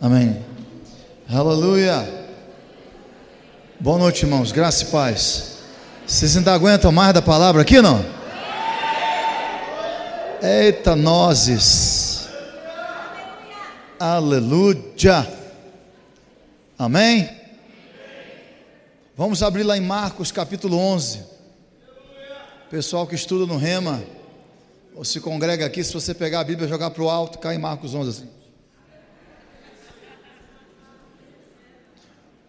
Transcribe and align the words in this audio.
Amém. 0.00 0.42
Aleluia. 1.28 2.08
Boa 3.78 3.98
noite, 3.98 4.24
irmãos. 4.24 4.50
Graça 4.50 4.84
e 4.84 4.86
paz. 4.86 5.58
Vocês 6.06 6.38
ainda 6.38 6.54
aguentam 6.54 6.90
mais 6.90 7.12
da 7.12 7.20
palavra 7.20 7.60
aqui, 7.60 7.82
não? 7.82 8.02
Eita, 10.42 10.96
nozes. 10.96 12.30
Aleluia. 13.98 15.30
Amém? 16.78 17.28
Vamos 19.14 19.42
abrir 19.42 19.64
lá 19.64 19.76
em 19.76 19.82
Marcos 19.82 20.32
capítulo 20.32 20.78
11. 20.78 21.20
Pessoal 22.70 23.06
que 23.06 23.14
estuda 23.14 23.44
no 23.44 23.58
Rema, 23.58 24.02
ou 24.94 25.04
se 25.04 25.20
congrega 25.20 25.66
aqui, 25.66 25.84
se 25.84 25.92
você 25.92 26.14
pegar 26.14 26.40
a 26.40 26.44
Bíblia 26.44 26.66
e 26.66 26.70
jogar 26.70 26.88
para 26.88 27.02
o 27.02 27.10
alto, 27.10 27.38
cai 27.38 27.56
em 27.56 27.58
Marcos 27.58 27.94
11 27.94 28.08
assim. 28.08 28.39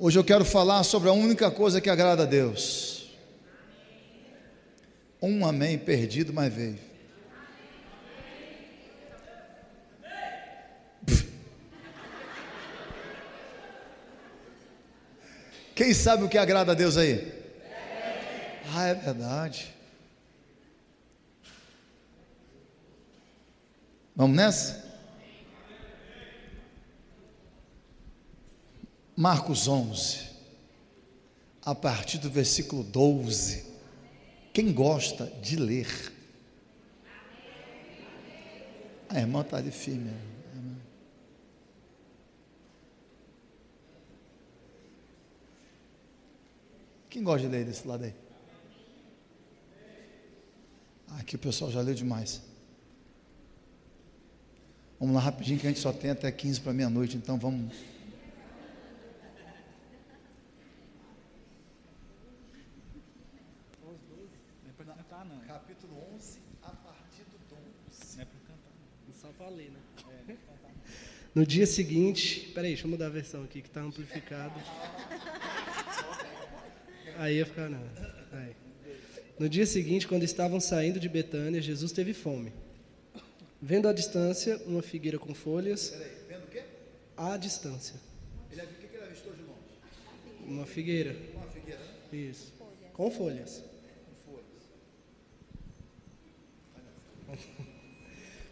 Hoje 0.04 0.18
eu 0.18 0.24
quero 0.24 0.44
falar 0.44 0.84
sobre 0.84 1.10
a 1.10 1.14
única 1.14 1.52
coisa 1.52 1.80
que 1.80 1.88
agrada 1.88 2.24
a 2.24 2.26
Deus. 2.26 3.12
Um 5.22 5.46
amém 5.46 5.78
perdido, 5.78 6.34
mas 6.34 6.52
veio. 6.52 6.80
Quem 15.76 15.94
sabe 15.94 16.24
o 16.24 16.30
que 16.30 16.40
agrada 16.40 16.72
a 16.72 16.76
Deus 16.76 16.98
aí? 16.98 17.32
Ah, 18.74 18.88
é 18.88 18.96
verdade. 18.96 19.72
Vamos 24.16 24.36
nessa? 24.36 24.91
Marcos 29.16 29.68
11, 29.68 30.30
a 31.64 31.76
partir 31.76 32.18
do 32.18 32.30
versículo 32.30 32.84
12. 32.84 33.66
Quem 34.54 34.74
gosta 34.74 35.26
de 35.42 35.56
ler? 35.56 36.12
A 39.10 39.20
irmã 39.20 39.42
está 39.42 39.60
de 39.60 39.72
firme. 39.72 40.12
Quem 47.10 47.24
gosta 47.24 47.46
de 47.46 47.54
ler 47.54 47.66
desse 47.66 47.86
lado 47.86 48.06
aí? 48.06 48.14
Aqui 51.20 51.36
o 51.36 51.40
pessoal 51.40 51.70
já 51.70 51.82
leu 51.82 51.94
demais. 51.94 52.42
Vamos 54.98 55.16
lá 55.16 55.22
rapidinho 55.22 55.60
que 55.60 55.68
a 55.68 55.70
gente 55.70 55.82
só 55.82 55.92
tem 55.92 56.12
até 56.12 56.32
15 56.32 56.62
para 56.62 56.72
meia-noite, 56.72 57.18
então 57.18 57.38
vamos. 57.38 57.74
No 71.34 71.46
dia 71.46 71.66
seguinte, 71.66 72.52
peraí, 72.54 72.72
deixa 72.72 72.86
eu 72.86 72.92
mudar 72.92 73.06
a 73.06 73.10
versão 73.10 73.44
aqui 73.44 73.62
que 73.62 73.70
está 73.70 73.82
amplificado. 73.82 74.54
Aí 77.18 77.38
ia 77.38 77.46
ficar 77.46 77.70
não. 77.70 77.82
Aí. 78.34 78.54
No 79.40 79.48
dia 79.48 79.66
seguinte, 79.66 80.08
quando 80.08 80.24
estavam 80.24 80.60
saindo 80.60 81.00
de 81.00 81.08
Betânia, 81.08 81.62
Jesus 81.62 81.94
teve 81.94 82.14
fome. 82.14 82.52
Vendo 83.62 83.88
à 83.88 83.94
distância 83.94 84.62
uma 84.66 84.82
figueira 84.82 85.18
com 85.18 85.34
folhas. 85.34 85.92
Peraí, 85.92 86.12
vendo 86.28 86.44
o 86.44 86.48
quê? 86.48 86.64
À 87.16 87.38
distância. 87.38 87.96
Ele, 88.52 88.62
o 88.64 88.66
que 88.66 88.96
ele 88.96 89.06
avistou 89.06 89.34
de 89.34 89.42
longe? 89.44 89.80
Uma 90.46 90.66
figueira. 90.66 91.16
Uma 91.34 91.48
figueira, 91.48 91.80
né? 91.80 92.18
Isso. 92.18 92.54
Com 92.92 93.10
folhas. 93.10 93.64
Com 97.26 97.36
folhas. 97.38 97.46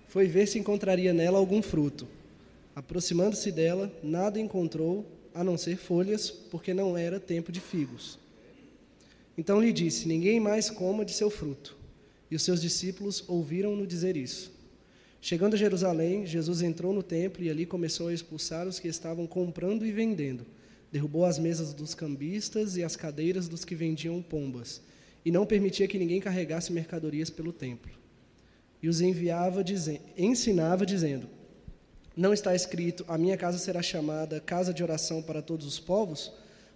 Foi 0.07 0.27
ver 0.27 0.47
se 0.47 0.57
encontraria 0.57 1.11
nela 1.11 1.37
algum 1.37 1.61
fruto. 1.61 2.07
Aproximando-se 2.79 3.51
dela, 3.51 3.91
nada 4.01 4.39
encontrou 4.39 5.05
a 5.33 5.43
não 5.43 5.57
ser 5.57 5.75
folhas, 5.75 6.31
porque 6.31 6.73
não 6.73 6.97
era 6.97 7.19
tempo 7.19 7.51
de 7.51 7.59
figos. 7.59 8.17
Então 9.37 9.59
lhe 9.59 9.73
disse: 9.73 10.07
Ninguém 10.07 10.39
mais 10.39 10.69
coma 10.69 11.03
de 11.03 11.11
seu 11.11 11.29
fruto. 11.29 11.75
E 12.31 12.37
os 12.37 12.41
seus 12.41 12.61
discípulos 12.61 13.21
ouviram-no 13.27 13.85
dizer 13.85 14.15
isso. 14.15 14.53
Chegando 15.19 15.55
a 15.55 15.57
Jerusalém, 15.57 16.25
Jesus 16.25 16.61
entrou 16.61 16.93
no 16.93 17.03
templo 17.03 17.43
e 17.43 17.49
ali 17.49 17.65
começou 17.65 18.07
a 18.07 18.13
expulsar 18.13 18.65
os 18.65 18.79
que 18.79 18.87
estavam 18.87 19.27
comprando 19.27 19.85
e 19.85 19.91
vendendo. 19.91 20.45
Derrubou 20.89 21.25
as 21.25 21.37
mesas 21.37 21.73
dos 21.73 21.93
cambistas 21.93 22.77
e 22.77 22.83
as 22.83 22.95
cadeiras 22.95 23.49
dos 23.49 23.65
que 23.65 23.75
vendiam 23.75 24.21
pombas, 24.21 24.81
e 25.25 25.31
não 25.31 25.45
permitia 25.45 25.85
que 25.85 25.99
ninguém 25.99 26.21
carregasse 26.21 26.71
mercadorias 26.71 27.29
pelo 27.29 27.51
templo. 27.51 27.91
E 28.81 28.87
os 28.87 29.01
enviava, 29.01 29.65
ensinava, 30.17 30.85
dizendo: 30.85 31.38
não 32.15 32.33
está 32.33 32.55
escrito: 32.55 33.05
A 33.07 33.17
minha 33.17 33.37
casa 33.37 33.57
será 33.57 33.81
chamada 33.81 34.39
casa 34.39 34.73
de 34.73 34.83
oração 34.83 35.21
para 35.21 35.41
todos 35.41 35.65
os 35.65 35.79
povos? 35.79 36.31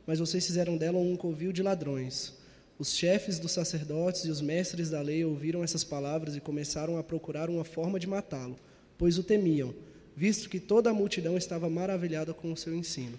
Mas 0.06 0.20
vocês 0.20 0.46
fizeram 0.46 0.78
dela 0.78 0.98
um 0.98 1.16
covil 1.16 1.52
de 1.52 1.64
ladrões. 1.64 2.34
Os 2.78 2.94
chefes 2.94 3.40
dos 3.40 3.52
sacerdotes 3.52 4.26
e 4.26 4.30
os 4.30 4.42
mestres 4.42 4.90
da 4.90 5.02
lei 5.02 5.24
ouviram 5.24 5.64
essas 5.64 5.84
palavras 5.84 6.36
e 6.36 6.42
começaram 6.42 6.98
a 6.98 7.04
procurar 7.04 7.50
uma 7.50 7.64
forma 7.64 8.00
de 8.00 8.08
matá-lo, 8.08 8.58
pois 8.98 9.18
o 9.18 9.24
temiam, 9.24 9.74
visto 10.16 10.50
que 10.50 10.60
toda 10.60 10.90
a 10.90 10.94
multidão 10.94 11.38
estava 11.38 11.70
maravilhada 11.70 12.34
com 12.34 12.52
o 12.52 12.58
seu 12.58 12.76
ensino. 12.76 13.18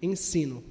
Ensino. 0.00 0.62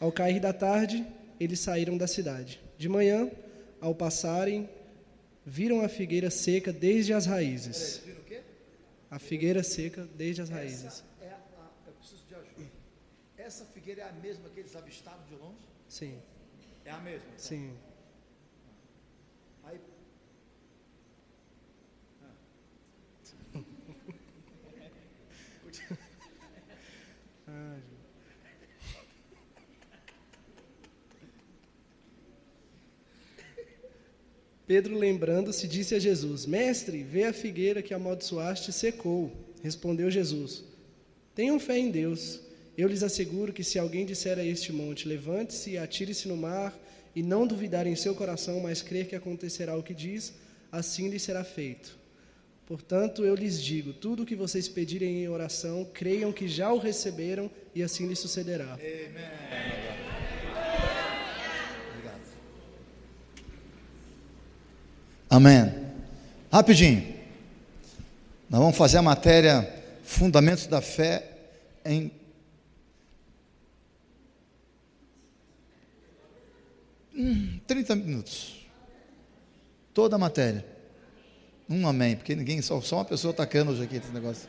Ao 0.00 0.10
cair 0.10 0.40
da 0.40 0.52
tarde, 0.52 1.06
eles 1.38 1.60
saíram 1.60 1.96
da 1.96 2.06
cidade. 2.06 2.60
De 2.78 2.88
manhã, 2.88 3.30
ao 3.80 3.94
passarem, 3.94 4.68
viram 5.44 5.82
a 5.82 5.88
figueira 5.88 6.30
seca 6.30 6.72
desde 6.72 7.12
as 7.12 7.26
raízes. 7.26 8.02
A 9.10 9.18
figueira 9.18 9.62
seca 9.62 10.06
desde 10.14 10.42
as 10.42 10.48
raízes. 10.50 10.84
Essa 10.84 11.04
é 11.20 11.28
a, 11.30 11.40
eu 11.86 11.92
preciso 11.94 12.24
de 12.26 12.34
ajuda. 12.34 12.70
Essa 13.36 13.64
figueira 13.64 14.02
é 14.02 14.08
a 14.08 14.12
mesma 14.12 14.48
que 14.48 14.60
eles 14.60 14.76
avistaram 14.76 15.24
de 15.24 15.34
longe? 15.34 15.68
Sim. 15.88 16.22
É 16.84 16.90
a 16.92 16.98
mesma? 16.98 17.26
Então? 17.26 17.38
Sim. 17.38 17.76
Pedro, 34.70 34.96
lembrando-se, 34.96 35.66
disse 35.66 35.96
a 35.96 35.98
Jesus: 35.98 36.46
Mestre, 36.46 37.02
vê 37.02 37.24
a 37.24 37.32
figueira 37.32 37.82
que 37.82 37.92
amaldiçoaste 37.92 38.72
secou. 38.72 39.32
Respondeu 39.64 40.08
Jesus: 40.08 40.62
Tenham 41.34 41.58
fé 41.58 41.76
em 41.76 41.90
Deus. 41.90 42.38
Eu 42.78 42.86
lhes 42.86 43.02
asseguro 43.02 43.52
que 43.52 43.64
se 43.64 43.80
alguém 43.80 44.06
disser 44.06 44.38
a 44.38 44.44
este 44.44 44.72
monte: 44.72 45.08
Levante-se 45.08 45.70
e 45.70 45.76
atire-se 45.76 46.28
no 46.28 46.36
mar, 46.36 46.72
e 47.16 47.20
não 47.20 47.48
duvidar 47.48 47.84
em 47.84 47.96
seu 47.96 48.14
coração, 48.14 48.60
mas 48.60 48.80
crer 48.80 49.08
que 49.08 49.16
acontecerá 49.16 49.76
o 49.76 49.82
que 49.82 49.92
diz, 49.92 50.34
assim 50.70 51.08
lhe 51.08 51.18
será 51.18 51.42
feito. 51.42 51.98
Portanto, 52.64 53.24
eu 53.24 53.34
lhes 53.34 53.60
digo: 53.60 53.92
tudo 53.92 54.22
o 54.22 54.26
que 54.26 54.36
vocês 54.36 54.68
pedirem 54.68 55.24
em 55.24 55.28
oração, 55.28 55.84
creiam 55.92 56.32
que 56.32 56.46
já 56.46 56.72
o 56.72 56.78
receberam, 56.78 57.50
e 57.74 57.82
assim 57.82 58.06
lhe 58.06 58.14
sucederá. 58.14 58.74
Amém. 58.74 59.99
Amém. 65.30 65.72
Rapidinho. 66.52 67.14
Nós 68.50 68.60
vamos 68.60 68.76
fazer 68.76 68.98
a 68.98 69.02
matéria 69.02 69.76
Fundamentos 70.02 70.66
da 70.66 70.82
Fé 70.82 71.24
em 71.84 72.10
hum, 77.14 77.60
30 77.64 77.94
minutos. 77.94 78.66
Toda 79.94 80.16
a 80.16 80.18
matéria. 80.18 80.66
Um 81.68 81.86
amém, 81.86 82.16
porque 82.16 82.34
ninguém, 82.34 82.60
só, 82.60 82.80
só 82.80 82.96
uma 82.96 83.04
pessoa 83.04 83.32
atacando 83.32 83.70
hoje 83.70 83.84
aqui 83.84 83.98
esse 83.98 84.10
negócio. 84.10 84.48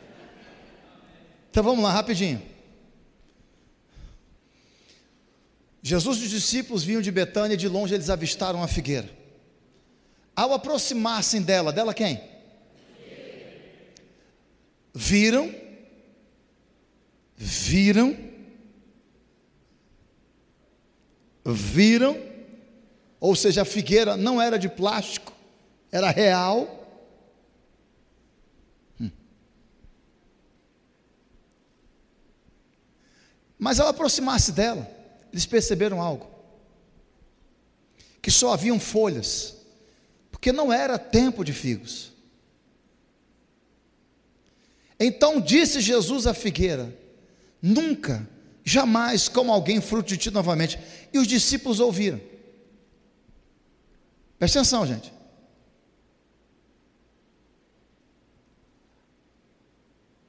Então 1.51 1.63
vamos 1.63 1.83
lá, 1.83 1.91
rapidinho. 1.91 2.41
Jesus 5.83 6.17
e 6.17 6.23
os 6.23 6.29
discípulos 6.31 6.83
vinham 6.83 7.03
de 7.03 7.11
Betânia, 7.11 7.55
de 7.55 7.67
longe 7.67 7.93
eles 7.93 8.09
avistaram 8.09 8.63
a 8.63 8.67
figueira. 8.67 9.20
Ao 10.35 10.53
aproximar-se 10.53 11.39
dela, 11.39 11.71
dela 11.71 11.93
quem? 11.93 12.21
Viram, 14.93 15.53
viram, 17.35 18.17
viram, 21.45 22.17
ou 23.19 23.35
seja, 23.35 23.61
a 23.61 23.65
figueira 23.65 24.17
não 24.17 24.41
era 24.41 24.57
de 24.57 24.67
plástico, 24.67 25.31
era 25.91 26.09
real. 26.09 26.87
Hum. 28.99 29.11
Mas 33.57 33.79
ao 33.79 33.87
aproximar-se 33.87 34.51
dela, 34.51 34.89
eles 35.31 35.45
perceberam 35.45 36.01
algo: 36.01 36.29
que 38.21 38.29
só 38.29 38.53
haviam 38.53 38.79
folhas, 38.79 39.60
porque 40.41 40.51
não 40.51 40.73
era 40.73 40.97
tempo 40.97 41.43
de 41.43 41.53
figos. 41.53 42.11
Então 44.99 45.39
disse 45.39 45.79
Jesus 45.79 46.25
à 46.25 46.33
figueira: 46.33 46.97
Nunca, 47.61 48.27
jamais 48.63 49.29
como 49.29 49.53
alguém 49.53 49.79
fruto 49.79 50.09
de 50.09 50.17
ti 50.17 50.31
novamente. 50.31 50.79
E 51.13 51.19
os 51.19 51.27
discípulos 51.27 51.79
ouviram. 51.79 52.19
Presta 54.39 54.59
atenção, 54.59 54.83
gente. 54.83 55.13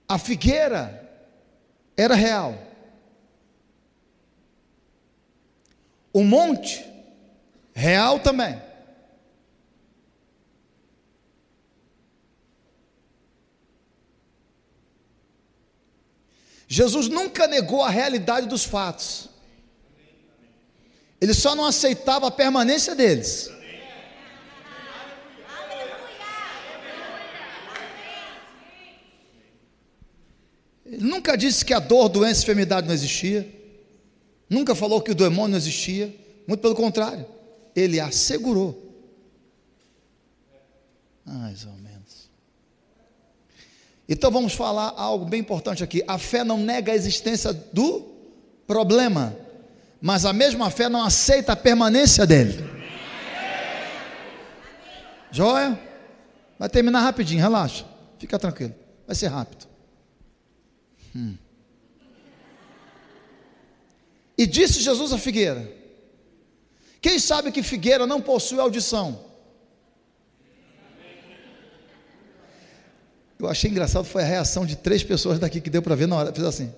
A 0.06 0.18
figueira 0.18 1.10
era 1.96 2.14
real. 2.14 2.62
O 6.12 6.22
monte, 6.22 6.84
real 7.72 8.20
também. 8.20 8.71
Jesus 16.72 17.06
nunca 17.06 17.46
negou 17.46 17.82
a 17.82 17.90
realidade 17.90 18.46
dos 18.46 18.64
fatos. 18.64 19.28
Ele 21.20 21.34
só 21.34 21.54
não 21.54 21.66
aceitava 21.66 22.28
a 22.28 22.30
permanência 22.30 22.94
deles. 22.94 23.50
Ele 30.86 31.04
nunca 31.04 31.36
disse 31.36 31.62
que 31.62 31.74
a 31.74 31.78
dor, 31.78 32.08
doença 32.08 32.40
e 32.40 32.44
enfermidade 32.44 32.86
não 32.86 32.94
existia. 32.94 33.46
Nunca 34.48 34.74
falou 34.74 35.02
que 35.02 35.10
o 35.10 35.14
demônio 35.14 35.50
não 35.50 35.58
existia, 35.58 36.06
muito 36.48 36.62
pelo 36.62 36.74
contrário, 36.74 37.26
ele 37.76 38.00
assegurou. 38.00 38.96
Mais 41.26 41.66
ou 41.66 41.74
menos. 41.74 42.30
Então 44.12 44.30
vamos 44.30 44.52
falar 44.52 44.92
algo 44.94 45.24
bem 45.24 45.40
importante 45.40 45.82
aqui. 45.82 46.04
A 46.06 46.18
fé 46.18 46.44
não 46.44 46.58
nega 46.58 46.92
a 46.92 46.94
existência 46.94 47.50
do 47.50 48.12
problema, 48.66 49.34
mas 50.02 50.26
a 50.26 50.34
mesma 50.34 50.68
fé 50.68 50.86
não 50.86 51.02
aceita 51.02 51.52
a 51.52 51.56
permanência 51.56 52.26
dele. 52.26 52.62
Joia? 55.30 55.80
Vai 56.58 56.68
terminar 56.68 57.00
rapidinho, 57.00 57.40
relaxa. 57.40 57.86
Fica 58.18 58.38
tranquilo. 58.38 58.74
Vai 59.06 59.16
ser 59.16 59.28
rápido. 59.28 59.66
Hum. 61.16 61.34
E 64.36 64.46
disse 64.46 64.82
Jesus 64.82 65.10
à 65.14 65.16
figueira: 65.16 65.72
Quem 67.00 67.18
sabe 67.18 67.50
que 67.50 67.62
figueira 67.62 68.06
não 68.06 68.20
possui 68.20 68.60
audição? 68.60 69.24
Eu 73.42 73.48
achei 73.48 73.68
engraçado 73.68 74.04
foi 74.04 74.22
a 74.22 74.24
reação 74.24 74.64
de 74.64 74.76
três 74.76 75.02
pessoas 75.02 75.40
daqui 75.40 75.60
que 75.60 75.68
deu 75.68 75.82
para 75.82 75.96
ver 75.96 76.06
na 76.06 76.14
hora, 76.14 76.32
fez 76.32 76.46
assim. 76.46 76.72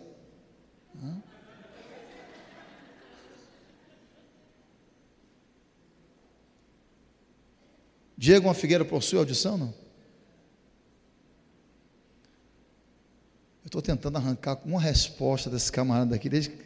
Diego, 8.16 8.48
uma 8.48 8.54
figueira 8.54 8.82
possui 8.82 9.18
audição, 9.18 9.58
não? 9.58 9.74
Eu 13.62 13.66
estou 13.66 13.82
tentando 13.82 14.16
arrancar 14.16 14.58
uma 14.64 14.80
resposta 14.80 15.50
desse 15.50 15.70
camarada 15.70 16.16
aqui 16.16 16.30
desde 16.30 16.56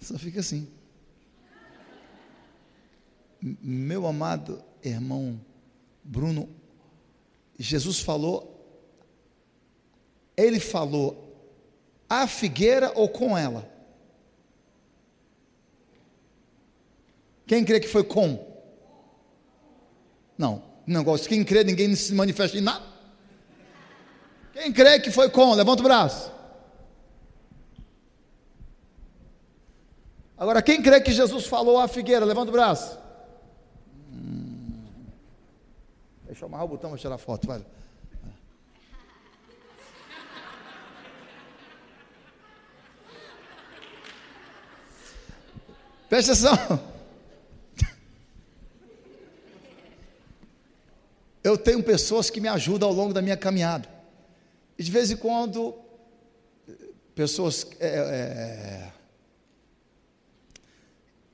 só 0.00 0.18
fica 0.18 0.40
assim. 0.40 0.66
Meu 3.40 4.04
amado 4.04 4.64
irmão 4.82 5.40
Bruno, 6.02 6.48
Jesus 7.56 8.00
falou, 8.00 8.57
ele 10.38 10.60
falou 10.60 11.36
a 12.08 12.28
figueira 12.28 12.92
ou 12.94 13.08
com 13.08 13.36
ela? 13.36 13.68
Quem 17.44 17.64
crê 17.64 17.80
que 17.80 17.88
foi 17.88 18.04
com? 18.04 18.46
Não, 20.36 20.62
negócio, 20.86 21.28
quem 21.28 21.44
crê, 21.44 21.64
ninguém 21.64 21.92
se 21.96 22.14
manifesta 22.14 22.56
em 22.56 22.60
nada. 22.60 22.86
Quem 24.52 24.72
crê 24.72 25.00
que 25.00 25.10
foi 25.10 25.28
com? 25.28 25.54
Levanta 25.54 25.80
o 25.80 25.84
braço. 25.84 26.32
Agora, 30.36 30.62
quem 30.62 30.80
crê 30.80 31.00
que 31.00 31.10
Jesus 31.10 31.46
falou 31.46 31.80
à 31.80 31.88
figueira? 31.88 32.24
Levanta 32.24 32.50
o 32.50 32.52
braço. 32.52 32.96
Hum. 34.12 34.84
Deixa 36.26 36.44
eu 36.44 36.46
amarrar 36.46 36.66
o 36.66 36.68
botão 36.68 36.90
para 36.90 36.98
tirar 36.98 37.18
foto, 37.18 37.46
vai. 37.46 37.64
Presta 46.08 46.32
atenção. 46.32 46.88
Eu 51.44 51.56
tenho 51.56 51.82
pessoas 51.82 52.30
que 52.30 52.40
me 52.40 52.48
ajudam 52.48 52.88
ao 52.88 52.94
longo 52.94 53.12
da 53.12 53.22
minha 53.22 53.36
caminhada. 53.36 53.88
E 54.78 54.82
de 54.82 54.90
vez 54.90 55.10
em 55.10 55.16
quando, 55.16 55.74
pessoas 57.14 57.66
é, 57.80 57.86
é, 57.88 58.92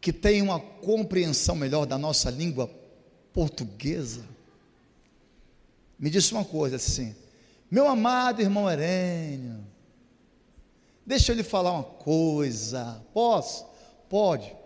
que 0.00 0.12
tem 0.12 0.42
uma 0.42 0.58
compreensão 0.58 1.54
melhor 1.54 1.86
da 1.86 1.96
nossa 1.98 2.30
língua 2.30 2.70
portuguesa, 3.32 4.24
me 5.98 6.10
disse 6.10 6.32
uma 6.32 6.44
coisa 6.44 6.76
assim: 6.76 7.14
meu 7.70 7.88
amado 7.88 8.40
irmão 8.40 8.70
Herênio, 8.70 9.64
deixa 11.06 11.32
eu 11.32 11.36
lhe 11.36 11.42
falar 11.42 11.72
uma 11.72 11.84
coisa. 11.84 13.04
Posso? 13.12 13.66
Pode. 14.08 14.63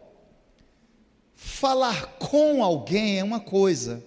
Falar 1.40 2.16
com 2.18 2.64
alguém 2.64 3.20
é 3.20 3.22
uma 3.22 3.38
coisa. 3.38 4.04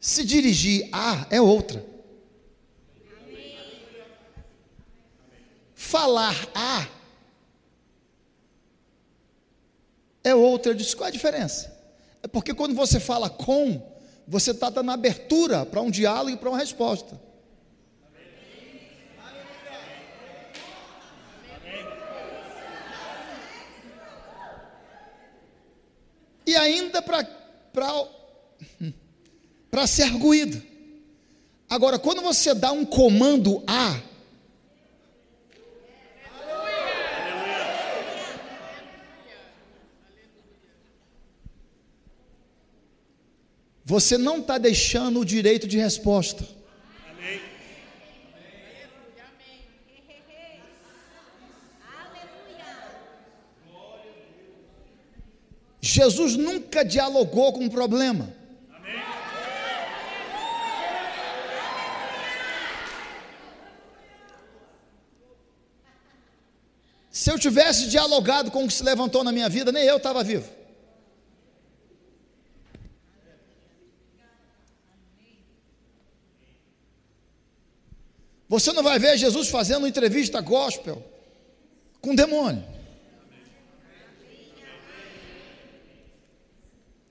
Se 0.00 0.24
dirigir 0.24 0.88
a 0.90 1.26
é 1.28 1.38
outra. 1.38 1.84
Falar 5.74 6.34
a 6.54 6.88
é 10.24 10.34
outra. 10.34 10.72
Eu 10.72 10.76
disse: 10.76 10.96
qual 10.96 11.04
é 11.04 11.10
a 11.10 11.12
diferença? 11.12 11.78
É 12.22 12.26
porque 12.26 12.54
quando 12.54 12.74
você 12.74 12.98
fala 12.98 13.28
com, 13.28 13.86
você 14.26 14.52
está 14.52 14.70
dando 14.70 14.90
abertura 14.92 15.66
para 15.66 15.82
um 15.82 15.90
diálogo 15.90 16.30
e 16.30 16.36
para 16.38 16.48
uma 16.48 16.58
resposta. 16.58 17.20
E 26.50 26.56
ainda 26.56 27.00
para 27.00 27.24
ser 29.86 30.02
arguído. 30.02 30.60
Agora, 31.68 31.96
quando 31.96 32.20
você 32.22 32.52
dá 32.52 32.72
um 32.72 32.84
comando 32.84 33.62
A, 33.68 34.00
Você 43.84 44.16
não 44.16 44.38
está 44.38 44.56
deixando 44.56 45.18
o 45.18 45.24
direito 45.24 45.66
de 45.66 45.76
resposta. 45.76 46.46
Jesus 55.80 56.36
nunca 56.36 56.84
dialogou 56.84 57.52
com 57.52 57.64
o 57.64 57.70
problema. 57.70 58.40
Se 67.10 67.30
eu 67.30 67.38
tivesse 67.38 67.88
dialogado 67.88 68.50
com 68.50 68.64
o 68.64 68.66
que 68.66 68.72
se 68.72 68.82
levantou 68.82 69.22
na 69.22 69.32
minha 69.32 69.48
vida, 69.48 69.72
nem 69.72 69.84
eu 69.84 69.96
estava 69.96 70.22
vivo. 70.22 70.48
Você 78.48 78.72
não 78.72 78.82
vai 78.82 78.98
ver 78.98 79.16
Jesus 79.16 79.48
fazendo 79.48 79.86
entrevista 79.86 80.40
gospel 80.40 81.02
com 82.00 82.14
demônio. 82.14 82.69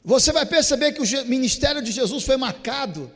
Você 0.04 0.32
vai 0.32 0.46
perceber 0.46 0.94
que 0.94 1.02
o 1.02 1.26
ministério 1.26 1.82
de 1.82 1.92
Jesus 1.92 2.24
foi 2.24 2.38
marcado 2.38 3.12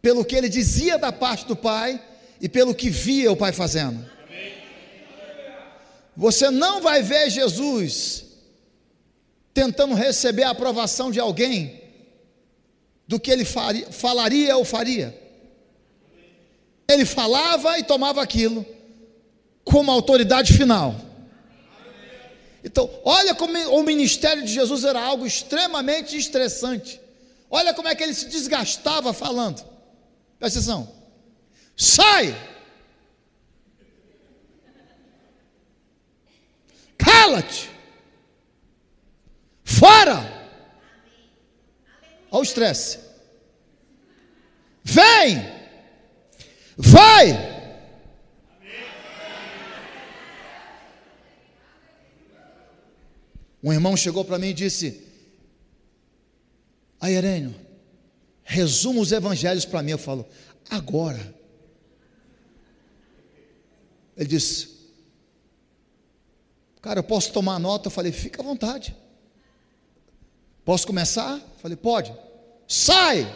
pelo 0.00 0.24
que 0.24 0.36
ele 0.36 0.48
dizia 0.48 0.98
da 0.98 1.10
parte 1.10 1.46
do 1.46 1.56
Pai 1.56 2.00
e 2.40 2.48
pelo 2.48 2.74
que 2.74 2.88
via 2.88 3.32
o 3.32 3.36
Pai 3.36 3.52
fazendo. 3.52 4.08
Você 6.16 6.50
não 6.50 6.80
vai 6.80 7.02
ver 7.02 7.28
Jesus 7.28 8.24
tentando 9.52 9.94
receber 9.94 10.44
a 10.44 10.50
aprovação 10.50 11.10
de 11.10 11.18
alguém 11.18 11.82
do 13.06 13.20
que 13.20 13.30
ele 13.30 13.44
faria, 13.44 13.90
falaria 13.90 14.56
ou 14.56 14.64
faria. 14.64 15.18
Ele 16.88 17.04
falava 17.04 17.78
e 17.78 17.82
tomava 17.82 18.22
aquilo 18.22 18.64
como 19.64 19.90
autoridade 19.90 20.52
final. 20.52 20.94
Então, 22.66 22.90
olha 23.04 23.32
como 23.32 23.56
o 23.78 23.82
ministério 23.84 24.44
de 24.44 24.52
Jesus 24.52 24.82
era 24.82 25.00
algo 25.00 25.24
extremamente 25.24 26.16
estressante. 26.16 27.00
Olha 27.48 27.72
como 27.72 27.86
é 27.86 27.94
que 27.94 28.02
ele 28.02 28.12
se 28.12 28.28
desgastava 28.28 29.12
falando. 29.12 29.64
Presta 30.36 30.58
atenção. 30.58 30.92
Sai! 31.76 32.34
Cala-te! 36.98 37.70
Fora! 39.62 40.16
Olha 42.32 42.40
o 42.40 42.42
estresse. 42.42 42.98
Vem! 44.82 45.38
Vai! 46.76 47.55
Um 53.66 53.72
irmão 53.72 53.96
chegou 53.96 54.24
para 54.24 54.38
mim 54.38 54.50
e 54.50 54.54
disse: 54.54 55.02
Aí, 57.00 57.14
Herênio, 57.14 57.52
resuma 58.44 59.00
os 59.00 59.10
evangelhos 59.10 59.64
para 59.64 59.82
mim. 59.82 59.90
Eu 59.90 59.98
falo, 59.98 60.24
agora. 60.70 61.34
Ele 64.16 64.28
disse: 64.28 64.68
Cara, 66.80 67.00
eu 67.00 67.02
posso 67.02 67.32
tomar 67.32 67.58
nota? 67.58 67.88
Eu 67.88 67.90
falei: 67.90 68.12
Fica 68.12 68.40
à 68.40 68.44
vontade. 68.44 68.94
Posso 70.64 70.86
começar? 70.86 71.32
Eu 71.32 71.58
falei: 71.60 71.76
Pode. 71.76 72.14
Sai! 72.68 73.26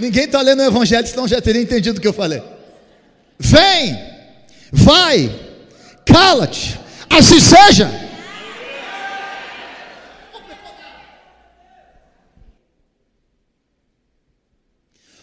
Ninguém 0.00 0.24
está 0.24 0.40
lendo 0.40 0.60
o 0.60 0.66
Evangelho, 0.66 1.06
senão 1.06 1.28
já 1.28 1.42
teria 1.42 1.60
entendido 1.60 1.98
o 1.98 2.00
que 2.00 2.08
eu 2.08 2.12
falei. 2.14 2.42
Vem, 3.38 4.13
vai, 4.74 5.30
cala-te, 6.04 6.78
assim 7.08 7.38
seja. 7.38 7.88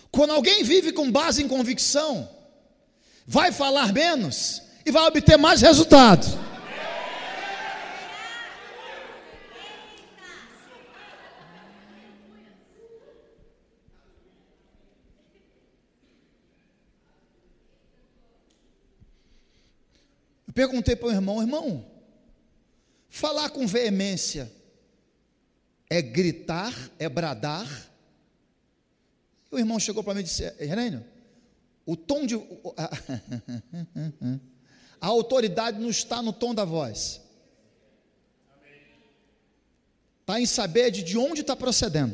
Quando 0.10 0.32
alguém 0.32 0.64
vive 0.64 0.92
com 0.92 1.12
base 1.12 1.44
em 1.44 1.48
convicção, 1.48 2.30
vai 3.26 3.52
falar 3.52 3.94
menos 3.94 4.62
e 4.86 4.92
vai 4.92 5.06
obter 5.08 5.38
mais 5.38 5.62
resultados. 5.62 6.30
Eu 20.52 20.54
perguntei 20.54 20.98
para 20.98 21.08
o 21.08 21.12
irmão, 21.12 21.42
irmão, 21.42 21.90
falar 23.08 23.52
com 23.52 23.66
veemência 23.66 24.52
é 25.90 26.02
gritar, 26.02 26.76
é 27.00 27.08
bradar? 27.08 27.90
E 29.50 29.56
o 29.56 29.60
irmão 29.60 29.80
chegou 29.80 30.04
para 30.04 30.14
mim 30.14 30.20
e 30.20 30.24
disse, 30.24 30.44
Renênio, 30.60 31.06
o 31.86 31.96
tom 31.96 32.26
de. 32.26 32.36
A 35.00 35.08
autoridade 35.08 35.80
não 35.80 35.90
está 35.90 36.22
no 36.22 36.34
tom 36.34 36.54
da 36.54 36.66
voz. 36.66 37.22
Está 40.20 40.38
em 40.38 40.46
saber 40.46 40.92
de, 40.92 41.02
de 41.02 41.18
onde 41.18 41.40
está 41.40 41.56
procedendo. 41.56 42.14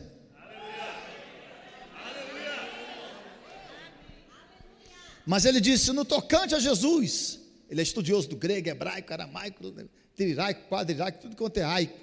Mas 5.25 5.43
ele 5.43 5.59
disse: 5.59 5.91
no 5.91 6.05
tocante 6.05 6.53
a 6.53 6.59
Jesus, 6.59 7.46
ele 7.69 7.81
é 7.81 7.83
estudioso 7.83 8.29
do 8.29 8.35
grego, 8.35 8.69
hebraico, 8.69 9.11
aramaico, 9.13 9.73
triraico, 10.15 10.67
quadriraico, 10.69 11.19
tudo 11.19 11.35
quanto 11.35 11.57
é 11.57 11.63
aico. 11.63 11.97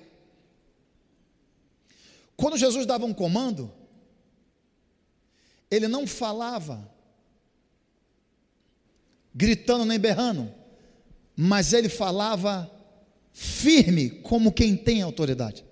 Quando 2.36 2.56
Jesus 2.56 2.84
dava 2.84 3.04
um 3.04 3.14
comando, 3.14 3.72
ele 5.70 5.88
não 5.88 6.06
falava 6.06 6.92
gritando 9.34 9.84
nem 9.84 9.98
berrando, 9.98 10.52
mas 11.36 11.72
ele 11.72 11.88
falava 11.88 12.70
firme, 13.32 14.10
como 14.10 14.52
quem 14.52 14.76
tem 14.76 15.02
autoridade. 15.02 15.64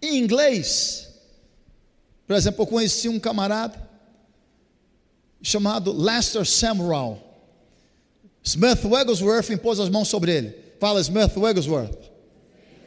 Em 0.00 0.16
inglês, 0.16 1.12
por 2.26 2.36
exemplo, 2.36 2.62
eu 2.62 2.66
conheci 2.66 3.08
um 3.08 3.18
camarada 3.18 3.87
chamado 5.42 5.92
Lester 5.92 6.44
Samuel. 6.46 7.22
Smith 8.42 8.84
Wigglesworth 8.84 9.50
impôs 9.50 9.78
as 9.78 9.88
mãos 9.88 10.08
sobre 10.08 10.32
ele. 10.32 10.54
Fala 10.80 11.00
Smith 11.00 11.36
Wigglesworth. 11.36 12.10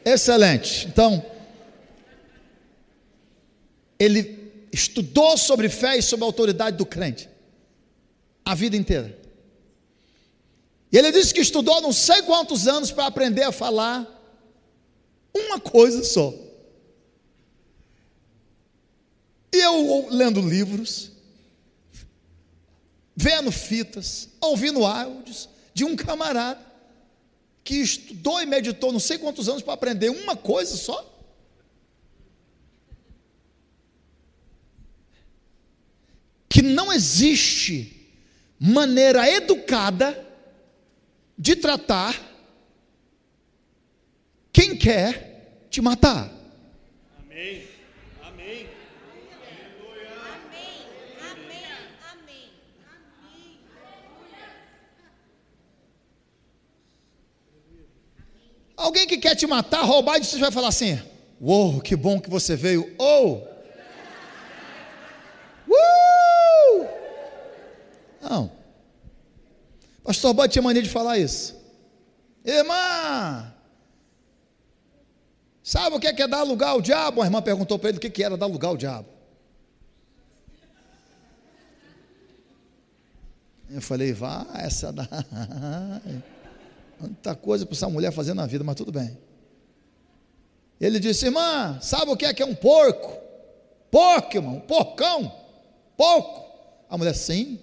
Excelente. 0.04 0.86
Então, 0.88 1.24
ele 3.98 4.52
estudou 4.72 5.36
sobre 5.36 5.68
fé 5.68 5.98
e 5.98 6.02
sobre 6.02 6.24
a 6.24 6.28
autoridade 6.28 6.76
do 6.76 6.86
crente 6.86 7.28
a 8.44 8.54
vida 8.54 8.76
inteira. 8.76 9.16
E 10.90 10.98
ele 10.98 11.12
disse 11.12 11.32
que 11.32 11.40
estudou 11.40 11.80
não 11.80 11.92
sei 11.92 12.22
quantos 12.22 12.66
anos 12.66 12.90
para 12.90 13.06
aprender 13.06 13.44
a 13.44 13.52
falar 13.52 14.06
uma 15.32 15.58
coisa 15.58 16.02
só. 16.04 16.34
E 19.54 19.56
eu 19.56 20.08
lendo 20.10 20.40
livros, 20.40 21.11
vendo 23.14 23.52
fitas, 23.52 24.28
ouvindo 24.40 24.84
áudios 24.84 25.48
de 25.74 25.84
um 25.84 25.96
camarada 25.96 26.60
que 27.64 27.76
estudou 27.76 28.40
e 28.42 28.46
meditou 28.46 28.92
não 28.92 29.00
sei 29.00 29.18
quantos 29.18 29.48
anos 29.48 29.62
para 29.62 29.74
aprender 29.74 30.10
uma 30.10 30.36
coisa 30.36 30.76
só. 30.76 31.08
Que 36.48 36.60
não 36.60 36.92
existe 36.92 38.10
maneira 38.58 39.28
educada 39.28 40.26
de 41.38 41.56
tratar 41.56 42.20
quem 44.52 44.76
quer 44.76 45.66
te 45.70 45.80
matar. 45.80 46.30
Amém. 47.18 47.71
Alguém 58.82 59.06
que 59.06 59.16
quer 59.16 59.36
te 59.36 59.46
matar, 59.46 59.84
roubar, 59.84 60.18
e 60.18 60.24
você 60.24 60.36
vai 60.38 60.50
falar 60.50 60.68
assim: 60.68 61.00
Uou, 61.40 61.80
que 61.80 61.94
bom 61.94 62.20
que 62.20 62.28
você 62.28 62.56
veio. 62.56 62.92
Ou. 62.98 63.48
Oh, 65.68 65.72
uh! 65.72 66.88
Não. 68.20 68.52
Pastor 70.02 70.34
Bode 70.34 70.52
tinha 70.52 70.62
mania 70.62 70.82
de 70.82 70.88
falar 70.88 71.16
isso. 71.16 71.56
Irmã, 72.44 73.54
sabe 75.62 75.94
o 75.94 76.00
que 76.00 76.08
é, 76.08 76.12
que 76.12 76.22
é 76.22 76.26
dar 76.26 76.42
lugar 76.42 76.70
ao 76.70 76.80
diabo? 76.80 77.22
A 77.22 77.24
irmã 77.24 77.40
perguntou 77.40 77.78
para 77.78 77.90
ele 77.90 77.98
o 77.98 78.00
que, 78.00 78.10
que 78.10 78.24
era 78.24 78.36
dar 78.36 78.46
lugar 78.46 78.68
ao 78.68 78.76
diabo. 78.76 79.08
Eu 83.70 83.80
falei, 83.80 84.12
vá, 84.12 84.44
essa 84.56 84.92
da. 84.92 85.08
Tanta 87.02 87.34
coisa 87.34 87.66
para 87.66 87.74
essa 87.74 87.88
mulher 87.88 88.12
fazer 88.12 88.32
na 88.32 88.46
vida, 88.46 88.62
mas 88.62 88.76
tudo 88.76 88.92
bem. 88.92 89.18
Ele 90.80 91.00
disse, 91.00 91.26
irmã, 91.26 91.80
sabe 91.82 92.12
o 92.12 92.16
que 92.16 92.24
é 92.24 92.32
que 92.32 92.40
é 92.40 92.46
um 92.46 92.54
porco? 92.54 93.20
Porco, 93.90 94.36
irmão, 94.36 94.60
porcão, 94.60 95.34
porco. 95.96 96.46
A 96.88 96.96
mulher, 96.96 97.14
sim. 97.14 97.58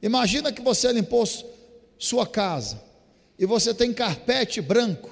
Imagina 0.00 0.52
que 0.52 0.62
você 0.62 0.92
limpou 0.92 1.24
sua 1.98 2.24
casa 2.24 2.80
e 3.36 3.44
você 3.44 3.74
tem 3.74 3.92
carpete 3.92 4.60
branco, 4.60 5.10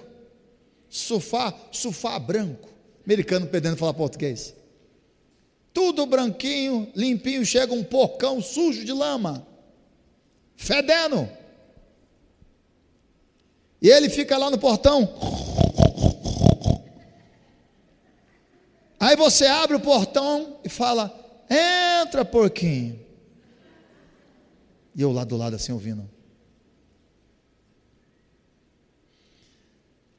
sofá, 0.88 1.52
sofá 1.72 2.20
branco. 2.20 2.68
Americano 3.04 3.48
perdendo 3.48 3.76
falar 3.76 3.94
português. 3.94 4.54
Tudo 5.72 6.06
branquinho, 6.06 6.88
limpinho, 6.94 7.44
chega 7.44 7.72
um 7.72 7.82
porcão 7.82 8.40
sujo 8.40 8.84
de 8.84 8.92
lama, 8.92 9.44
fedendo. 10.54 11.28
E 13.86 13.88
ele 13.88 14.10
fica 14.10 14.36
lá 14.36 14.50
no 14.50 14.58
portão. 14.58 15.08
Aí 18.98 19.14
você 19.14 19.46
abre 19.46 19.76
o 19.76 19.80
portão 19.80 20.58
e 20.64 20.68
fala: 20.68 21.14
Entra, 21.48 22.24
porquinho. 22.24 22.98
E 24.92 25.00
eu 25.00 25.12
lá 25.12 25.22
do 25.22 25.36
lado 25.36 25.54
assim 25.54 25.70
ouvindo. 25.70 26.10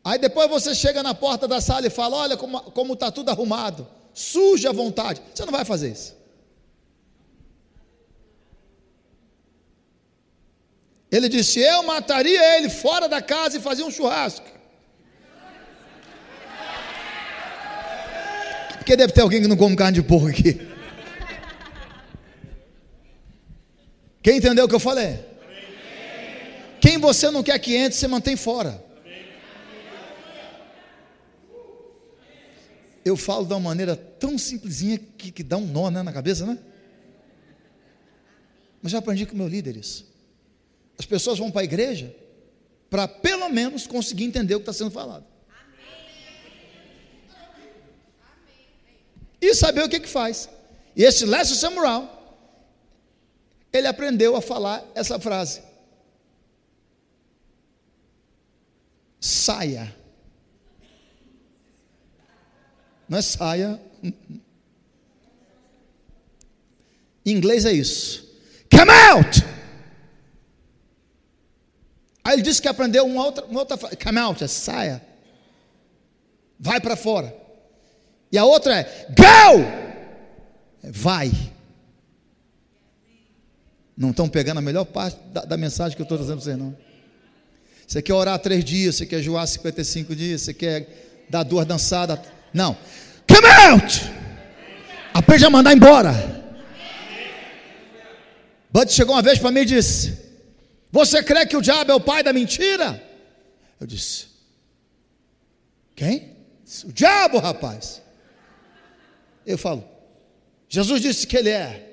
Aí 0.02 0.18
depois 0.18 0.50
você 0.50 0.74
chega 0.74 1.04
na 1.04 1.14
porta 1.14 1.46
da 1.46 1.60
sala 1.60 1.88
e 1.88 1.90
fala: 1.90 2.16
Olha 2.16 2.38
como 2.38 2.94
está 2.94 3.12
tudo 3.12 3.28
arrumado, 3.32 3.86
suja 4.14 4.70
à 4.70 4.72
vontade. 4.72 5.22
Você 5.36 5.44
não 5.44 5.52
vai 5.52 5.66
fazer 5.66 5.92
isso. 5.92 6.17
Ele 11.12 11.30
disse: 11.30 11.60
Eu 11.60 11.84
mataria 11.84 12.58
ele 12.58 12.70
fora 12.70 13.08
da 13.08 13.22
casa 13.22 13.58
e 13.58 13.62
fazia 13.62 13.86
um 13.86 13.92
churrasco. 13.92 14.46
Porque 18.78 18.96
deve 18.96 19.14
ter 19.14 19.22
alguém 19.22 19.42
que 19.42 19.48
não 19.48 19.58
come 19.58 19.76
carne 19.76 19.96
de 19.96 20.04
porco 20.04 20.28
aqui. 20.28 20.66
Quem 24.22 24.38
entendeu 24.38 24.66
o 24.66 24.68
que 24.68 24.76
eu 24.76 24.80
falei? 24.80 25.20
Quem 26.82 26.98
você 26.98 27.30
não 27.32 27.44
quer 27.44 27.58
que 27.60 27.76
entre, 27.76 27.98
você 27.98 28.08
mantém 28.08 28.36
fora. 28.36 28.88
eu 33.08 33.16
falo 33.16 33.46
de 33.46 33.54
uma 33.54 33.60
maneira 33.60 33.96
tão 33.96 34.38
simplesinha 34.38 35.00
que, 35.18 35.32
que 35.32 35.44
dá 35.44 35.58
um 35.58 35.66
nó 35.66 35.90
né, 35.90 36.04
na 36.04 36.12
cabeça, 36.12 36.46
né? 36.46 36.58
Mas 38.82 38.92
já 38.92 39.00
aprendi 39.00 39.26
com 39.26 39.36
meu 39.36 39.48
líder 39.48 39.78
isso. 39.78 40.06
As 40.98 41.06
pessoas 41.06 41.38
vão 41.39 41.51
para 41.51 41.62
a 41.62 41.63
igreja 41.63 42.16
para 42.89 43.08
pelo 43.08 43.50
menos 43.50 43.86
conseguir 43.86 44.24
entender 44.24 44.56
o 44.56 44.60
que 44.60 44.70
está 44.70 44.74
sendo 44.74 44.92
falado. 44.92 45.25
E 49.42 49.54
saber 49.54 49.84
o 49.84 49.89
que, 49.89 50.00
que 50.00 50.10
faz. 50.10 50.50
E 50.96 51.04
esse 51.04 51.25
Lester 51.25 51.58
Samuel, 51.58 52.10
ele 53.72 53.88
aprendeu 53.88 54.36
a 54.36 54.42
falar 54.42 54.84
essa 54.96 55.20
frase. 55.20 55.62
Saia 59.20 59.94
Não 63.08 63.18
é 63.18 63.22
saia. 63.22 63.80
Em 67.25 67.32
inglês 67.32 67.66
é 67.66 67.72
isso. 67.72 68.27
Come 68.70 68.92
out! 68.92 69.57
Aí 72.27 72.34
ele 72.34 72.41
disse 72.41 72.62
que 72.62 72.67
aprendeu 72.67 73.05
uma 73.05 73.24
outra, 73.24 73.46
uma 73.46 73.62
outra 73.62 73.77
come 73.77 74.19
out, 74.19 74.43
é 74.43 74.48
saia. 74.48 75.01
Vai 76.60 76.81
para 76.81 76.98
fora. 76.98 77.34
E 78.29 78.38
a 78.38 78.43
outra 78.43 78.81
é 78.81 79.07
go! 79.15 79.62
É, 80.84 80.91
vai. 80.91 81.31
Não 83.96 84.10
estão 84.10 84.27
pegando 84.27 84.57
a 84.57 84.62
melhor 84.62 84.84
parte 84.84 85.17
da, 85.31 85.46
da 85.46 85.55
mensagem 85.55 85.96
que 85.96 86.01
eu 86.01 86.03
estou 86.03 86.17
trazendo 86.17 86.36
para 86.36 86.43
vocês, 86.43 86.57
não. 86.57 86.75
Você 87.88 88.01
quer 88.01 88.12
orar 88.13 88.38
três 88.39 88.65
dias, 88.65 88.98
você 88.98 89.05
quer 89.05 89.22
joar 89.22 89.48
55 89.48 90.13
dias, 90.13 90.41
você 90.41 90.53
quer 90.53 91.25
dar 91.29 91.43
duas 91.43 91.65
dançadas 91.65 92.19
não. 92.53 92.75
Come 93.25 93.48
out! 93.72 94.01
Aprende 95.13 95.46
a 95.46 95.50
mandar 95.50 95.72
embora. 95.72 96.13
Bud 98.69 98.91
chegou 98.91 99.15
uma 99.15 99.22
vez 99.22 99.39
para 99.39 99.50
mim 99.50 99.62
e 99.62 99.65
disse: 99.65 100.26
Você 100.91 101.22
crê 101.22 101.46
que 101.46 101.58
o 101.58 101.62
diabo 101.62 101.91
é 101.91 101.96
o 101.96 102.00
pai 102.00 102.24
da 102.24 102.32
mentira? 102.32 103.03
Eu 103.79 103.86
disse: 103.86 104.27
Quem? 105.96 106.36
O 106.86 106.91
diabo, 106.91 107.39
rapaz. 107.39 108.01
Eu 109.46 109.58
falo: 109.58 109.88
Jesus 110.70 111.01
disse 111.01 111.27
que 111.27 111.38
ele 111.38 111.50
é 111.50 111.88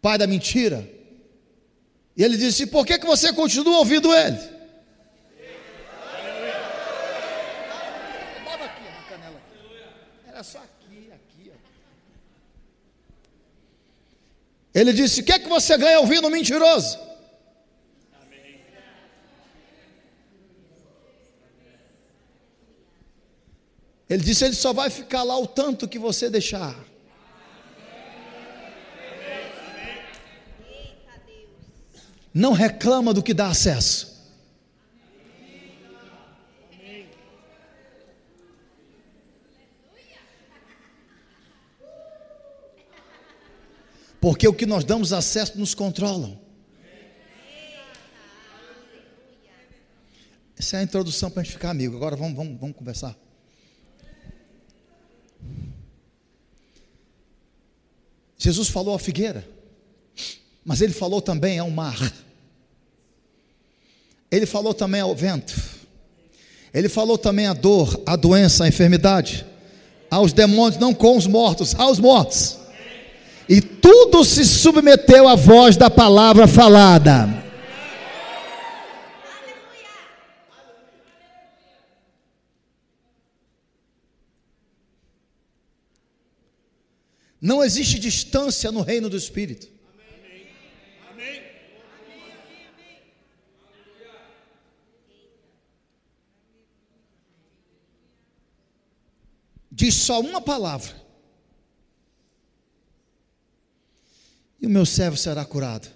pai 0.00 0.18
da 0.18 0.26
mentira. 0.26 0.88
E 2.16 2.22
ele 2.22 2.36
disse: 2.36 2.66
Por 2.66 2.86
que, 2.86 2.98
que 2.98 3.06
você 3.06 3.32
continua 3.32 3.78
ouvindo 3.78 4.14
ele? 4.14 4.38
Ele 14.74 14.92
disse: 14.92 15.20
O 15.20 15.24
que 15.24 15.38
que 15.38 15.48
você 15.48 15.76
ganha 15.76 16.00
ouvindo 16.00 16.30
mentiroso? 16.30 17.09
Ele 24.10 24.24
disse: 24.24 24.44
Ele 24.44 24.54
só 24.54 24.72
vai 24.72 24.90
ficar 24.90 25.22
lá 25.22 25.38
o 25.38 25.46
tanto 25.46 25.86
que 25.86 25.98
você 25.98 26.28
deixar. 26.28 26.76
Não 32.34 32.52
reclama 32.52 33.14
do 33.14 33.22
que 33.22 33.32
dá 33.32 33.48
acesso. 33.48 34.10
Porque 44.20 44.46
o 44.46 44.52
que 44.52 44.66
nós 44.66 44.84
damos 44.84 45.12
acesso 45.12 45.58
nos 45.58 45.74
controlam. 45.74 46.38
Essa 50.58 50.76
é 50.76 50.80
a 50.80 50.82
introdução 50.82 51.30
para 51.30 51.40
a 51.40 51.44
gente 51.44 51.54
ficar 51.54 51.70
amigo. 51.70 51.96
Agora 51.96 52.16
vamos, 52.16 52.36
vamos, 52.36 52.60
vamos 52.60 52.76
conversar. 52.76 53.16
Jesus 58.40 58.68
falou 58.68 58.96
à 58.96 58.98
figueira, 58.98 59.46
mas 60.64 60.80
ele 60.80 60.92
falou 60.92 61.22
também 61.22 61.60
ao 61.60 61.70
mar. 61.70 62.12
Ele 64.32 64.46
falou 64.46 64.74
também 64.74 65.00
ao 65.00 65.14
vento. 65.14 65.54
Ele 66.74 66.88
falou 66.88 67.16
também 67.16 67.46
à 67.46 67.52
dor, 67.52 68.02
à 68.04 68.16
doença, 68.16 68.64
à 68.64 68.68
enfermidade, 68.68 69.46
aos 70.10 70.32
demônios, 70.32 70.80
não 70.80 70.92
com 70.92 71.16
os 71.16 71.26
mortos, 71.28 71.74
aos 71.76 72.00
mortos 72.00 72.60
e 73.50 73.60
tudo 73.60 74.24
se 74.24 74.44
submeteu 74.44 75.26
à 75.26 75.34
voz 75.34 75.76
da 75.76 75.90
palavra 75.90 76.46
falada. 76.46 77.49
Não 87.40 87.64
existe 87.64 87.98
distância 87.98 88.70
no 88.70 88.82
reino 88.82 89.08
do 89.08 89.16
Espírito. 89.16 89.68
Diz 99.72 99.94
só 99.94 100.20
uma 100.20 100.42
palavra 100.42 100.94
e 104.60 104.66
o 104.66 104.70
meu 104.70 104.84
servo 104.84 105.16
será 105.16 105.42
curado. 105.42 105.88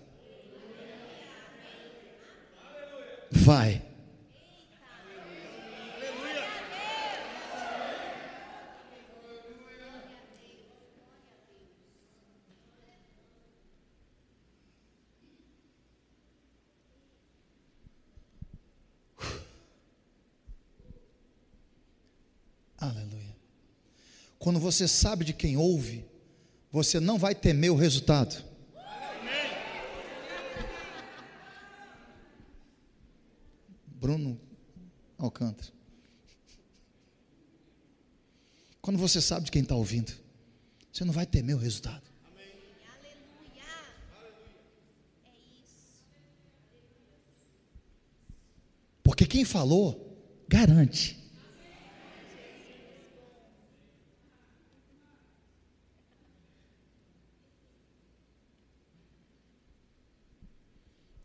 Vai. 3.30 3.82
Aleluia. 22.78 23.34
Quando 24.44 24.60
você 24.60 24.86
sabe 24.86 25.24
de 25.24 25.32
quem 25.32 25.56
ouve, 25.56 26.04
você 26.70 27.00
não 27.00 27.16
vai 27.16 27.34
temer 27.34 27.72
o 27.72 27.74
resultado. 27.74 28.44
Bruno 33.86 34.38
Alcântara. 35.16 35.72
Quando 38.82 38.98
você 38.98 39.18
sabe 39.18 39.46
de 39.46 39.50
quem 39.50 39.62
está 39.62 39.74
ouvindo, 39.74 40.12
você 40.92 41.06
não 41.06 41.12
vai 41.14 41.24
temer 41.24 41.56
o 41.56 41.58
resultado. 41.58 42.04
Porque 49.02 49.24
quem 49.24 49.46
falou, 49.46 50.18
garante. 50.46 51.23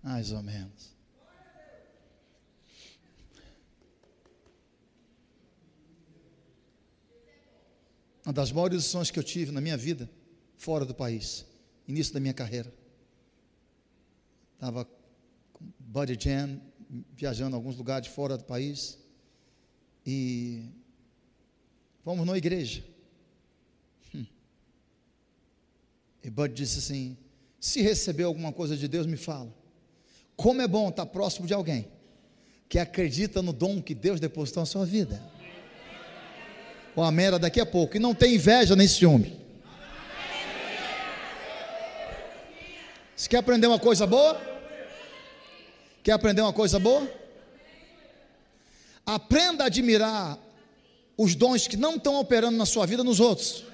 Mais 0.01 0.31
ou 0.31 0.41
menos. 0.41 0.97
Uma 8.25 8.33
das 8.33 8.51
maiores 8.51 8.77
lições 8.77 9.09
que 9.09 9.17
eu 9.17 9.23
tive 9.23 9.51
na 9.51 9.59
minha 9.59 9.77
vida 9.77 10.09
fora 10.55 10.85
do 10.85 10.93
país, 10.93 11.45
início 11.87 12.13
da 12.13 12.19
minha 12.19 12.33
carreira. 12.33 12.71
Estava 14.53 14.85
com 15.53 15.65
Buddy 15.79 16.17
Jam, 16.19 16.61
viajando 17.15 17.51
em 17.51 17.55
alguns 17.55 17.75
lugares 17.75 18.07
fora 18.07 18.37
do 18.37 18.43
país. 18.43 18.99
E 20.05 20.69
fomos 22.03 22.25
numa 22.25 22.37
igreja. 22.37 22.83
Hum. 24.13 24.25
E 26.23 26.29
Bud 26.29 26.53
disse 26.53 26.79
assim: 26.79 27.17
se 27.59 27.81
receber 27.81 28.23
alguma 28.23 28.51
coisa 28.53 28.77
de 28.77 28.87
Deus, 28.87 29.05
me 29.05 29.17
fala. 29.17 29.58
Como 30.39 30.61
é 30.61 30.67
bom 30.69 30.87
estar 30.87 31.05
próximo 31.05 31.45
de 31.45 31.53
alguém 31.53 31.85
que 32.69 32.79
acredita 32.79 33.41
no 33.41 33.51
dom 33.51 33.81
que 33.81 33.93
Deus 33.93 34.21
depositou 34.21 34.61
na 34.61 34.65
sua 34.65 34.85
vida. 34.85 35.21
O 36.95 37.03
amém 37.03 37.25
era 37.25 37.37
daqui 37.37 37.59
a 37.59 37.65
pouco. 37.65 37.97
E 37.97 37.99
não 37.99 38.15
tem 38.15 38.35
inveja 38.35 38.73
nem 38.73 38.87
ciúme. 38.87 39.37
Você 43.13 43.27
quer 43.27 43.39
aprender 43.39 43.67
uma 43.67 43.79
coisa 43.79 44.07
boa? 44.07 44.41
Quer 46.01 46.13
aprender 46.13 46.39
uma 46.41 46.53
coisa 46.53 46.79
boa? 46.79 47.05
Aprenda 49.05 49.65
a 49.65 49.67
admirar 49.67 50.39
os 51.17 51.35
dons 51.35 51.67
que 51.67 51.75
não 51.75 51.97
estão 51.97 52.15
operando 52.15 52.57
na 52.57 52.65
sua 52.65 52.85
vida 52.85 53.03
nos 53.03 53.19
outros. 53.19 53.65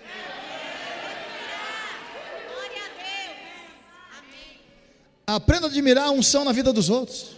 Aprenda 5.28 5.68
a 5.68 5.70
admirar 5.70 6.08
a 6.08 6.12
unção 6.12 6.44
na 6.44 6.52
vida 6.52 6.72
dos 6.72 6.90
outros. 6.90 7.36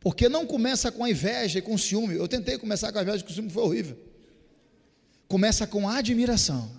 Porque 0.00 0.28
não 0.28 0.46
começa 0.46 0.92
com 0.92 1.02
a 1.02 1.10
inveja 1.10 1.58
e 1.58 1.62
com 1.62 1.78
ciúme. 1.78 2.14
Eu 2.14 2.28
tentei 2.28 2.58
começar 2.58 2.92
com 2.92 2.98
a 2.98 3.02
inveja 3.02 3.18
e 3.18 3.22
com 3.22 3.30
o 3.30 3.34
ciúme, 3.34 3.50
foi 3.50 3.62
horrível. 3.62 3.98
Começa 5.26 5.66
com 5.66 5.88
a 5.88 5.96
admiração. 5.96 6.70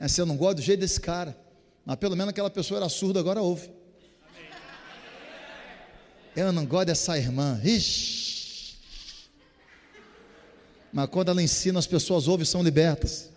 É 0.00 0.04
assim, 0.04 0.20
eu 0.20 0.26
não 0.26 0.36
gosto 0.36 0.56
do 0.56 0.62
jeito 0.62 0.78
desse 0.80 1.00
cara. 1.00 1.36
Mas 1.84 1.96
pelo 1.96 2.14
menos 2.14 2.30
aquela 2.30 2.50
pessoa 2.50 2.78
era 2.78 2.88
surda, 2.88 3.18
agora 3.18 3.42
ouve. 3.42 3.70
Eu 6.36 6.52
não 6.52 6.64
gosto 6.64 6.86
dessa 6.86 7.18
irmã. 7.18 7.60
Ixi. 7.64 8.27
Mas 10.92 11.08
quando 11.08 11.30
ela 11.30 11.42
ensina, 11.42 11.78
as 11.78 11.86
pessoas 11.86 12.28
ouvem 12.28 12.44
e 12.44 12.46
são 12.46 12.62
libertas. 12.62 13.30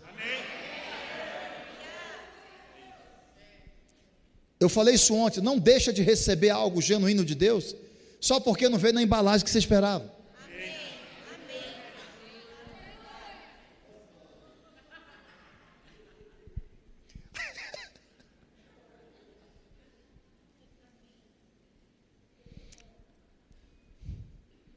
Eu 4.62 4.68
falei 4.68 4.94
isso 4.94 5.12
ontem, 5.14 5.40
não 5.40 5.58
deixa 5.58 5.92
de 5.92 6.02
receber 6.02 6.50
algo 6.50 6.80
genuíno 6.80 7.24
de 7.24 7.34
Deus, 7.34 7.74
só 8.20 8.38
porque 8.38 8.68
não 8.68 8.78
veio 8.78 8.94
na 8.94 9.02
embalagem 9.02 9.44
que 9.44 9.50
você 9.50 9.58
esperava. 9.58 10.08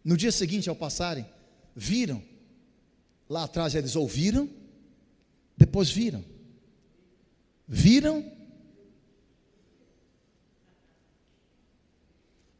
No 0.03 0.15
dia 0.15 0.31
seguinte, 0.31 0.69
ao 0.69 0.75
passarem, 0.75 1.27
viram. 1.75 2.21
Lá 3.29 3.43
atrás 3.43 3.75
eles 3.75 3.95
ouviram, 3.95 4.49
depois 5.57 5.89
viram. 5.89 6.23
Viram 7.67 8.35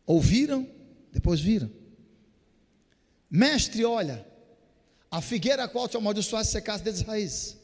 Ouviram, 0.06 0.70
depois 1.12 1.40
viram. 1.40 1.72
Mestre, 3.30 3.84
olha, 3.84 4.26
a 5.10 5.20
figueira 5.20 5.64
a 5.64 5.68
qual 5.68 5.90
te 5.90 5.98
amaldiçoaste 5.98 6.52
secasse 6.52 6.84
desde 6.84 7.04
raízes. 7.04 7.58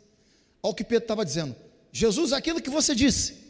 Olha 0.63 0.71
o 0.71 0.75
que 0.75 0.83
Pedro 0.83 1.03
estava 1.03 1.23
dizendo. 1.23 1.55
Jesus, 1.91 2.33
aquilo 2.33 2.61
que 2.61 2.69
você 2.69 2.95
disse. 2.95 3.40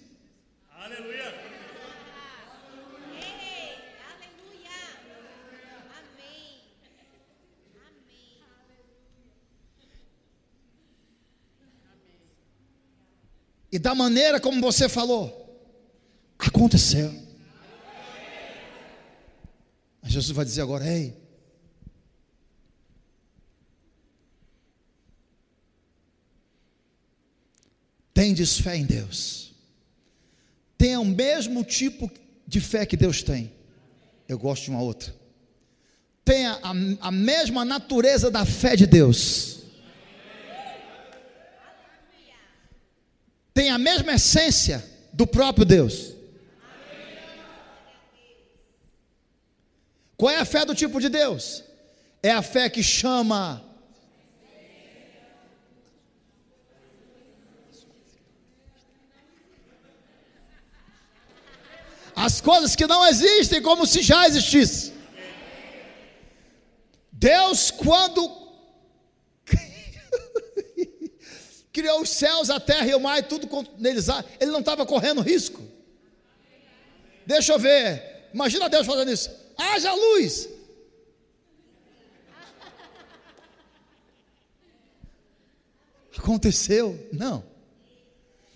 E 13.72 13.80
da 13.80 13.96
maneira 13.96 14.40
como 14.40 14.60
você 14.60 14.90
falou, 14.90 15.42
aconteceu. 16.38 17.14
Jesus 20.04 20.36
vai 20.36 20.44
dizer 20.44 20.62
agora: 20.62 20.86
Ei, 20.86 21.16
tendes 28.14 28.60
fé 28.60 28.76
em 28.76 28.86
Deus, 28.86 29.54
tenha 30.78 31.00
o 31.00 31.06
mesmo 31.06 31.64
tipo 31.64 32.12
de 32.46 32.60
fé 32.60 32.86
que 32.86 32.98
Deus 32.98 33.24
tem. 33.24 33.54
Eu 34.28 34.38
gosto 34.38 34.66
de 34.66 34.72
uma 34.72 34.82
outra. 34.82 35.14
Tenha 36.26 36.60
a, 36.62 37.08
a 37.08 37.12
mesma 37.12 37.64
natureza 37.64 38.30
da 38.30 38.46
fé 38.46 38.76
de 38.76 38.86
Deus. 38.86 39.61
Tem 43.54 43.70
a 43.70 43.78
mesma 43.78 44.14
essência 44.14 44.84
do 45.12 45.28
próprio 45.28 45.66
Deus. 45.66 46.14
Qual 50.16 50.32
é 50.32 50.38
a 50.38 50.46
fé 50.46 50.64
do 50.64 50.76
tipo 50.76 51.00
de 51.00 51.10
Deus? 51.10 51.64
É 52.22 52.32
a 52.32 52.42
fé 52.42 52.70
que 52.70 52.84
chama. 52.84 53.66
As 62.16 62.40
coisas 62.40 62.76
que 62.76 62.86
não 62.86 63.06
existem 63.08 63.62
como 63.62 63.86
se 63.86 64.02
já 64.02 64.28
existissem. 64.28 64.94
Deus, 67.12 67.72
quando 67.72 68.41
criou 71.72 72.02
os 72.02 72.10
céus, 72.10 72.50
a 72.50 72.60
terra 72.60 72.88
e 72.88 72.96
o 72.96 73.00
mar 73.00 73.20
e 73.20 73.24
tudo 73.24 73.48
neles 73.78 74.10
há, 74.10 74.24
ele 74.40 74.52
não 74.52 74.60
estava 74.60 74.86
correndo 74.86 75.22
risco. 75.22 75.62
Deixa 77.26 77.54
eu 77.54 77.60
ver. 77.60 78.30
Imagina 78.34 78.70
Deus 78.70 78.86
fazendo 78.86 79.12
isso 79.12 79.42
haja 79.62 79.94
luz. 79.94 80.50
Aconteceu? 86.18 87.10
Não. 87.12 87.44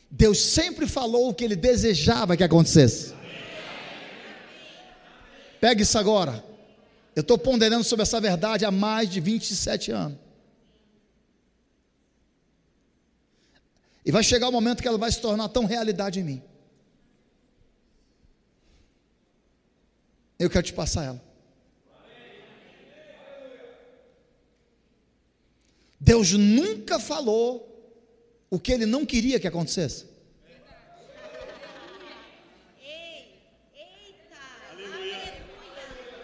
Deus 0.10 0.39
sempre 0.39 0.88
falou 0.88 1.30
o 1.30 1.34
que 1.34 1.43
ele 1.43 1.56
desejava 1.56 2.38
que 2.38 2.43
acontecesse. 2.43 3.13
Pega 5.60 5.82
isso 5.82 5.97
agora. 5.97 6.43
Eu 7.15 7.21
estou 7.21 7.38
ponderando 7.38 7.84
sobre 7.84 8.04
essa 8.04 8.21
verdade 8.21 8.65
há 8.65 8.71
mais 8.71 9.10
de 9.10 9.19
27 9.19 9.91
anos. 9.91 10.17
E 14.05 14.11
vai 14.11 14.23
chegar 14.23 14.47
o 14.47 14.51
momento 14.51 14.81
que 14.81 14.87
ela 14.87 14.99
vai 14.99 15.11
se 15.11 15.19
tornar 15.19 15.49
tão 15.49 15.65
realidade 15.65 16.19
em 16.19 16.23
mim. 16.23 16.43
Eu 20.37 20.49
quero 20.49 20.65
te 20.65 20.73
passar 20.73 21.05
ela. 21.05 21.21
Deus 25.99 26.33
nunca 26.33 26.99
falou 26.99 27.71
o 28.47 28.59
que 28.59 28.71
ele 28.71 28.85
não 28.85 29.05
queria 29.05 29.39
que 29.39 29.47
acontecesse. 29.47 30.05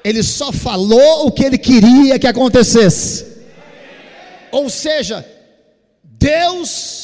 Ele 0.03 0.21
só 0.23 0.51
falou 0.51 1.27
o 1.27 1.31
que 1.31 1.43
ele 1.43 1.57
queria 1.57 2.19
que 2.19 2.27
acontecesse. 2.27 3.25
Ou 4.51 4.69
seja, 4.69 5.25
Deus 6.03 7.00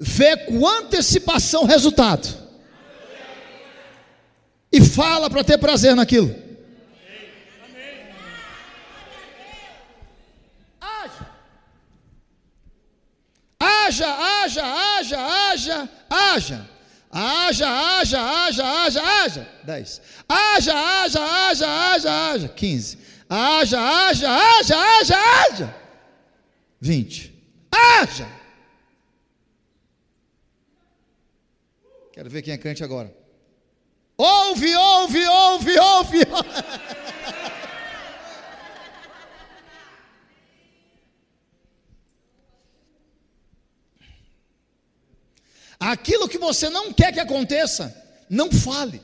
vê 0.00 0.34
com 0.34 0.66
antecipação 0.66 1.64
o 1.64 1.66
resultado 1.66 2.26
e 4.72 4.80
fala 4.80 5.28
para 5.28 5.44
ter 5.44 5.58
prazer 5.58 5.94
naquilo. 5.94 6.34
Haja. 10.80 11.26
Haja, 13.60 14.06
haja, 14.06 14.64
haja, 14.64 15.18
haja, 15.18 15.88
haja. 16.08 16.70
Haja, 17.12 17.66
haja, 17.68 18.20
haja, 18.20 18.64
haja, 18.64 19.02
haja. 19.02 19.48
10. 19.64 20.00
Haja, 20.28 20.72
haja, 20.72 21.20
haja, 21.20 21.66
haja, 21.66 22.10
haja. 22.10 22.48
15. 22.48 22.98
Haja, 23.28 23.80
haja, 23.80 24.28
haja, 24.30 24.76
haja, 24.76 25.16
haja. 25.16 25.74
20. 26.80 27.32
Haja. 27.72 28.39
Quero 32.20 32.28
ver 32.28 32.42
quem 32.42 32.52
é 32.52 32.58
crente 32.58 32.84
agora. 32.84 33.16
Ouve, 34.14 34.76
ouve, 34.76 35.26
ouve, 35.26 35.78
ouve. 35.78 36.18
Aquilo 45.80 46.28
que 46.28 46.36
você 46.36 46.68
não 46.68 46.92
quer 46.92 47.10
que 47.10 47.20
aconteça, 47.20 47.96
não 48.28 48.52
fale. 48.52 49.00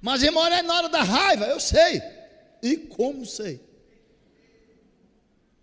Mas 0.00 0.24
irmão, 0.24 0.44
é 0.48 0.62
na 0.62 0.74
hora 0.74 0.88
da 0.88 1.04
raiva, 1.04 1.46
eu 1.46 1.60
sei. 1.60 2.02
E 2.60 2.76
como 2.76 3.24
sei? 3.24 3.60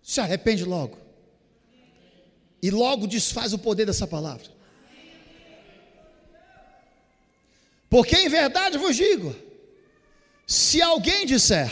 Se 0.02 0.18
arrepende 0.18 0.64
logo. 0.64 1.07
E 2.62 2.70
logo 2.70 3.06
desfaz 3.06 3.52
o 3.52 3.58
poder 3.58 3.86
dessa 3.86 4.06
palavra. 4.06 4.46
Porque 7.88 8.16
em 8.16 8.28
verdade 8.28 8.76
vos 8.78 8.96
digo: 8.96 9.34
se 10.46 10.82
alguém 10.82 11.24
disser, 11.24 11.70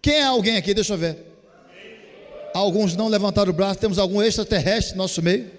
quem 0.00 0.16
é 0.16 0.24
alguém 0.24 0.56
aqui? 0.56 0.74
Deixa 0.74 0.92
eu 0.92 0.98
ver. 0.98 1.34
Alguns 2.54 2.94
não 2.94 3.08
levantaram 3.08 3.50
o 3.50 3.54
braço, 3.54 3.80
temos 3.80 3.98
algum 3.98 4.22
extraterrestre 4.22 4.92
no 4.92 5.02
nosso 5.02 5.20
meio, 5.20 5.50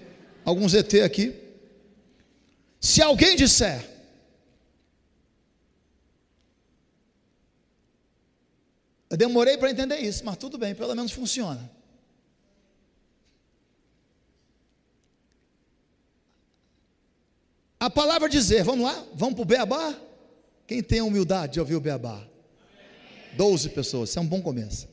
alguns 0.44 0.72
ET 0.72 0.94
aqui. 1.04 1.34
Se 2.80 3.02
alguém 3.02 3.36
disser, 3.36 3.84
eu 9.10 9.16
demorei 9.16 9.58
para 9.58 9.70
entender 9.70 9.98
isso, 9.98 10.24
mas 10.24 10.38
tudo 10.38 10.56
bem, 10.56 10.74
pelo 10.74 10.94
menos 10.94 11.12
funciona. 11.12 11.75
A 17.78 17.90
palavra 17.90 18.28
dizer, 18.28 18.64
vamos 18.64 18.84
lá? 18.84 19.04
Vamos 19.14 19.34
para 19.34 19.42
o 19.42 19.46
beabá? 19.46 19.94
Quem 20.66 20.82
tem 20.82 21.00
a 21.00 21.04
humildade 21.04 21.54
de 21.54 21.60
ouvir 21.60 21.74
o 21.74 21.80
beabá? 21.80 22.26
Doze 23.36 23.68
pessoas, 23.68 24.10
isso 24.10 24.18
é 24.18 24.22
um 24.22 24.26
bom 24.26 24.40
começo. 24.40 24.88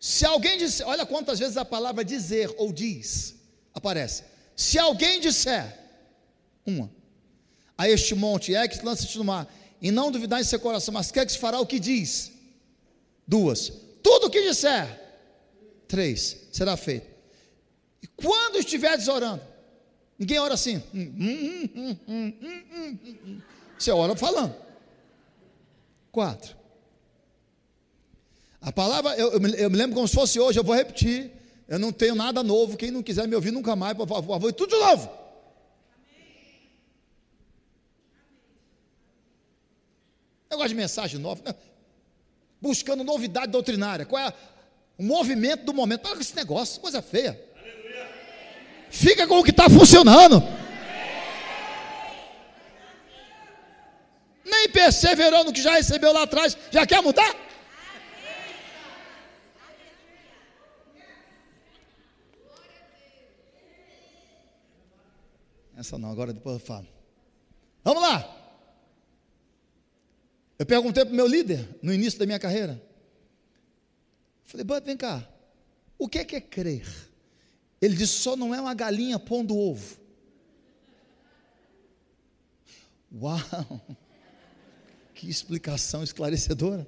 Se 0.00 0.24
alguém 0.24 0.58
disser, 0.58 0.86
olha 0.86 1.06
quantas 1.06 1.38
vezes 1.38 1.56
a 1.56 1.64
palavra 1.64 2.04
dizer 2.04 2.52
ou 2.56 2.72
diz 2.72 3.36
aparece. 3.72 4.24
Se 4.56 4.78
alguém 4.78 5.20
disser, 5.20 5.78
uma, 6.66 6.90
a 7.76 7.88
este 7.88 8.14
monte, 8.14 8.54
é 8.54 8.66
que 8.66 8.84
lança-te 8.84 9.16
no 9.16 9.24
mar, 9.24 9.52
e 9.80 9.90
não 9.90 10.10
duvidar 10.10 10.40
em 10.40 10.44
seu 10.44 10.58
coração, 10.58 10.92
mas 10.92 11.12
quer 11.12 11.24
que 11.24 11.32
se 11.32 11.38
fará 11.38 11.60
o 11.60 11.66
que 11.66 11.78
diz. 11.78 12.32
Duas, 13.26 13.72
tudo 14.02 14.26
o 14.26 14.30
que 14.30 14.42
disser. 14.42 15.00
Três, 15.86 16.36
será 16.52 16.76
feito. 16.76 17.06
E 18.02 18.06
quando 18.08 18.58
estiveres 18.58 19.06
orando, 19.06 19.42
Ninguém 20.18 20.38
ora 20.38 20.54
assim. 20.54 20.82
Hum, 20.92 21.68
hum, 21.76 21.98
hum, 22.08 23.40
Você 23.78 23.90
ora 23.90 24.16
falando. 24.16 24.54
Quatro. 26.10 26.56
A 28.60 28.72
palavra, 28.72 29.16
eu, 29.16 29.32
eu, 29.32 29.70
me 29.70 29.76
lembro 29.76 29.94
como 29.94 30.08
se 30.08 30.14
fosse 30.14 30.40
hoje, 30.40 30.58
eu 30.58 30.64
vou 30.64 30.74
repetir. 30.74 31.30
Eu 31.68 31.78
não 31.78 31.92
tenho 31.92 32.14
nada 32.14 32.42
novo. 32.42 32.76
Quem 32.76 32.90
não 32.90 33.02
quiser 33.02 33.28
me 33.28 33.36
ouvir 33.36 33.52
nunca 33.52 33.76
mais, 33.76 33.96
por 33.96 34.08
favor, 34.08 34.52
tudo 34.52 34.70
de 34.70 34.80
novo. 34.80 35.08
Eu 40.50 40.56
gosto 40.56 40.70
de 40.70 40.74
mensagem 40.74 41.20
nova, 41.20 41.42
né? 41.44 41.54
buscando 42.60 43.04
novidade 43.04 43.52
doutrinária. 43.52 44.04
Qual 44.04 44.20
é 44.20 44.32
o 44.96 45.02
movimento 45.02 45.64
do 45.64 45.72
momento? 45.72 46.00
Para 46.00 46.16
com 46.16 46.20
esse 46.20 46.34
negócio, 46.34 46.80
coisa 46.80 47.00
feia. 47.00 47.40
Fica 48.90 49.26
com 49.26 49.38
o 49.38 49.44
que 49.44 49.50
está 49.50 49.68
funcionando. 49.68 50.42
Nem 54.44 54.68
perseverou 54.70 55.44
no 55.44 55.52
que 55.52 55.62
já 55.62 55.74
recebeu 55.74 56.12
lá 56.12 56.22
atrás, 56.22 56.56
já 56.70 56.86
quer 56.86 57.02
mudar? 57.02 57.34
Essa 65.76 65.96
não, 65.96 66.10
agora 66.10 66.32
depois 66.32 66.54
eu 66.54 66.60
falo. 66.60 66.88
Vamos 67.84 68.02
lá. 68.02 68.34
Eu 70.58 70.66
perguntei 70.66 71.04
para 71.04 71.12
o 71.12 71.16
meu 71.16 71.26
líder 71.26 71.68
no 71.80 71.94
início 71.94 72.18
da 72.18 72.26
minha 72.26 72.38
carreira. 72.38 72.82
Falei, 74.44 74.64
Bud, 74.64 74.84
vem 74.84 74.96
cá. 74.96 75.26
O 75.96 76.08
que 76.08 76.18
é, 76.18 76.24
que 76.24 76.34
é 76.34 76.40
crer? 76.40 77.07
Ele 77.80 77.94
disse: 77.94 78.14
só 78.14 78.36
não 78.36 78.54
é 78.54 78.60
uma 78.60 78.74
galinha 78.74 79.18
pondo 79.18 79.56
ovo. 79.56 79.98
Uau! 83.12 83.38
Que 85.14 85.28
explicação 85.28 86.04
esclarecedora. 86.04 86.86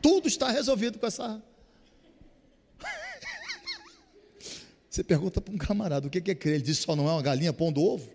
Tudo 0.00 0.28
está 0.28 0.48
resolvido 0.48 0.96
com 0.96 1.08
essa. 1.08 1.42
Você 4.88 5.02
pergunta 5.02 5.40
para 5.40 5.52
um 5.52 5.58
camarada 5.58 6.06
o 6.06 6.10
que 6.10 6.18
é 6.18 6.34
crer. 6.36 6.54
Ele 6.54 6.62
diz: 6.62 6.78
só 6.78 6.94
não 6.94 7.08
é 7.08 7.12
uma 7.12 7.22
galinha 7.22 7.52
pondo 7.52 7.82
ovo. 7.82 8.08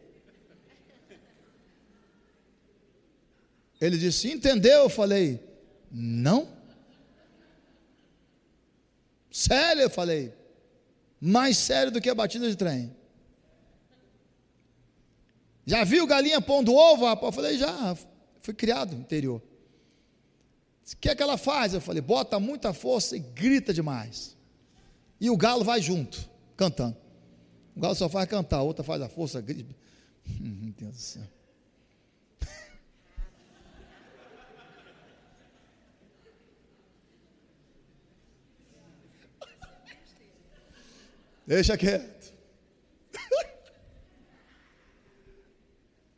Ele 3.81 3.97
disse: 3.97 4.31
entendeu? 4.31 4.83
Eu 4.83 4.89
falei: 4.89 5.43
não. 5.91 6.47
Sério? 9.29 9.81
Eu 9.81 9.89
falei: 9.89 10.33
mais 11.21 11.55
sério 11.57 11.91
do 11.91 12.01
que 12.01 12.09
a 12.09 12.15
batida 12.15 12.49
de 12.49 12.55
trem. 12.55 12.95
Já 15.65 15.83
viu 15.83 16.07
galinha 16.07 16.41
pondo 16.41 16.73
ovo, 16.73 17.05
rapaz? 17.05 17.27
Eu 17.27 17.31
falei, 17.31 17.57
já, 17.57 17.95
fui 18.41 18.53
criado 18.53 18.95
no 18.95 19.01
interior. 19.01 19.41
O 20.91 20.97
que 20.97 21.09
é 21.09 21.15
que 21.15 21.21
ela 21.21 21.37
faz? 21.37 21.73
Eu 21.73 21.79
falei, 21.79 22.01
bota 22.01 22.39
muita 22.39 22.73
força 22.73 23.15
e 23.15 23.19
grita 23.19 23.71
demais. 23.71 24.35
E 25.19 25.29
o 25.29 25.37
galo 25.37 25.63
vai 25.63 25.79
junto, 25.79 26.27
cantando. 26.57 26.97
O 27.75 27.79
galo 27.79 27.93
só 27.93 28.09
faz 28.09 28.27
cantar, 28.27 28.57
a 28.57 28.63
outra 28.63 28.83
faz 28.83 29.01
a 29.01 29.07
força, 29.07 29.39
grita. 29.39 29.73
Meu 30.39 30.73
Deus 30.73 30.95
do 30.95 30.99
céu. 30.99 31.40
Deixa 41.51 41.75
quieto. 41.75 42.33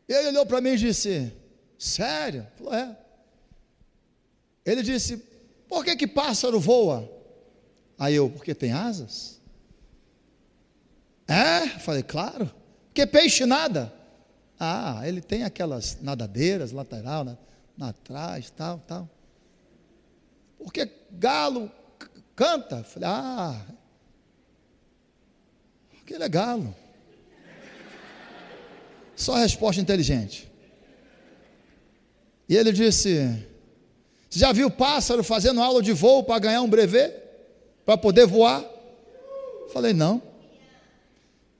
Ele 0.07 0.27
olhou 0.27 0.45
para 0.45 0.61
mim 0.61 0.73
e 0.73 0.77
disse: 0.77 1.33
Sério? 1.75 2.45
É. 2.71 2.95
Ele 4.63 4.83
disse: 4.83 5.17
Por 5.67 5.83
que 5.83 5.95
que 5.95 6.05
pássaro 6.05 6.59
voa? 6.59 7.11
Aí 7.97 8.13
eu: 8.13 8.29
Porque 8.29 8.53
tem 8.53 8.73
asas? 8.73 9.41
É? 11.27 11.67
Falei: 11.79 12.03
Claro. 12.03 12.53
Porque 12.89 13.07
peixe 13.07 13.43
nada? 13.43 13.91
Ah, 14.59 15.01
ele 15.03 15.19
tem 15.19 15.43
aquelas 15.43 15.99
nadadeiras 15.99 16.71
lateral, 16.71 17.23
né? 17.23 17.35
na 17.75 17.91
trás, 17.91 18.51
tal, 18.51 18.77
tal. 18.87 19.09
Porque 20.59 20.87
galo 21.09 21.71
canta? 22.35 22.83
Falei: 22.83 23.09
Ah, 23.09 23.65
porque 26.03 26.13
ele 26.15 26.23
é 26.25 26.29
galo. 26.29 26.75
Só 29.15 29.35
resposta 29.35 29.81
inteligente. 29.81 30.51
E 32.47 32.57
ele 32.57 32.73
disse: 32.73 33.15
Você 34.29 34.39
já 34.39 34.51
viu 34.51 34.69
pássaro 34.69 35.23
fazendo 35.23 35.61
aula 35.61 35.81
de 35.81 35.93
voo 35.93 36.23
para 36.23 36.39
ganhar 36.39 36.61
um 36.61 36.69
brevet? 36.69 37.15
Para 37.85 37.97
poder 37.97 38.25
voar? 38.25 38.63
Falei: 39.71 39.93
Não. 39.93 40.21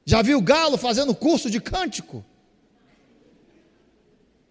Já 0.06 0.22
viu 0.22 0.42
galo 0.42 0.78
fazendo 0.78 1.16
curso 1.16 1.50
de 1.50 1.62
cântico? 1.62 2.26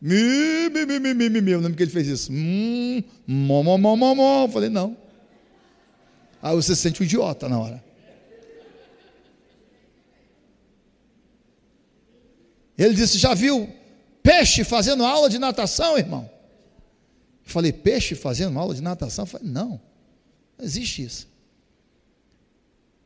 Mi, 0.00 0.70
mi, 0.70 0.86
mi, 0.86 0.98
mi, 0.98 1.28
mi, 1.28 1.40
mi. 1.42 1.50
Eu 1.50 1.60
lembro 1.60 1.76
que 1.76 1.82
ele 1.82 1.90
fez 1.90 2.08
isso. 2.08 2.32
Hum, 2.32 3.02
mó, 3.26 3.62
mó, 3.62 3.96
mó. 3.96 4.48
Falei: 4.48 4.70
Não. 4.70 4.96
Aí 6.40 6.56
você 6.56 6.74
se 6.74 6.80
sente 6.80 7.02
um 7.02 7.04
idiota 7.04 7.46
na 7.46 7.58
hora. 7.60 7.91
Ele 12.76 12.94
disse: 12.94 13.18
Já 13.18 13.34
viu 13.34 13.68
peixe 14.22 14.64
fazendo 14.64 15.04
aula 15.04 15.28
de 15.28 15.38
natação, 15.38 15.98
irmão? 15.98 16.30
Eu 17.44 17.50
falei: 17.52 17.72
Peixe 17.72 18.14
fazendo 18.14 18.58
aula 18.58 18.74
de 18.74 18.82
natação? 18.82 19.24
Eu 19.24 19.26
falei: 19.26 19.48
Não, 19.48 19.80
não 20.58 20.64
existe 20.64 21.04
isso. 21.04 21.28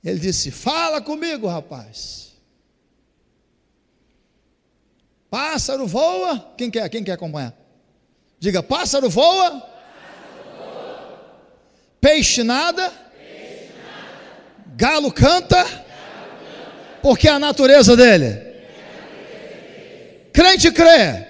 Ele 0.04 0.18
disse: 0.18 0.50
Fala 0.50 1.00
comigo, 1.00 1.46
rapaz. 1.46 2.26
Pássaro 5.28 5.86
voa. 5.86 6.54
Quem 6.56 6.70
quer? 6.70 6.88
Quem 6.88 7.02
quer 7.02 7.12
acompanhar? 7.12 7.54
Diga: 8.38 8.62
Pássaro 8.62 9.10
voa. 9.10 9.50
Pássaro 9.50 9.68
voa. 10.58 11.18
Peixe, 12.00 12.44
nada. 12.44 12.88
Peixe 12.90 13.72
nada. 13.82 14.76
Galo, 14.76 15.12
canta. 15.12 15.64
Galo 15.64 15.74
canta. 15.74 15.86
Porque 17.02 17.28
a 17.28 17.38
natureza 17.38 17.96
dele 17.96 18.45
Crente 20.36 20.70
crê. 20.70 21.24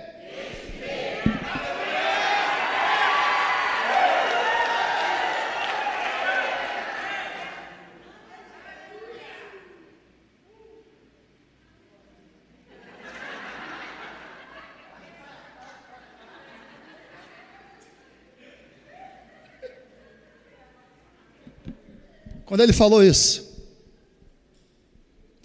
Quando 22.45 22.61
ele 22.61 22.73
falou 22.73 23.05
isso, 23.05 23.47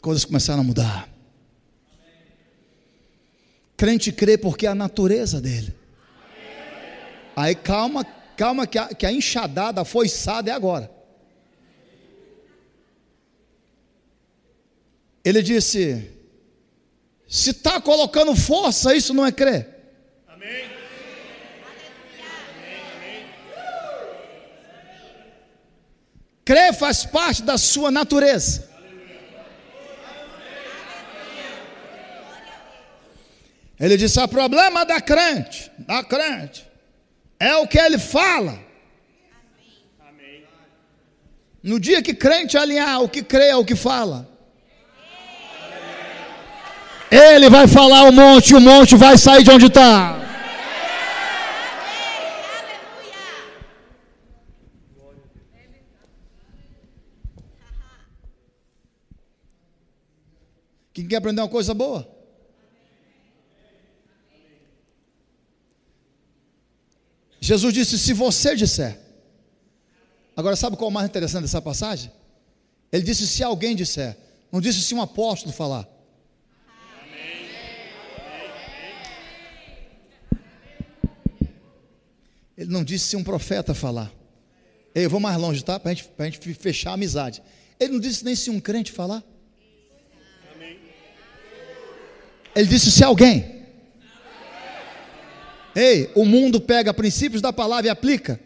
coisas 0.02 0.26
começaram 0.26 0.62
a 0.62 0.63
mudar. 0.63 1.11
Crente 3.81 4.11
crê 4.11 4.37
porque 4.37 4.67
é 4.67 4.69
a 4.69 4.75
natureza 4.75 5.41
dele. 5.41 5.73
Aí 7.35 7.55
calma, 7.55 8.05
calma, 8.37 8.67
que 8.67 8.77
a, 8.77 8.89
que 8.89 9.07
a 9.07 9.11
enxadada, 9.11 9.81
a 9.81 9.83
foiçada 9.83 10.51
é 10.51 10.53
agora. 10.53 10.91
Ele 15.25 15.41
disse: 15.41 16.11
se 17.27 17.49
está 17.49 17.81
colocando 17.81 18.35
força, 18.35 18.93
isso 18.93 19.15
não 19.15 19.25
é 19.25 19.31
crer. 19.31 19.67
Amém. 20.27 20.69
Crer 26.45 26.71
faz 26.75 27.03
parte 27.03 27.41
da 27.41 27.57
sua 27.57 27.89
natureza. 27.89 28.70
Ele 33.81 33.97
disse: 33.97 34.19
o 34.19 34.27
problema 34.27 34.85
da 34.85 35.01
crente, 35.01 35.71
da 35.79 36.03
crente, 36.03 36.67
é 37.39 37.55
o 37.55 37.67
que 37.67 37.79
ele 37.79 37.97
fala. 37.97 38.59
No 41.63 41.79
dia 41.79 42.01
que 42.01 42.13
crente 42.13 42.57
alinhar 42.57 43.01
o 43.01 43.09
que 43.09 43.23
crê 43.23 43.47
é 43.47 43.55
o 43.55 43.65
que 43.65 43.75
fala. 43.75 44.29
Ele 47.09 47.49
vai 47.49 47.67
falar 47.67 48.03
o 48.03 48.11
monte, 48.11 48.53
o 48.53 48.61
monte 48.61 48.95
vai 48.95 49.17
sair 49.17 49.43
de 49.43 49.49
onde 49.49 49.65
está. 49.65 50.19
Quem 60.93 61.07
quer 61.07 61.15
aprender 61.17 61.41
uma 61.41 61.49
coisa 61.49 61.73
boa? 61.73 62.20
Jesus 67.41 67.73
disse: 67.73 67.97
Se 67.97 68.13
você 68.13 68.56
disser. 68.56 68.99
Agora, 70.38 70.56
sabe 70.56 70.77
qual 70.77 70.89
é 70.89 70.91
o 70.91 70.93
mais 70.93 71.10
interessante 71.10 71.41
dessa 71.41 71.62
passagem? 71.62 72.12
Ele 72.91 73.01
disse: 73.04 73.27
Se 73.27 73.43
alguém 73.43 73.75
disser. 73.75 74.15
Não 74.51 74.62
disse 74.62 74.82
se 74.82 74.93
um 74.93 75.01
apóstolo 75.01 75.51
falar. 75.51 75.88
Ele 82.58 82.69
não 82.69 82.84
disse 82.84 83.06
se 83.08 83.15
um 83.15 83.23
profeta 83.23 83.73
falar. 83.73 84.12
Eu 84.93 85.10
vou 85.10 85.19
mais 85.19 85.36
longe, 85.38 85.63
tá? 85.63 85.80
Para 85.80 85.91
a 85.91 86.25
gente 86.25 86.54
fechar 86.54 86.91
a 86.91 86.93
amizade. 86.93 87.41
Ele 87.80 87.93
não 87.93 87.99
disse 87.99 88.23
nem 88.23 88.36
se 88.36 88.51
um 88.51 88.60
crente 88.60 88.91
falar. 88.91 89.23
Ele 92.56 92.67
disse: 92.67 92.91
se 92.91 93.04
alguém. 93.04 93.61
Ei, 95.75 96.10
o 96.15 96.25
mundo 96.25 96.60
pega 96.60 96.93
princípios 96.93 97.41
da 97.41 97.53
palavra 97.53 97.88
e 97.88 97.89
aplica. 97.89 98.39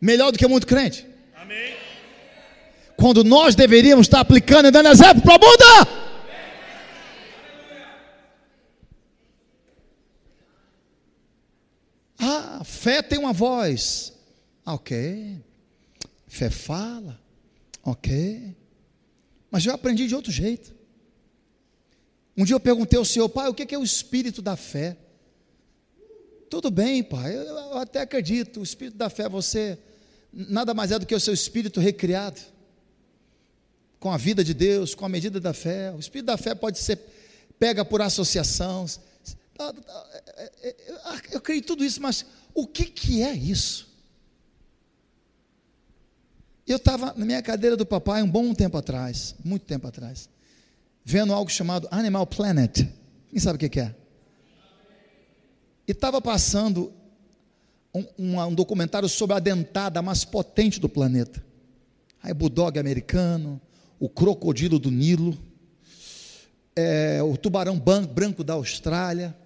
Melhor 0.00 0.32
do 0.32 0.38
que 0.38 0.46
muito 0.46 0.66
crente. 0.66 1.06
Amém. 1.34 1.74
Quando 2.96 3.22
nós 3.22 3.54
deveríamos 3.54 4.06
estar 4.06 4.20
aplicando 4.20 4.68
e 4.68 4.70
dando 4.70 4.88
exemplo 4.88 5.22
para 5.22 5.36
o 5.36 5.40
mundo. 5.40 6.00
Ah, 12.18 12.62
fé 12.64 13.02
tem 13.02 13.18
uma 13.18 13.32
voz. 13.32 14.12
Ah, 14.64 14.74
ok. 14.74 15.38
Fé 16.26 16.50
fala. 16.50 17.18
Ok. 17.82 18.54
Mas 19.50 19.64
eu 19.64 19.72
aprendi 19.72 20.06
de 20.06 20.14
outro 20.14 20.30
jeito. 20.30 20.74
Um 22.36 22.44
dia 22.44 22.54
eu 22.54 22.60
perguntei 22.60 22.98
ao 22.98 23.04
Senhor, 23.04 23.28
pai, 23.28 23.48
o 23.48 23.54
que 23.54 23.74
é 23.74 23.78
o 23.78 23.84
espírito 23.84 24.42
da 24.42 24.56
fé? 24.56 24.96
Tudo 26.50 26.70
bem, 26.70 27.02
pai, 27.02 27.34
eu 27.34 27.78
até 27.78 28.00
acredito, 28.00 28.60
o 28.60 28.62
espírito 28.62 28.98
da 28.98 29.08
fé, 29.08 29.28
você 29.28 29.78
nada 30.32 30.74
mais 30.74 30.90
é 30.90 30.98
do 30.98 31.06
que 31.06 31.14
o 31.14 31.20
seu 31.20 31.32
espírito 31.32 31.80
recriado, 31.80 32.40
com 33.98 34.10
a 34.10 34.16
vida 34.16 34.44
de 34.44 34.52
Deus, 34.52 34.94
com 34.94 35.06
a 35.06 35.08
medida 35.08 35.40
da 35.40 35.54
fé. 35.54 35.92
O 35.92 35.98
espírito 35.98 36.26
da 36.26 36.36
fé 36.36 36.54
pode 36.54 36.78
ser 36.78 36.98
pega 37.58 37.84
por 37.84 38.02
associação. 38.02 38.84
Eu 41.30 41.40
creio 41.40 41.60
em 41.60 41.62
tudo 41.62 41.84
isso, 41.84 42.02
mas 42.02 42.26
o 42.52 42.66
que, 42.66 42.84
que 42.84 43.22
é 43.22 43.32
isso? 43.32 43.88
Eu 46.66 46.76
estava 46.76 47.14
na 47.16 47.24
minha 47.24 47.42
cadeira 47.42 47.76
do 47.76 47.86
papai 47.86 48.22
um 48.22 48.30
bom 48.30 48.52
tempo 48.52 48.76
atrás, 48.76 49.34
muito 49.44 49.64
tempo 49.64 49.86
atrás 49.86 50.28
vendo 51.04 51.32
algo 51.32 51.50
chamado 51.50 51.88
Animal 51.90 52.26
Planet. 52.26 52.86
Quem 53.28 53.40
sabe 53.40 53.56
o 53.56 53.70
que 53.70 53.80
é? 53.80 53.94
E 55.90 55.92
estava 55.92 56.20
passando 56.20 56.92
um, 57.92 58.06
um, 58.16 58.40
um, 58.40 58.54
documentário 58.54 59.08
sobre 59.08 59.34
a 59.34 59.40
dentada 59.40 60.00
mais 60.00 60.24
potente 60.24 60.78
do 60.78 60.88
planeta. 60.88 61.44
Aí, 62.22 62.32
bulldog 62.32 62.78
americano, 62.78 63.60
o 63.98 64.08
crocodilo 64.08 64.78
do 64.78 64.88
Nilo, 64.88 65.36
é, 66.76 67.20
o 67.24 67.36
tubarão 67.36 67.76
branco 67.76 68.44
da 68.44 68.52
Austrália. 68.52 69.36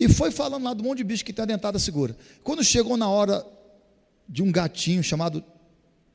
E 0.00 0.08
foi 0.08 0.32
falando 0.32 0.64
lá 0.64 0.74
do 0.74 0.82
monte 0.82 0.98
de 0.98 1.04
bicho 1.04 1.24
que 1.24 1.32
tem 1.32 1.44
a 1.44 1.46
dentada 1.46 1.78
segura. 1.78 2.16
Quando 2.42 2.64
chegou 2.64 2.96
na 2.96 3.08
hora 3.08 3.46
de 4.28 4.42
um 4.42 4.50
gatinho 4.50 5.00
chamado 5.04 5.44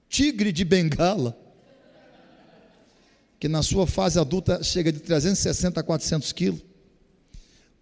tigre 0.09 0.51
de 0.51 0.65
Bengala, 0.65 1.37
que 3.39 3.47
na 3.47 3.63
sua 3.63 3.87
fase 3.87 4.19
adulta 4.19 4.61
chega 4.61 4.91
de 4.91 4.99
360 4.99 5.79
a 5.79 5.83
400 5.83 6.33
quilos, 6.33 6.68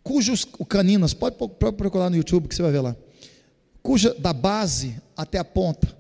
cujos 0.08 0.46
caninos, 0.70 1.14
pode 1.14 1.36
procurar 1.76 2.10
no 2.10 2.16
YouTube 2.16 2.48
que 2.48 2.56
você 2.56 2.62
vai 2.62 2.72
ver 2.72 2.80
lá, 2.80 2.96
cuja 3.84 4.14
da 4.14 4.32
base 4.32 4.96
até 5.18 5.38
a 5.38 5.44
ponta 5.44 5.94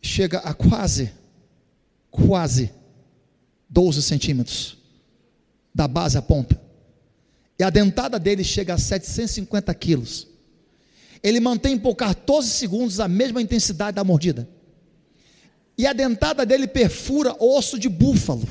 chega 0.00 0.38
a 0.38 0.54
quase, 0.54 1.10
quase 2.12 2.70
12 3.68 4.00
centímetros, 4.04 4.78
da 5.74 5.88
base 5.88 6.16
à 6.16 6.22
ponta, 6.22 6.60
e 7.58 7.64
a 7.64 7.70
dentada 7.70 8.20
dele 8.20 8.44
chega 8.44 8.74
a 8.74 8.78
750 8.78 9.74
quilos. 9.74 10.28
Ele 11.24 11.40
mantém 11.40 11.76
por 11.76 11.96
14 11.96 12.48
segundos 12.48 13.00
a 13.00 13.08
mesma 13.08 13.42
intensidade 13.42 13.96
da 13.96 14.04
mordida 14.04 14.48
e 15.76 15.88
a 15.88 15.92
dentada 15.92 16.46
dele 16.46 16.68
perfura 16.68 17.34
osso 17.40 17.80
de 17.80 17.88
búfalo. 17.88 18.46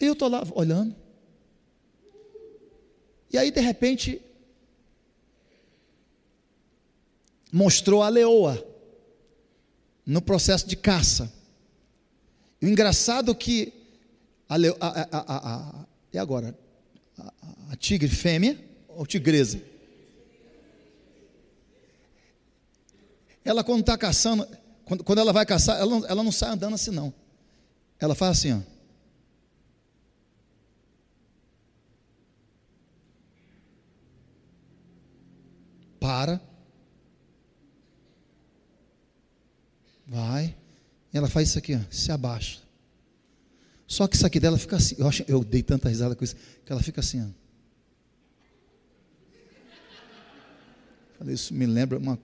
E 0.00 0.04
eu 0.04 0.12
estou 0.12 0.28
lá 0.28 0.42
olhando. 0.54 0.94
E 3.32 3.38
aí, 3.38 3.50
de 3.50 3.60
repente, 3.60 4.20
mostrou 7.52 8.02
a 8.02 8.08
leoa 8.08 8.64
no 10.04 10.22
processo 10.22 10.66
de 10.66 10.76
caça. 10.76 11.32
E 12.60 12.66
o 12.66 12.68
engraçado 12.68 13.32
é 13.32 13.34
que 13.34 13.72
a, 14.48 14.54
a, 14.54 15.08
a, 15.10 15.54
a 15.54 15.86
e 16.12 16.18
agora? 16.18 16.56
A, 17.70 17.76
tigre 17.76 18.08
fêmea 18.08 18.58
ou 18.88 19.06
tigresa? 19.06 19.60
Ela, 23.44 23.62
quando 23.62 23.80
está 23.80 23.98
caçando, 23.98 24.46
quando, 24.84 25.04
quando, 25.04 25.18
ela 25.18 25.32
vai 25.32 25.44
caçar, 25.44 25.78
ela 25.78 25.90
não, 25.90 26.06
ela 26.06 26.22
não 26.22 26.32
sai 26.32 26.50
andando 26.50 26.74
assim, 26.74 26.90
não. 26.90 27.12
Ela 27.98 28.14
faz 28.14 28.38
assim, 28.38 28.52
ó. 28.52 28.75
Para. 36.06 36.40
Vai. 40.06 40.54
E 41.12 41.18
ela 41.18 41.28
faz 41.28 41.48
isso 41.48 41.58
aqui, 41.58 41.74
ó, 41.74 41.80
se 41.90 42.12
abaixa. 42.12 42.60
Só 43.88 44.06
que 44.06 44.14
isso 44.14 44.24
aqui 44.24 44.38
dela 44.38 44.56
fica 44.56 44.76
assim. 44.76 44.94
Eu, 44.98 45.08
acho, 45.08 45.24
eu 45.26 45.42
dei 45.42 45.64
tanta 45.64 45.88
risada 45.88 46.14
com 46.14 46.22
isso, 46.22 46.36
que 46.64 46.70
ela 46.70 46.80
fica 46.80 47.00
assim, 47.00 47.22
ó. 47.24 47.28
Falei, 51.18 51.34
isso 51.34 51.52
me 51.52 51.66
lembra 51.66 51.98
uma. 51.98 52.16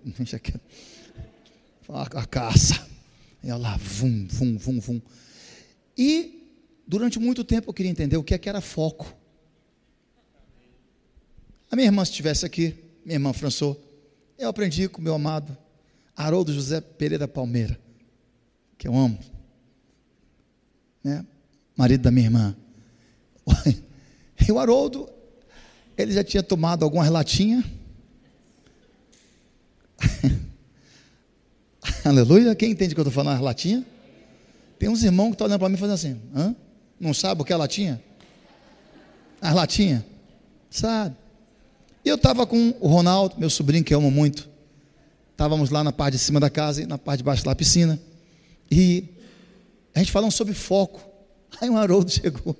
A, 1.88 2.02
a 2.20 2.24
caça. 2.24 2.88
E 3.42 3.50
ela 3.50 3.58
lá, 3.58 3.76
vum, 3.76 4.28
vum, 4.28 4.56
vum, 4.56 4.80
vum. 4.80 5.02
E 5.98 6.48
durante 6.86 7.18
muito 7.18 7.42
tempo 7.42 7.68
eu 7.68 7.74
queria 7.74 7.90
entender 7.90 8.16
o 8.16 8.22
que 8.22 8.32
é 8.32 8.38
que 8.38 8.48
era 8.48 8.60
foco. 8.60 9.12
A 11.68 11.74
minha 11.74 11.88
irmã, 11.88 12.04
se 12.04 12.12
estivesse 12.12 12.46
aqui, 12.46 12.91
minha 13.04 13.16
irmã 13.16 13.32
François, 13.32 13.76
eu 14.38 14.48
aprendi 14.48 14.88
com 14.88 15.00
meu 15.00 15.14
amado 15.14 15.56
Haroldo 16.16 16.52
José 16.52 16.80
Pereira 16.80 17.26
Palmeira, 17.26 17.78
que 18.78 18.86
eu 18.86 18.94
amo, 18.94 19.18
né? 21.02 21.26
marido 21.76 22.02
da 22.02 22.10
minha 22.10 22.26
irmã. 22.26 22.56
E 24.44 24.50
o 24.50 24.58
Haroldo, 24.58 25.08
ele 25.96 26.12
já 26.12 26.24
tinha 26.24 26.42
tomado 26.42 26.84
alguma 26.84 27.04
relatinha. 27.04 27.62
Aleluia. 32.04 32.52
Quem 32.56 32.72
entende 32.72 32.92
que 32.92 33.00
eu 33.00 33.02
estou 33.02 33.12
falando 33.12 33.38
a 33.38 33.40
latinha? 33.40 33.86
Tem 34.80 34.88
uns 34.88 35.04
irmãos 35.04 35.28
que 35.28 35.34
estão 35.34 35.46
olhando 35.46 35.60
para 35.60 35.68
mim 35.68 35.76
e 35.76 35.78
fazendo 35.78 35.94
assim: 35.94 36.20
Hã? 36.34 36.56
não 36.98 37.14
sabe 37.14 37.42
o 37.42 37.44
que 37.44 37.52
é 37.52 37.56
latinha? 37.56 38.02
As 39.40 39.54
latinhas? 39.54 40.02
Sabe? 40.68 41.14
E 42.04 42.08
eu 42.08 42.16
estava 42.16 42.46
com 42.46 42.74
o 42.80 42.88
Ronaldo, 42.88 43.36
meu 43.38 43.48
sobrinho 43.48 43.84
que 43.84 43.94
eu 43.94 43.98
amo 43.98 44.10
muito. 44.10 44.48
Estávamos 45.30 45.70
lá 45.70 45.84
na 45.84 45.92
parte 45.92 46.14
de 46.14 46.18
cima 46.18 46.40
da 46.40 46.50
casa 46.50 46.82
e 46.82 46.86
na 46.86 46.98
parte 46.98 47.18
de 47.18 47.24
baixo 47.24 47.44
da 47.44 47.54
piscina. 47.54 48.00
E 48.70 49.04
a 49.94 50.00
gente 50.00 50.10
falando 50.10 50.32
sobre 50.32 50.54
foco. 50.54 51.00
Aí 51.60 51.70
um 51.70 51.76
Haroldo 51.76 52.10
chegou. 52.10 52.56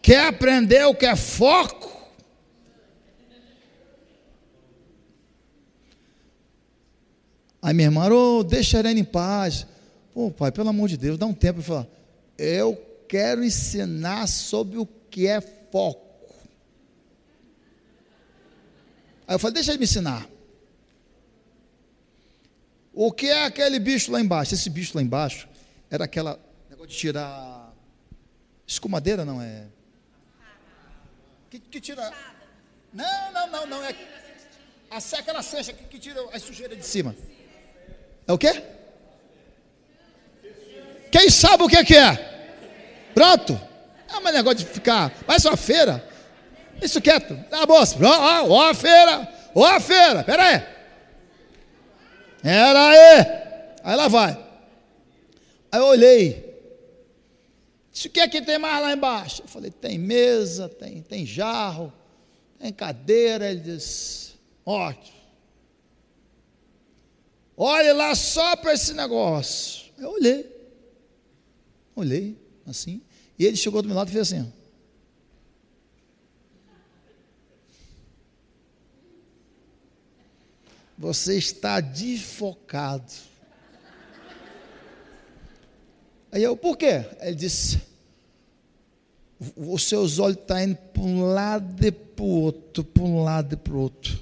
Quer 0.00 0.28
aprender 0.28 0.84
o 0.84 0.94
que 0.94 1.04
é 1.04 1.16
foco? 1.16 1.96
Aí 7.60 7.74
minha 7.74 7.88
irmã, 7.88 8.08
oh, 8.12 8.44
deixa 8.44 8.76
a 8.76 8.80
Irene 8.80 9.00
em 9.00 9.04
paz. 9.04 9.66
Pô, 10.14 10.30
pai, 10.30 10.52
pelo 10.52 10.68
amor 10.68 10.88
de 10.88 10.96
Deus, 10.96 11.18
dá 11.18 11.26
um 11.26 11.34
tempo. 11.34 11.58
e 11.58 11.62
fala, 11.64 11.90
eu 12.38 12.80
quero 13.08 13.44
ensinar 13.44 14.26
sobre 14.26 14.78
o 14.78 14.86
que 14.86 15.26
é 15.26 15.40
foco. 15.40 16.34
Aí 19.26 19.34
eu 19.34 19.38
falei, 19.38 19.54
deixa 19.54 19.72
ele 19.72 19.78
me 19.78 19.84
ensinar. 19.84 20.26
O 22.92 23.12
que 23.12 23.26
é 23.26 23.44
aquele 23.44 23.78
bicho 23.78 24.10
lá 24.10 24.20
embaixo? 24.20 24.54
Esse 24.54 24.70
bicho 24.70 24.96
lá 24.96 25.02
embaixo 25.02 25.48
era 25.90 26.04
aquela 26.04 26.38
negócio 26.70 26.88
de 26.88 26.96
tirar 26.96 27.72
escumadeira, 28.66 29.24
não 29.24 29.42
é? 29.42 29.66
Que, 31.50 31.58
que 31.58 31.80
tira. 31.80 32.12
Não, 32.92 33.32
não, 33.32 33.50
não, 33.50 33.66
não 33.66 33.84
é. 33.84 33.94
A 34.90 34.98
aquela 35.18 35.42
cecha 35.42 35.72
que, 35.72 35.84
que 35.84 35.98
tira 35.98 36.20
a 36.32 36.38
sujeira 36.38 36.76
de 36.76 36.86
cima. 36.86 37.14
É 38.26 38.32
o 38.32 38.38
quê? 38.38 38.62
Quem 41.10 41.30
sabe 41.30 41.62
o 41.64 41.68
que, 41.68 41.84
que 41.84 41.96
é? 41.96 42.35
Pronto. 43.16 43.58
É 44.10 44.18
um 44.18 44.22
negócio 44.30 44.58
de 44.58 44.66
ficar. 44.66 45.10
Vai 45.26 45.40
sua 45.40 45.56
feira. 45.56 46.06
Isso 46.82 47.00
quieto. 47.00 47.34
Tá 47.48 47.62
ah, 47.62 47.66
moça. 47.66 47.96
Ó, 47.98 48.06
ó, 48.06 48.48
ó 48.50 48.68
a 48.68 48.74
feira. 48.74 49.26
Ó 49.54 49.64
a 49.64 49.80
feira. 49.80 50.22
Pera 50.22 50.42
aí. 50.42 50.62
Pera 52.42 52.88
aí. 52.88 53.26
Aí 53.82 53.96
lá 53.96 54.08
vai. 54.08 54.32
Aí 55.72 55.80
eu 55.80 55.86
olhei. 55.86 56.44
Disse, 57.90 58.08
o 58.08 58.10
que 58.10 58.20
é 58.20 58.28
que 58.28 58.42
tem 58.42 58.58
mais 58.58 58.82
lá 58.82 58.92
embaixo? 58.92 59.40
Eu 59.40 59.48
falei, 59.48 59.70
tem 59.70 59.98
mesa, 59.98 60.68
tem, 60.68 61.00
tem 61.00 61.24
jarro, 61.24 61.90
tem 62.58 62.70
cadeira. 62.70 63.50
Ele 63.50 63.60
disse, 63.60 64.34
ótimo. 64.62 65.16
Olhe 67.56 67.94
lá 67.94 68.14
só 68.14 68.56
para 68.56 68.74
esse 68.74 68.92
negócio. 68.92 69.86
Eu 69.96 70.10
olhei. 70.10 70.54
Olhei 71.94 72.46
assim. 72.66 73.00
E 73.38 73.44
ele 73.44 73.56
chegou 73.56 73.82
do 73.82 73.88
meu 73.88 73.96
lado 73.96 74.08
e 74.08 74.12
fez 74.12 74.32
assim. 74.32 74.52
Você 80.98 81.36
está 81.36 81.80
desfocado. 81.80 83.12
Aí 86.32 86.42
eu, 86.42 86.56
por 86.56 86.76
quê? 86.76 87.04
Ele 87.20 87.34
disse: 87.34 87.80
os 89.56 89.82
seus 89.86 90.18
olhos 90.18 90.38
estão 90.38 90.56
tá 90.56 90.64
indo 90.64 90.76
para 90.76 91.02
um 91.02 91.26
lado 91.26 91.86
e 91.86 91.92
para 91.92 92.24
o 92.24 92.28
outro, 92.28 92.82
para 92.84 93.02
um 93.02 93.22
lado 93.22 93.52
e 93.52 93.56
para 93.56 93.72
o 93.74 93.78
outro. 93.78 94.18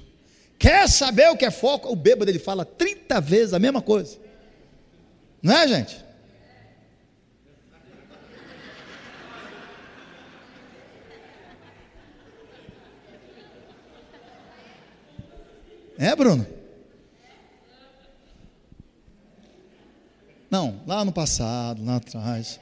Quer 0.59 0.89
saber 0.89 1.29
o 1.29 1.37
que 1.37 1.45
é 1.45 1.51
foco? 1.51 1.91
O 1.91 1.95
bêbado 1.95 2.29
ele 2.29 2.39
fala 2.39 2.65
30 2.65 3.21
vezes 3.21 3.53
a 3.53 3.59
mesma 3.59 3.81
coisa. 3.81 4.17
Não 5.41 5.55
é, 5.55 5.67
gente? 5.67 6.04
É, 16.05 16.15
Bruno? 16.15 16.45
Não, 20.51 20.83
lá 20.85 21.03
no 21.03 21.11
passado, 21.11 21.83
lá 21.83 21.95
atrás. 21.95 22.59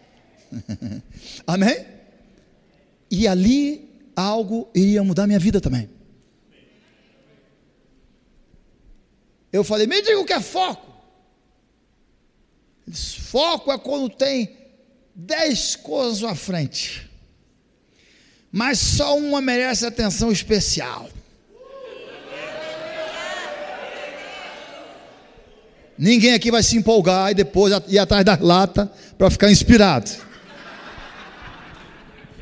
Amém? 1.46 1.86
E 3.12 3.28
ali 3.28 4.10
algo 4.16 4.70
iria 4.74 5.04
mudar 5.04 5.28
minha 5.28 5.40
vida 5.40 5.60
também. 5.60 5.90
Eu 9.52 9.66
falei, 9.66 9.88
me 9.88 10.02
diga 10.02 10.22
o 10.22 10.26
que 10.26 10.32
é 10.32 10.40
foco. 10.40 10.90
Eles, 12.88 13.14
foco 13.14 13.74
é 13.74 13.78
quando 13.78 14.10
tem 14.10 14.56
dez 15.14 15.76
coisas 15.76 16.24
à 16.24 16.34
frente, 16.34 17.12
mas 18.50 18.80
só 18.80 19.18
uma 19.18 19.42
merece 19.42 19.86
atenção 19.86 20.32
especial. 20.32 21.10
Ninguém 25.98 26.34
aqui 26.34 26.50
vai 26.50 26.64
se 26.64 26.76
empolgar 26.76 27.32
e 27.32 27.36
depois 27.36 27.74
ir 27.88 28.00
atrás 28.00 28.26
da 28.26 28.38
lata 28.40 28.92
para 29.18 29.30
ficar 29.30 29.52
inspirado. 29.52 30.10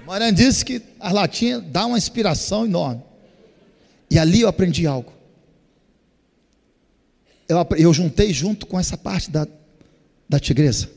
Mariana 0.06 0.34
disse 0.34 0.66
que 0.66 0.82
as 1.00 1.14
latinhas 1.14 1.64
dão 1.64 1.90
uma 1.90 1.98
inspiração 1.98 2.66
enorme. 2.66 3.02
E 4.10 4.20
ali 4.20 4.42
eu 4.42 4.50
aprendi 4.50 4.86
algo. 4.86 5.14
Eu, 7.48 7.66
eu 7.78 7.94
juntei 7.94 8.34
junto 8.34 8.66
com 8.66 8.80
essa 8.80 8.98
parte 8.98 9.32
da, 9.32 9.48
da 10.28 10.40
tigresa. 10.40 10.90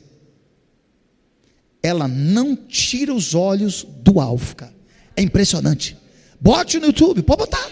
Ela 1.81 2.07
não 2.07 2.55
tira 2.55 3.13
os 3.13 3.35
olhos 3.35 3.85
do 4.01 4.19
alvo, 4.19 4.55
cara. 4.55 4.73
É 5.15 5.21
impressionante. 5.21 5.97
Bote 6.39 6.79
no 6.79 6.87
YouTube, 6.87 7.21
pode 7.23 7.39
botar. 7.39 7.71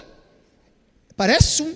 Parece 1.16 1.62
um. 1.62 1.76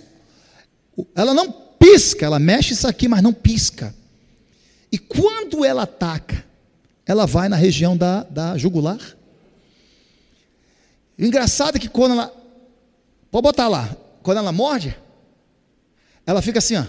Ela 1.14 1.34
não 1.34 1.67
pisca, 1.80 2.26
ela 2.26 2.40
mexe 2.40 2.74
isso 2.74 2.88
aqui, 2.88 3.08
mas 3.08 3.22
não 3.22 3.34
pisca. 3.34 3.94
E 4.92 4.98
quando 4.98 5.66
ela 5.66 5.84
ataca, 5.84 6.46
ela 7.06 7.26
vai 7.26 7.50
na 7.50 7.56
região 7.56 7.96
da, 7.96 8.24
da 8.24 8.58
jugular. 8.58 9.00
O 11.18 11.24
engraçado 11.24 11.78
é 11.78 11.80
que 11.80 11.90
quando 11.90 12.14
ela. 12.14 12.34
Pode 13.32 13.44
botar 13.44 13.68
lá. 13.68 13.96
Quando 14.22 14.38
ela 14.38 14.52
morde, 14.52 14.98
ela 16.26 16.42
fica 16.42 16.60
assim, 16.60 16.76
ó. 16.76 16.86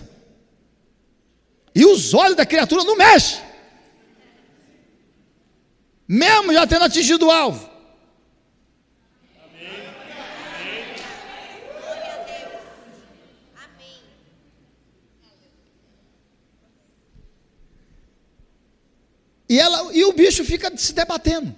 E 1.75 1.85
os 1.85 2.13
olhos 2.13 2.37
da 2.37 2.45
criatura 2.45 2.85
não 2.85 2.97
mexem. 2.97 3.41
Mesmo 6.07 6.53
já 6.53 6.67
tendo 6.67 6.85
atingido 6.85 7.27
o 7.27 7.31
alvo. 7.31 7.71
E, 19.49 19.59
ela, 19.59 19.93
e 19.95 20.05
o 20.05 20.13
bicho 20.13 20.45
fica 20.45 20.75
se 20.77 20.93
debatendo. 20.93 21.57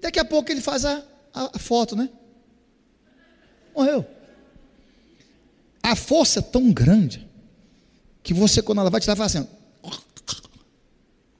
Daqui 0.00 0.18
a 0.18 0.24
pouco 0.24 0.50
ele 0.50 0.60
faz 0.60 0.84
a, 0.84 1.02
a, 1.34 1.56
a 1.56 1.58
foto, 1.58 1.94
né? 1.94 2.08
Morreu. 3.74 4.06
A 5.82 5.94
força 5.94 6.38
é 6.38 6.42
tão 6.42 6.72
grande 6.72 7.28
que 8.22 8.32
você, 8.32 8.62
quando 8.62 8.80
ela 8.80 8.90
vai 8.90 9.00
tirar, 9.00 9.16
fala 9.16 9.26
assim, 9.26 9.46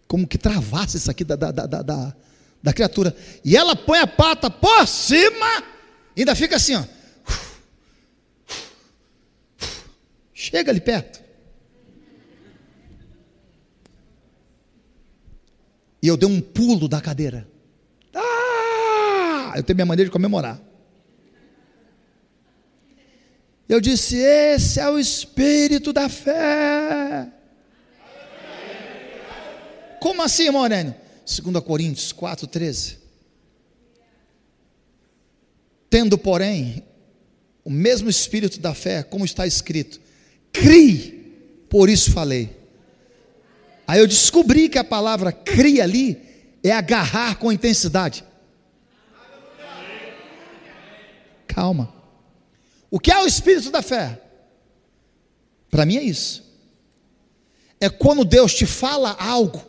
como 0.06 0.26
que 0.26 0.36
travasse 0.36 0.96
isso 0.96 1.10
aqui 1.10 1.24
da, 1.24 1.36
da, 1.36 1.52
da, 1.52 1.66
da, 1.66 2.16
da 2.62 2.72
criatura. 2.72 3.16
E 3.44 3.56
ela 3.56 3.76
põe 3.76 3.98
a 3.98 4.06
pata 4.06 4.50
por 4.50 4.86
cima, 4.86 5.62
ainda 6.16 6.34
fica 6.34 6.56
assim, 6.56 6.74
ó. 6.74 6.84
Chega 10.34 10.70
ali 10.70 10.80
perto. 10.80 11.22
E 16.02 16.08
eu 16.08 16.16
dei 16.16 16.28
um 16.28 16.40
pulo 16.40 16.88
da 16.88 17.00
cadeira. 17.00 17.46
Ah! 18.14 19.52
Eu 19.56 19.62
tenho 19.62 19.76
minha 19.76 19.86
maneira 19.86 20.08
de 20.08 20.12
comemorar. 20.12 20.60
Eu 23.68 23.80
disse: 23.80 24.16
Esse 24.16 24.80
é 24.80 24.88
o 24.88 24.98
espírito 24.98 25.92
da 25.92 26.08
fé. 26.08 27.30
Como 30.00 30.22
assim, 30.22 30.44
irmão 30.44 30.62
Aurélio? 30.62 30.94
2 31.24 31.62
Coríntios 31.64 32.12
4,13. 32.12 32.96
Tendo, 35.88 36.16
porém, 36.16 36.82
o 37.64 37.70
mesmo 37.70 38.08
espírito 38.08 38.58
da 38.58 38.74
fé, 38.74 39.02
como 39.02 39.24
está 39.24 39.46
escrito, 39.46 40.00
crie, 40.52 41.66
por 41.68 41.88
isso 41.88 42.12
falei. 42.12 42.59
Aí 43.90 43.98
eu 43.98 44.06
descobri 44.06 44.68
que 44.68 44.78
a 44.78 44.84
palavra 44.84 45.32
crie 45.32 45.80
ali 45.80 46.22
é 46.62 46.70
agarrar 46.70 47.34
com 47.40 47.50
intensidade. 47.50 48.24
Calma. 51.48 51.92
O 52.88 53.00
que 53.00 53.10
é 53.10 53.18
o 53.20 53.26
espírito 53.26 53.68
da 53.68 53.82
fé? 53.82 54.22
Para 55.68 55.84
mim 55.84 55.96
é 55.96 56.04
isso. 56.04 56.40
É 57.80 57.90
quando 57.90 58.24
Deus 58.24 58.54
te 58.54 58.64
fala 58.64 59.16
algo. 59.18 59.60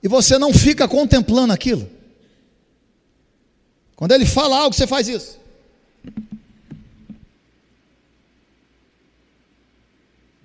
E 0.00 0.06
você 0.06 0.38
não 0.38 0.54
fica 0.54 0.86
contemplando 0.86 1.52
aquilo. 1.52 1.90
Quando 3.96 4.12
ele 4.12 4.24
fala 4.24 4.58
algo, 4.58 4.76
você 4.76 4.86
faz 4.86 5.08
isso. 5.08 5.37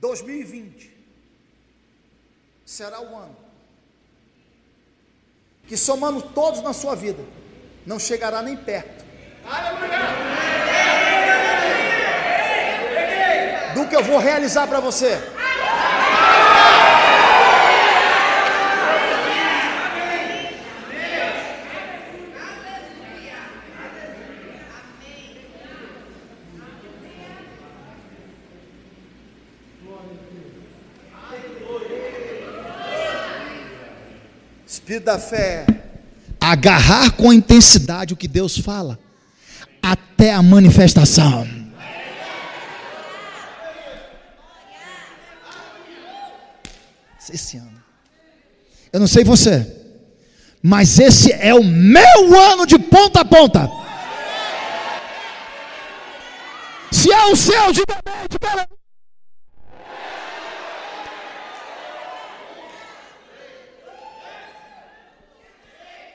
2020 0.03 0.91
será 2.65 2.99
o 2.99 3.15
ano 3.15 3.37
que 5.65 5.77
somando 5.77 6.21
todos 6.21 6.61
na 6.61 6.73
sua 6.73 6.93
vida, 6.93 7.23
não 7.85 7.97
chegará 7.97 8.41
nem 8.41 8.57
perto 8.57 9.05
do 13.73 13.87
que 13.87 13.95
eu 13.95 14.03
vou 14.03 14.17
realizar 14.17 14.67
para 14.67 14.81
você. 14.81 15.17
Espírito 34.93 35.05
da 35.05 35.19
fé. 35.19 35.65
Agarrar 36.39 37.11
com 37.11 37.33
intensidade 37.33 38.13
o 38.13 38.17
que 38.17 38.27
Deus 38.27 38.57
fala, 38.57 38.99
até 39.81 40.33
a 40.33 40.41
manifestação. 40.41 41.47
Esse 47.33 47.57
ano. 47.57 47.81
Eu 48.91 48.99
não 48.99 49.07
sei 49.07 49.23
você, 49.23 49.65
mas 50.61 50.99
esse 50.99 51.31
é 51.31 51.55
o 51.55 51.63
meu 51.63 52.39
ano 52.51 52.67
de 52.67 52.77
ponta 52.77 53.21
a 53.21 53.25
ponta. 53.25 53.67
Se 56.91 57.11
é 57.11 57.25
o 57.25 57.35
seu, 57.35 57.71
diga 57.71 57.97
amém, 58.05 58.27
diga 58.29 58.67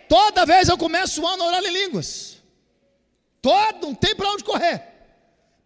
Toda 0.09 0.47
vez 0.47 0.69
eu 0.69 0.79
começo 0.79 1.23
o 1.23 1.27
ano 1.27 1.45
orar 1.45 1.63
em 1.63 1.73
línguas. 1.73 2.39
Todo, 3.43 3.89
não 3.89 3.95
tem 3.95 4.15
para 4.15 4.31
onde 4.31 4.45
correr. 4.45 4.83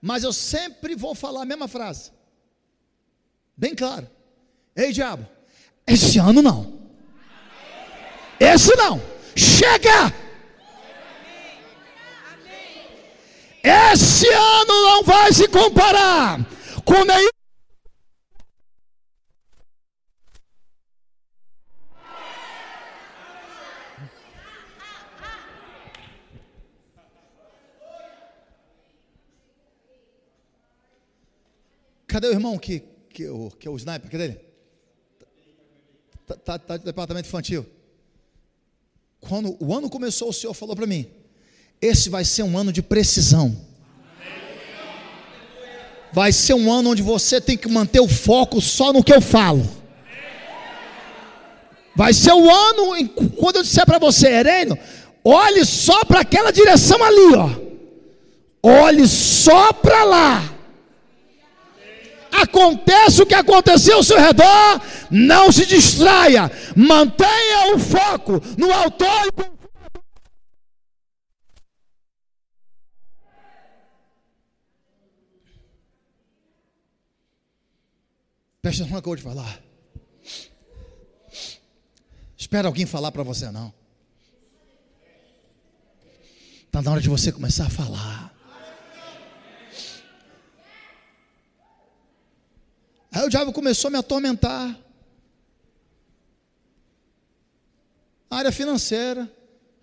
Mas 0.00 0.24
eu 0.24 0.32
sempre 0.32 0.94
vou 0.94 1.14
falar 1.14 1.42
a 1.42 1.46
mesma 1.46 1.68
frase. 1.68 2.10
Bem 3.56 3.74
claro. 3.74 4.10
Ei, 4.74 4.92
diabo, 4.92 5.26
esse 5.86 6.18
ano 6.18 6.42
não. 6.42 6.80
Esse 8.40 8.74
não. 8.74 9.00
Chega! 9.36 10.12
Esse 13.62 14.28
ano 14.28 14.82
não 14.82 15.04
vai 15.04 15.32
se 15.32 15.46
comparar 15.46 16.40
com 16.84 17.04
nenhum 17.04 17.31
Cadê 32.12 32.28
o 32.28 32.32
irmão 32.32 32.58
que, 32.58 32.82
que, 33.08 33.26
o, 33.26 33.50
que 33.58 33.66
é 33.66 33.70
o 33.70 33.76
sniper? 33.78 34.10
Cadê 34.10 34.24
ele? 34.24 34.40
Tá, 36.44 36.58
tá 36.58 36.76
no 36.76 36.84
departamento 36.84 37.26
infantil. 37.26 37.64
Quando 39.18 39.56
o 39.58 39.74
ano 39.74 39.88
começou, 39.88 40.28
o 40.28 40.32
Senhor 40.32 40.52
falou 40.52 40.76
para 40.76 40.86
mim: 40.86 41.06
esse 41.80 42.10
vai 42.10 42.22
ser 42.22 42.42
um 42.42 42.58
ano 42.58 42.70
de 42.70 42.82
precisão. 42.82 43.56
Vai 46.12 46.32
ser 46.32 46.52
um 46.52 46.70
ano 46.70 46.90
onde 46.90 47.00
você 47.00 47.40
tem 47.40 47.56
que 47.56 47.66
manter 47.66 48.00
o 48.00 48.08
foco 48.08 48.60
só 48.60 48.92
no 48.92 49.02
que 49.02 49.14
eu 49.14 49.22
falo. 49.22 49.66
Vai 51.96 52.12
ser 52.12 52.32
o 52.32 52.40
um 52.40 52.50
ano, 52.50 53.08
quando 53.38 53.56
eu 53.56 53.62
disser 53.62 53.86
para 53.86 53.98
você, 53.98 54.28
Herênio, 54.28 54.78
olhe 55.24 55.64
só 55.64 56.04
para 56.04 56.20
aquela 56.20 56.50
direção 56.50 57.02
ali, 57.02 57.34
ó. 57.36 58.70
Olhe 58.84 59.08
só 59.08 59.72
para 59.72 60.04
lá 60.04 60.52
aconteça 62.32 63.22
o 63.22 63.26
que 63.26 63.34
aconteceu 63.34 63.96
ao 63.96 64.02
seu 64.02 64.18
redor, 64.18 64.80
não 65.10 65.52
se 65.52 65.66
distraia, 65.66 66.50
mantenha 66.74 67.74
o 67.74 67.78
foco 67.78 68.40
no 68.56 68.72
autor 68.72 69.26
e 69.26 69.52
Presta 78.62 78.84
atenção 78.84 78.96
no 78.96 79.02
que 79.02 79.08
eu 79.08 79.10
vou 79.10 79.16
te 79.16 79.22
falar. 79.22 79.60
Espera 82.38 82.68
alguém 82.68 82.86
falar 82.86 83.10
para 83.10 83.24
você, 83.24 83.50
não. 83.50 83.74
Está 86.66 86.80
na 86.80 86.92
hora 86.92 87.00
de 87.00 87.08
você 87.08 87.32
começar 87.32 87.66
a 87.66 87.70
falar. 87.70 88.31
Aí 93.22 93.26
o 93.26 93.30
diabo 93.30 93.52
começou 93.52 93.86
a 93.86 93.92
me 93.92 93.98
atormentar. 93.98 94.76
A 98.28 98.36
área 98.36 98.50
financeira. 98.50 99.30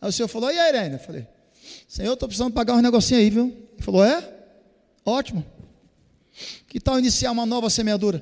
Aí 0.01 0.09
o 0.09 0.11
senhor 0.11 0.27
falou: 0.27 0.51
E 0.51 0.59
aí, 0.59 0.67
Irene? 0.75 0.95
Eu 0.95 0.99
falei: 0.99 1.25
Senhor, 1.87 2.11
estou 2.11 2.27
precisando 2.27 2.51
pagar 2.51 2.73
uns 2.73 2.81
negocinhos 2.81 3.23
aí, 3.23 3.29
viu? 3.29 3.45
Ele 3.45 3.81
falou: 3.81 4.03
É? 4.03 4.29
Ótimo. 5.05 5.45
Que 6.67 6.81
tal 6.81 6.99
iniciar 6.99 7.31
uma 7.31 7.45
nova 7.45 7.69
semeadura? 7.69 8.21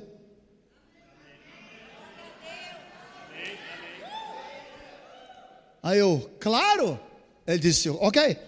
Aí 5.82 5.98
eu, 5.98 6.30
claro. 6.38 7.00
Ele 7.44 7.58
disse: 7.58 7.90
Ok. 7.90 8.38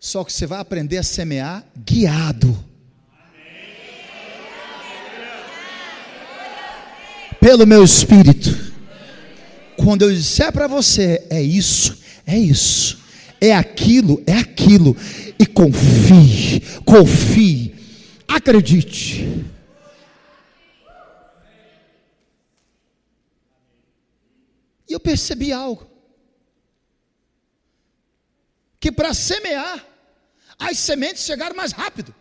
Só 0.00 0.24
que 0.24 0.32
você 0.32 0.46
vai 0.46 0.58
aprender 0.58 0.98
a 0.98 1.04
semear 1.04 1.64
guiado. 1.76 2.69
Pelo 7.40 7.66
meu 7.66 7.82
espírito. 7.82 8.50
Quando 9.76 10.02
eu 10.02 10.12
disser 10.12 10.52
para 10.52 10.66
você, 10.66 11.26
é 11.30 11.42
isso, 11.42 11.98
é 12.26 12.38
isso, 12.38 13.02
é 13.40 13.54
aquilo, 13.54 14.22
é 14.26 14.34
aquilo, 14.34 14.94
e 15.38 15.46
confie, 15.46 16.60
confie, 16.84 17.74
acredite. 18.28 19.26
E 24.86 24.92
eu 24.92 25.00
percebi 25.00 25.52
algo. 25.52 25.88
Que 28.78 28.90
para 28.90 29.14
semear, 29.14 29.86
as 30.58 30.78
sementes 30.78 31.24
chegaram 31.24 31.56
mais 31.56 31.72
rápido. 31.72 32.14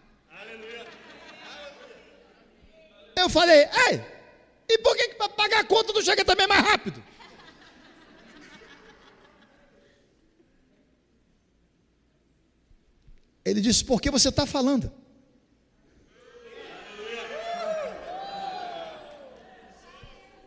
Eu 3.15 3.27
falei, 3.27 3.67
ei, 3.89 4.01
e 4.69 4.77
por 4.77 4.95
que, 4.95 5.09
que 5.09 5.15
para 5.15 5.29
pagar 5.29 5.61
a 5.61 5.63
conta 5.63 5.91
não 5.91 6.01
chega 6.01 6.23
também 6.23 6.47
mais 6.47 6.61
rápido? 6.61 7.03
Ele 13.43 13.61
disse: 13.61 13.83
Por 13.83 13.99
que 13.99 14.11
você 14.11 14.29
está 14.29 14.45
falando? 14.45 14.91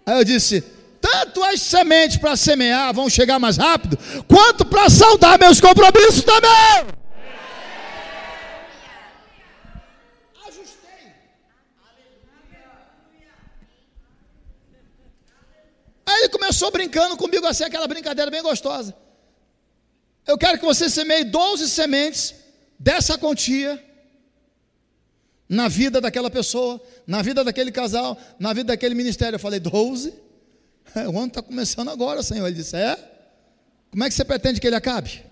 Aí 0.07 0.19
eu 0.19 0.25
disse: 0.25 0.61
Tanto 1.01 1.43
as 1.43 1.61
sementes 1.61 2.17
para 2.17 2.37
semear 2.37 2.95
vão 2.95 3.11
chegar 3.11 3.41
mais 3.41 3.57
rápido, 3.57 3.99
quanto 4.29 4.65
para 4.65 4.89
saudar 4.89 5.37
meus 5.37 5.61
compromissos 5.61 6.23
também. 6.23 7.02
Começou 16.29 16.71
brincando 16.71 17.17
comigo 17.17 17.47
assim, 17.47 17.65
aquela 17.65 17.87
brincadeira 17.87 18.31
bem 18.31 18.43
gostosa. 18.43 18.95
Eu 20.27 20.39
quero 20.39 20.59
que 20.59 20.65
você 20.65 20.89
semeie 20.89 21.25
12 21.25 21.69
sementes 21.69 22.35
dessa 22.79 23.19
quantia 23.19 23.83
na 25.49 25.69
vida 25.69 26.01
daquela 26.01 26.31
pessoa, 26.31 26.81
na 27.07 27.21
vida 27.23 27.45
daquele 27.45 27.71
casal, 27.71 28.19
na 28.39 28.53
vida 28.53 28.69
daquele 28.69 28.95
ministério. 28.95 29.37
Eu 29.37 29.41
falei, 29.41 29.61
12? 29.61 30.15
É, 30.95 31.07
o 31.09 31.17
ano 31.17 31.27
está 31.27 31.43
começando 31.43 31.91
agora, 31.91 32.23
Senhor. 32.23 32.47
Ele 32.47 32.57
disse, 32.57 32.77
é? 32.77 32.97
Como 33.91 34.03
é 34.05 34.09
que 34.09 34.15
você 34.15 34.25
pretende 34.25 34.61
que 34.61 34.67
ele 34.67 34.77
acabe? 34.77 35.23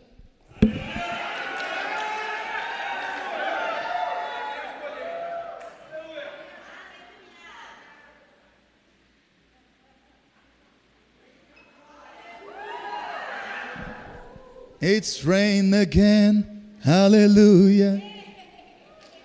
It's 14.83 15.22
rain 15.24 15.74
again, 15.74 16.45
hallelujah. 16.83 18.01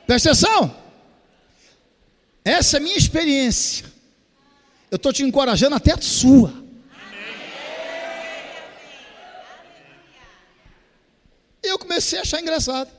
Presta 0.05 0.31
atenção. 0.31 0.75
Essa 2.43 2.77
é 2.77 2.79
a 2.79 2.83
minha 2.83 2.97
experiência. 2.97 3.85
Eu 4.91 4.97
estou 4.97 5.13
te 5.13 5.23
encorajando 5.23 5.75
até 5.75 5.93
a 5.93 6.01
sua. 6.01 6.53
E 11.63 11.67
eu 11.67 11.79
comecei 11.79 12.19
a 12.19 12.21
achar 12.21 12.39
engraçado. 12.41 12.91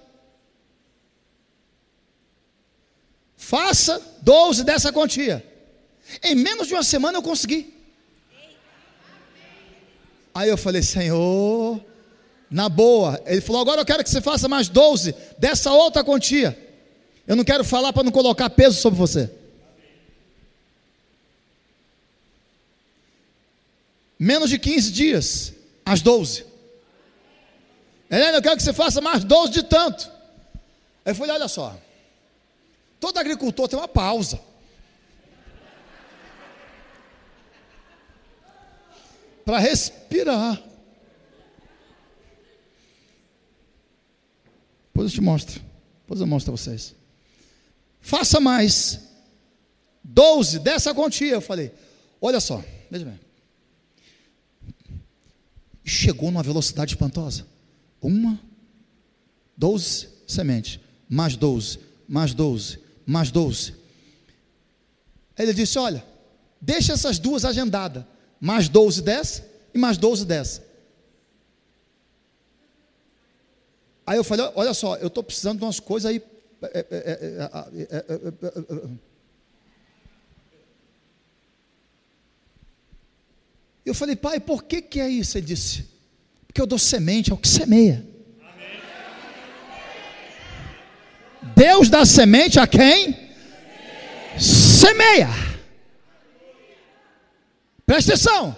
Faça 3.36 4.02
12 4.22 4.64
dessa 4.64 4.92
quantia. 4.92 5.44
Em 6.22 6.34
menos 6.34 6.66
de 6.66 6.74
uma 6.74 6.82
semana 6.82 7.18
eu 7.18 7.22
consegui. 7.22 7.72
Aí 10.34 10.48
eu 10.48 10.56
falei, 10.56 10.82
Senhor, 10.82 11.80
na 12.50 12.68
boa. 12.68 13.20
Ele 13.26 13.40
falou: 13.40 13.60
agora 13.60 13.80
eu 13.80 13.84
quero 13.84 14.02
que 14.02 14.10
você 14.10 14.20
faça 14.20 14.48
mais 14.48 14.68
12 14.68 15.14
dessa 15.38 15.72
outra 15.72 16.04
quantia. 16.04 16.56
Eu 17.26 17.36
não 17.36 17.44
quero 17.44 17.64
falar 17.64 17.92
para 17.92 18.04
não 18.04 18.12
colocar 18.12 18.48
peso 18.50 18.80
sobre 18.80 18.98
você. 18.98 19.30
Menos 24.18 24.48
de 24.48 24.58
15 24.58 24.92
dias, 24.92 25.52
às 25.84 26.00
12. 26.00 26.46
Helena, 28.10 28.38
eu 28.38 28.42
quero 28.42 28.56
que 28.56 28.62
você 28.62 28.72
faça 28.72 29.00
mais 29.00 29.24
12 29.24 29.52
de 29.52 29.62
tanto. 29.64 30.10
Aí 31.04 31.12
eu 31.12 31.14
falei: 31.14 31.34
olha 31.34 31.48
só. 31.48 31.76
Todo 32.98 33.18
agricultor 33.18 33.68
tem 33.68 33.78
uma 33.78 33.88
pausa. 33.88 34.40
Para 39.44 39.58
respirar. 39.58 40.62
Depois 45.06 45.12
eu 45.12 45.20
te 45.20 45.20
mostro. 45.20 45.62
Depois 46.00 46.20
eu 46.20 46.26
mostro 46.26 46.52
a 46.52 46.56
vocês. 46.56 46.94
Faça 48.00 48.40
mais. 48.40 49.00
12 50.02 50.58
dessa 50.58 50.94
quantia. 50.94 51.34
Eu 51.34 51.40
falei, 51.40 51.72
olha 52.20 52.40
só, 52.40 52.62
veja 52.90 53.04
bem. 53.04 53.20
Chegou 55.84 56.30
numa 56.30 56.42
velocidade 56.42 56.94
espantosa. 56.94 57.46
Uma, 58.02 58.40
12 59.56 60.08
sementes, 60.26 60.80
mais 61.08 61.36
12, 61.36 61.78
mais 62.08 62.34
12, 62.34 62.78
mais 63.06 63.30
12. 63.30 63.74
Aí 65.38 65.44
ele 65.44 65.54
disse: 65.54 65.78
Olha, 65.78 66.04
deixa 66.60 66.92
essas 66.92 67.18
duas 67.18 67.44
agendadas, 67.44 68.04
mais 68.40 68.68
12 68.68 69.02
dessa 69.02 69.48
e 69.72 69.78
mais 69.78 69.96
12 69.98 70.24
dessa. 70.26 70.65
Aí 74.06 74.16
eu 74.16 74.24
falei: 74.24 74.48
olha 74.54 74.72
só, 74.72 74.96
eu 74.96 75.08
estou 75.08 75.24
precisando 75.24 75.58
de 75.58 75.64
umas 75.64 75.80
coisas 75.80 76.10
aí. 76.10 76.22
Eu 83.84 83.94
falei, 83.94 84.16
pai, 84.16 84.40
por 84.40 84.64
que, 84.64 84.82
que 84.82 85.00
é 85.00 85.08
isso? 85.08 85.38
Ele 85.38 85.46
disse, 85.46 85.88
porque 86.46 86.60
eu 86.60 86.66
dou 86.66 86.78
semente 86.78 87.30
ao 87.30 87.38
que 87.38 87.46
semeia. 87.46 88.04
Deus 91.54 91.88
dá 91.88 92.04
semente 92.04 92.58
a 92.58 92.66
quem? 92.66 93.30
Semeia. 94.38 95.28
Presta 97.86 98.12
atenção. 98.12 98.56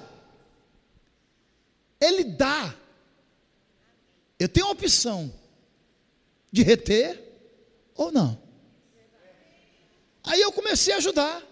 Ele 2.01 2.25
dá. 2.25 2.75
Eu 4.39 4.49
tenho 4.49 4.66
a 4.66 4.70
opção 4.70 5.32
de 6.53 6.62
reter 6.62 7.20
ou 7.95 8.12
não. 8.12 8.41
Aí 10.24 10.41
eu 10.41 10.53
comecei 10.53 10.95
a 10.95 10.99
ajudar. 10.99 11.43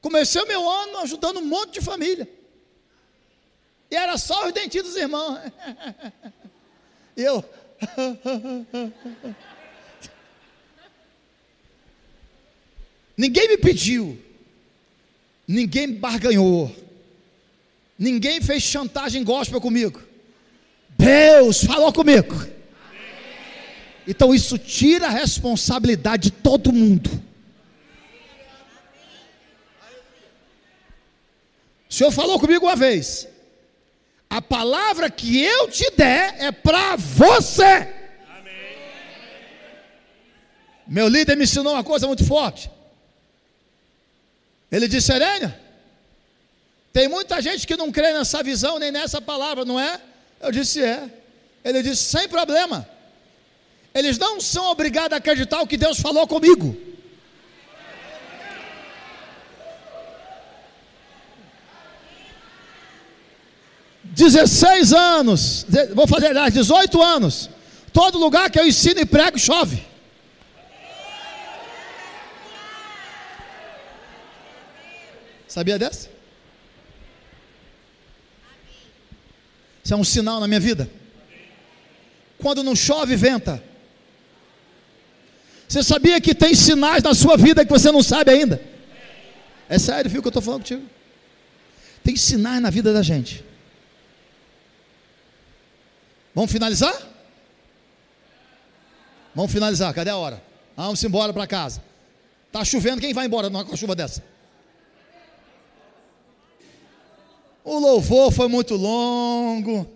Comecei 0.00 0.40
o 0.40 0.46
meu 0.46 0.68
ano 0.68 0.98
ajudando 0.98 1.38
um 1.38 1.44
monte 1.44 1.74
de 1.74 1.80
família. 1.80 2.28
E 3.90 3.96
era 3.96 4.16
só 4.18 4.46
os 4.46 4.52
dentinhos 4.52 4.86
dos 4.88 4.96
irmãos. 4.96 5.40
E 7.18 7.22
eu. 7.22 7.42
Ninguém 13.16 13.48
me 13.48 13.56
pediu. 13.56 14.22
Ninguém 15.48 15.94
barganhou. 15.94 16.70
Ninguém 17.98 18.42
fez 18.42 18.62
chantagem 18.62 19.24
gospel 19.24 19.62
comigo. 19.62 20.05
Deus 20.98 21.64
falou 21.64 21.92
comigo. 21.92 22.34
Então 24.06 24.34
isso 24.34 24.56
tira 24.56 25.06
a 25.06 25.10
responsabilidade 25.10 26.24
de 26.24 26.30
todo 26.30 26.72
mundo. 26.72 27.10
O 31.88 31.92
Senhor 31.92 32.10
falou 32.10 32.38
comigo 32.38 32.66
uma 32.66 32.76
vez. 32.76 33.28
A 34.28 34.42
palavra 34.42 35.08
que 35.10 35.42
eu 35.42 35.68
te 35.68 35.90
der 35.96 36.36
é 36.38 36.52
para 36.52 36.96
você. 36.96 37.94
Meu 40.86 41.08
líder 41.08 41.36
me 41.36 41.44
ensinou 41.44 41.72
uma 41.72 41.82
coisa 41.82 42.06
muito 42.06 42.24
forte. 42.24 42.70
Ele 44.70 44.86
disse: 44.86 45.08
Serênia, 45.08 45.58
tem 46.92 47.08
muita 47.08 47.40
gente 47.40 47.66
que 47.66 47.76
não 47.76 47.90
crê 47.90 48.12
nessa 48.12 48.42
visão 48.42 48.78
nem 48.78 48.92
nessa 48.92 49.20
palavra, 49.20 49.64
não 49.64 49.78
é? 49.78 50.00
Eu 50.46 50.52
disse: 50.52 50.80
É. 50.80 51.10
Ele 51.64 51.82
disse: 51.82 52.04
Sem 52.04 52.28
problema. 52.28 52.88
Eles 53.92 54.16
não 54.16 54.40
são 54.40 54.70
obrigados 54.70 55.14
a 55.14 55.16
acreditar 55.16 55.60
o 55.60 55.66
que 55.66 55.76
Deus 55.76 55.98
falou 55.98 56.26
comigo. 56.26 56.76
Dezesseis 64.04 64.92
anos, 64.92 65.66
vou 65.94 66.06
fazer 66.06 66.32
18 66.50 67.02
anos. 67.02 67.50
Todo 67.92 68.18
lugar 68.18 68.50
que 68.50 68.58
eu 68.58 68.66
ensino 68.66 69.00
e 69.00 69.06
prego 69.06 69.38
chove. 69.38 69.82
Sabia 75.48 75.78
dessa? 75.78 76.15
Isso 79.86 79.94
é 79.94 79.96
um 79.96 80.02
sinal 80.02 80.40
na 80.40 80.48
minha 80.48 80.58
vida. 80.58 80.90
Quando 82.40 82.64
não 82.64 82.74
chove, 82.74 83.14
venta. 83.14 83.62
Você 85.68 85.80
sabia 85.80 86.20
que 86.20 86.34
tem 86.34 86.56
sinais 86.56 87.04
na 87.04 87.14
sua 87.14 87.36
vida 87.36 87.64
que 87.64 87.70
você 87.70 87.92
não 87.92 88.02
sabe 88.02 88.32
ainda? 88.32 88.60
É 89.68 89.78
sério, 89.78 90.10
viu 90.10 90.20
que 90.20 90.26
eu 90.26 90.30
estou 90.30 90.42
falando 90.42 90.62
contigo? 90.62 90.82
Tem 92.02 92.16
sinais 92.16 92.60
na 92.60 92.68
vida 92.68 92.92
da 92.92 93.00
gente. 93.00 93.44
Vamos 96.34 96.50
finalizar? 96.50 97.00
Vamos 99.36 99.52
finalizar, 99.52 99.94
cadê 99.94 100.10
a 100.10 100.16
hora? 100.16 100.42
Vamos 100.76 101.04
embora 101.04 101.32
para 101.32 101.46
casa. 101.46 101.80
Está 102.48 102.64
chovendo, 102.64 103.00
quem 103.00 103.14
vai 103.14 103.26
embora 103.26 103.48
com 103.48 103.72
a 103.72 103.76
chuva 103.76 103.94
dessa? 103.94 104.20
O 107.66 107.78
louvor 107.78 108.32
foi 108.32 108.48
muito 108.48 108.74
longo. 108.76 109.86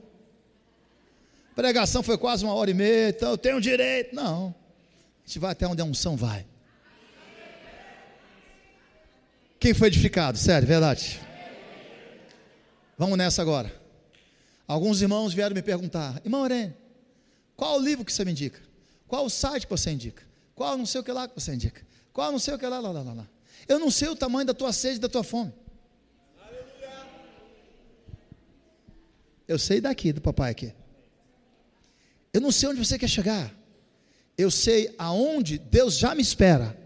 A 1.52 1.54
pregação 1.54 2.02
foi 2.02 2.18
quase 2.18 2.44
uma 2.44 2.54
hora 2.54 2.70
e 2.70 2.74
meia, 2.74 3.10
então 3.10 3.30
eu 3.30 3.38
tenho 3.38 3.60
direito. 3.60 4.14
Não 4.14 4.54
gente 5.30 5.38
vai 5.38 5.52
até 5.52 5.66
onde 5.66 5.80
a 5.80 5.84
unção 5.84 6.16
vai. 6.16 6.44
Quem 9.60 9.72
foi 9.72 9.86
edificado? 9.86 10.36
Sério, 10.36 10.66
verdade. 10.66 11.20
Vamos 12.98 13.16
nessa 13.16 13.40
agora. 13.40 13.72
Alguns 14.66 15.00
irmãos 15.00 15.32
vieram 15.32 15.54
me 15.54 15.62
perguntar: 15.62 16.20
Irmão 16.24 16.44
Irene, 16.44 16.74
qual 17.56 17.78
o 17.78 17.80
livro 17.80 18.04
que 18.04 18.12
você 18.12 18.24
me 18.24 18.32
indica? 18.32 18.60
Qual 19.06 19.24
o 19.24 19.30
site 19.30 19.66
que 19.66 19.70
você 19.70 19.90
indica? 19.90 20.24
Qual 20.54 20.76
não 20.76 20.86
sei 20.86 21.00
o 21.00 21.04
que 21.04 21.12
lá 21.12 21.28
que 21.28 21.34
você 21.38 21.54
indica? 21.54 21.86
Qual 22.12 22.32
não 22.32 22.38
sei 22.38 22.54
o 22.54 22.58
que 22.58 22.66
lá, 22.66 22.80
lá, 22.80 22.90
lá, 22.90 23.02
lá. 23.02 23.28
Eu 23.68 23.78
não 23.78 23.90
sei 23.90 24.08
o 24.08 24.16
tamanho 24.16 24.46
da 24.46 24.54
tua 24.54 24.72
sede 24.72 24.96
e 24.96 25.00
da 25.00 25.08
tua 25.08 25.22
fome. 25.22 25.52
Eu 29.50 29.58
sei 29.58 29.80
daqui, 29.80 30.12
do 30.12 30.20
papai 30.20 30.52
aqui. 30.52 30.72
Eu 32.32 32.40
não 32.40 32.52
sei 32.52 32.68
onde 32.68 32.78
você 32.78 32.96
quer 32.96 33.08
chegar. 33.08 33.52
Eu 34.38 34.48
sei 34.48 34.94
aonde 34.96 35.58
Deus 35.58 35.98
já 35.98 36.14
me 36.14 36.22
espera. 36.22 36.78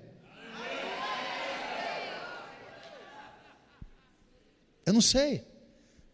Eu 4.87 4.95
não 4.95 5.03
sei. 5.03 5.45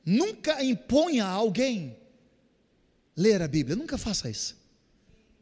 Nunca 0.04 0.60
imponha 0.60 1.24
a 1.24 1.30
alguém 1.30 1.96
ler 3.16 3.40
a 3.42 3.46
Bíblia. 3.46 3.76
Nunca 3.76 3.96
faça 3.96 4.28
isso. 4.28 4.56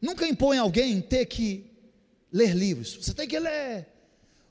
Nunca 0.03 0.29
imponha 0.29 0.61
a 0.61 0.65
alguém 0.65 1.01
ter 1.01 1.25
que 1.25 1.71
ler 2.31 2.55
livros. 2.55 2.97
Você 2.97 3.15
tem 3.15 3.27
que 3.27 3.39
ler. 3.39 3.87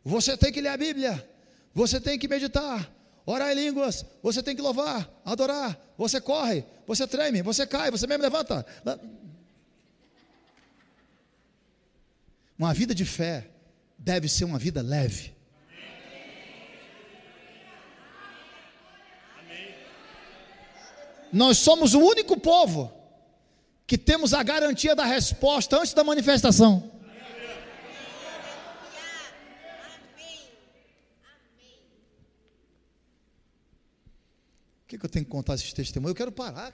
Você 0.03 0.35
tem 0.35 0.51
que 0.51 0.59
ler 0.59 0.69
a 0.69 0.77
Bíblia. 0.77 1.29
Você 1.71 2.01
tem 2.01 2.17
que 2.17 2.27
meditar. 2.27 2.96
Orar 3.27 3.51
em 3.51 3.55
línguas. 3.55 4.05
Você 4.23 4.41
tem 4.41 4.55
que 4.55 4.61
louvar, 4.61 5.07
adorar. 5.25 5.77
Você 5.97 6.21
corre, 6.21 6.63
você 6.87 7.05
treme, 7.05 7.41
você 7.41 7.67
cai, 7.67 7.91
você 7.91 8.07
mesmo 8.07 8.23
levanta. 8.23 8.65
Uma 12.57 12.73
vida 12.73 12.95
de 12.95 13.03
fé 13.03 13.49
deve 13.97 14.29
ser 14.29 14.45
uma 14.45 14.57
vida 14.57 14.81
leve. 14.81 15.35
Nós 21.33 21.57
somos 21.57 21.93
o 21.93 21.99
único 21.99 22.39
povo 22.39 22.93
que 23.85 23.97
temos 23.97 24.33
a 24.33 24.41
garantia 24.41 24.95
da 24.95 25.03
resposta 25.03 25.77
antes 25.77 25.93
da 25.93 26.01
manifestação. 26.01 26.96
Que, 34.87 34.97
que 34.97 35.05
eu 35.05 35.09
tenho 35.09 35.25
que 35.25 35.31
contar 35.31 35.55
esses 35.55 35.73
testemunhos? 35.73 36.11
Eu 36.11 36.15
quero 36.15 36.31
parar. 36.31 36.73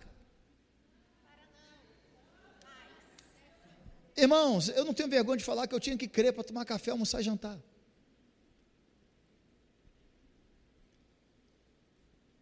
Irmãos, 4.15 4.69
eu 4.69 4.85
não 4.85 4.93
tenho 4.93 5.09
vergonha 5.09 5.37
de 5.37 5.43
falar 5.43 5.65
que 5.65 5.73
eu 5.73 5.79
tinha 5.79 5.97
que 5.97 6.07
crer 6.07 6.31
para 6.31 6.43
tomar 6.43 6.63
café, 6.65 6.91
almoçar 6.91 7.19
e 7.21 7.23
jantar. 7.23 7.57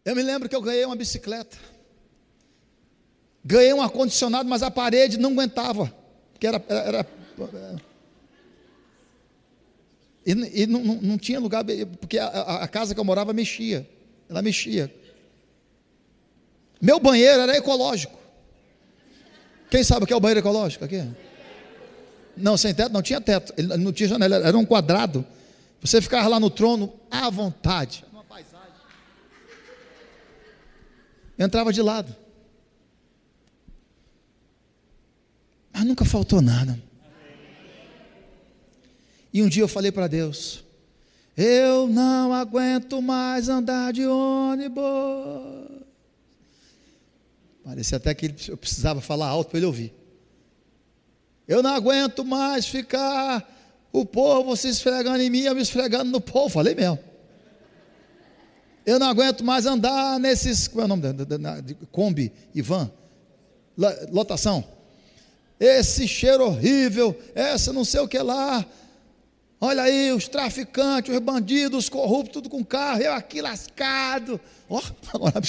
Eu 0.04 0.14
me 0.14 0.22
lembro 0.22 0.48
que 0.48 0.54
eu 0.54 0.60
ganhei 0.60 0.84
uma 0.84 0.96
bicicleta. 0.96 1.56
Ganhei 3.42 3.72
um 3.72 3.80
ar-condicionado, 3.80 4.48
mas 4.48 4.62
a 4.62 4.70
parede 4.70 5.16
não 5.16 5.30
aguentava. 5.30 5.86
Porque 6.32 6.46
era. 6.46 6.62
era, 6.68 6.88
era 6.88 7.82
e, 10.26 10.62
e 10.62 10.66
não, 10.66 10.84
não, 10.84 10.94
não, 10.96 11.18
tinha 11.18 11.40
lugar, 11.40 11.64
porque 11.98 12.18
a, 12.18 12.26
a 12.62 12.68
casa 12.68 12.94
que 12.94 13.00
eu 13.00 13.04
morava 13.04 13.32
mexia. 13.32 13.88
Ela 14.28 14.42
mexia. 14.42 15.01
Meu 16.82 16.98
banheiro 16.98 17.42
era 17.42 17.56
ecológico. 17.56 18.18
Quem 19.70 19.84
sabe 19.84 20.02
o 20.02 20.06
que 20.06 20.12
é 20.12 20.16
o 20.16 20.20
banheiro 20.20 20.40
ecológico 20.40 20.84
aqui? 20.84 21.08
Não, 22.36 22.56
sem 22.56 22.74
teto, 22.74 22.92
não 22.92 23.00
tinha 23.00 23.20
teto, 23.20 23.54
não 23.78 23.92
tinha 23.92 24.08
janela, 24.08 24.36
era 24.36 24.58
um 24.58 24.66
quadrado. 24.66 25.24
Você 25.80 26.02
ficava 26.02 26.26
lá 26.26 26.40
no 26.40 26.50
trono 26.50 26.92
à 27.08 27.30
vontade. 27.30 28.04
Uma 28.12 28.24
paisagem. 28.24 28.66
entrava 31.38 31.72
de 31.72 31.80
lado. 31.80 32.16
Mas 35.72 35.84
nunca 35.84 36.04
faltou 36.04 36.42
nada. 36.42 36.76
E 39.32 39.40
um 39.40 39.48
dia 39.48 39.62
eu 39.62 39.68
falei 39.68 39.92
para 39.92 40.08
Deus: 40.08 40.64
Eu 41.36 41.86
não 41.86 42.32
aguento 42.32 43.00
mais 43.00 43.48
andar 43.48 43.92
de 43.92 44.04
ônibus. 44.04 45.81
Parecia 47.64 47.96
até 47.96 48.14
que 48.14 48.34
eu 48.48 48.56
precisava 48.56 49.00
falar 49.00 49.28
alto 49.28 49.50
para 49.50 49.58
ele 49.58 49.66
ouvir. 49.66 49.94
Eu 51.46 51.62
não 51.62 51.70
aguento 51.70 52.24
mais 52.24 52.66
ficar 52.66 53.48
o 53.92 54.06
povo 54.06 54.56
se 54.56 54.68
esfregando 54.68 55.20
em 55.20 55.30
mim, 55.30 55.42
eu 55.42 55.54
me 55.54 55.62
esfregando 55.62 56.10
no 56.10 56.20
povo. 56.20 56.48
Falei 56.48 56.74
mesmo. 56.74 56.98
Eu 58.84 58.98
não 58.98 59.06
aguento 59.08 59.44
mais 59.44 59.66
andar 59.66 60.18
nesses. 60.18 60.66
Como 60.66 60.80
é 60.80 60.84
o 60.84 60.88
nome 60.88 61.02
de 61.62 61.74
Kombi 61.92 62.32
e 62.54 62.62
van? 62.62 62.90
Lotação. 64.10 64.64
Esse 65.60 66.08
cheiro 66.08 66.44
horrível, 66.44 67.16
essa 67.34 67.72
não 67.72 67.84
sei 67.84 68.00
o 68.00 68.08
que 68.08 68.18
lá. 68.18 68.66
Olha 69.60 69.84
aí, 69.84 70.10
os 70.10 70.26
traficantes, 70.26 71.14
os 71.14 71.20
bandidos, 71.20 71.84
os 71.84 71.88
corruptos, 71.88 72.32
tudo 72.32 72.50
com 72.50 72.64
carro, 72.64 73.00
eu 73.00 73.12
aqui 73.12 73.40
lascado. 73.40 74.40
Ó, 74.68 74.80
oh, 74.80 74.82
agora. 75.14 75.40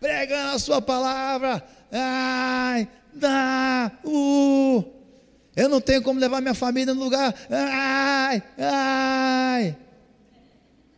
Pregando 0.00 0.54
a 0.54 0.58
sua 0.58 0.80
palavra. 0.80 1.62
Ai, 1.90 2.88
dá, 3.14 3.90
uh, 4.04 4.84
eu 5.56 5.68
não 5.68 5.80
tenho 5.80 6.02
como 6.02 6.20
levar 6.20 6.40
minha 6.40 6.54
família 6.54 6.94
no 6.94 7.02
lugar, 7.02 7.34
ai, 7.50 8.42
ai, 8.58 9.76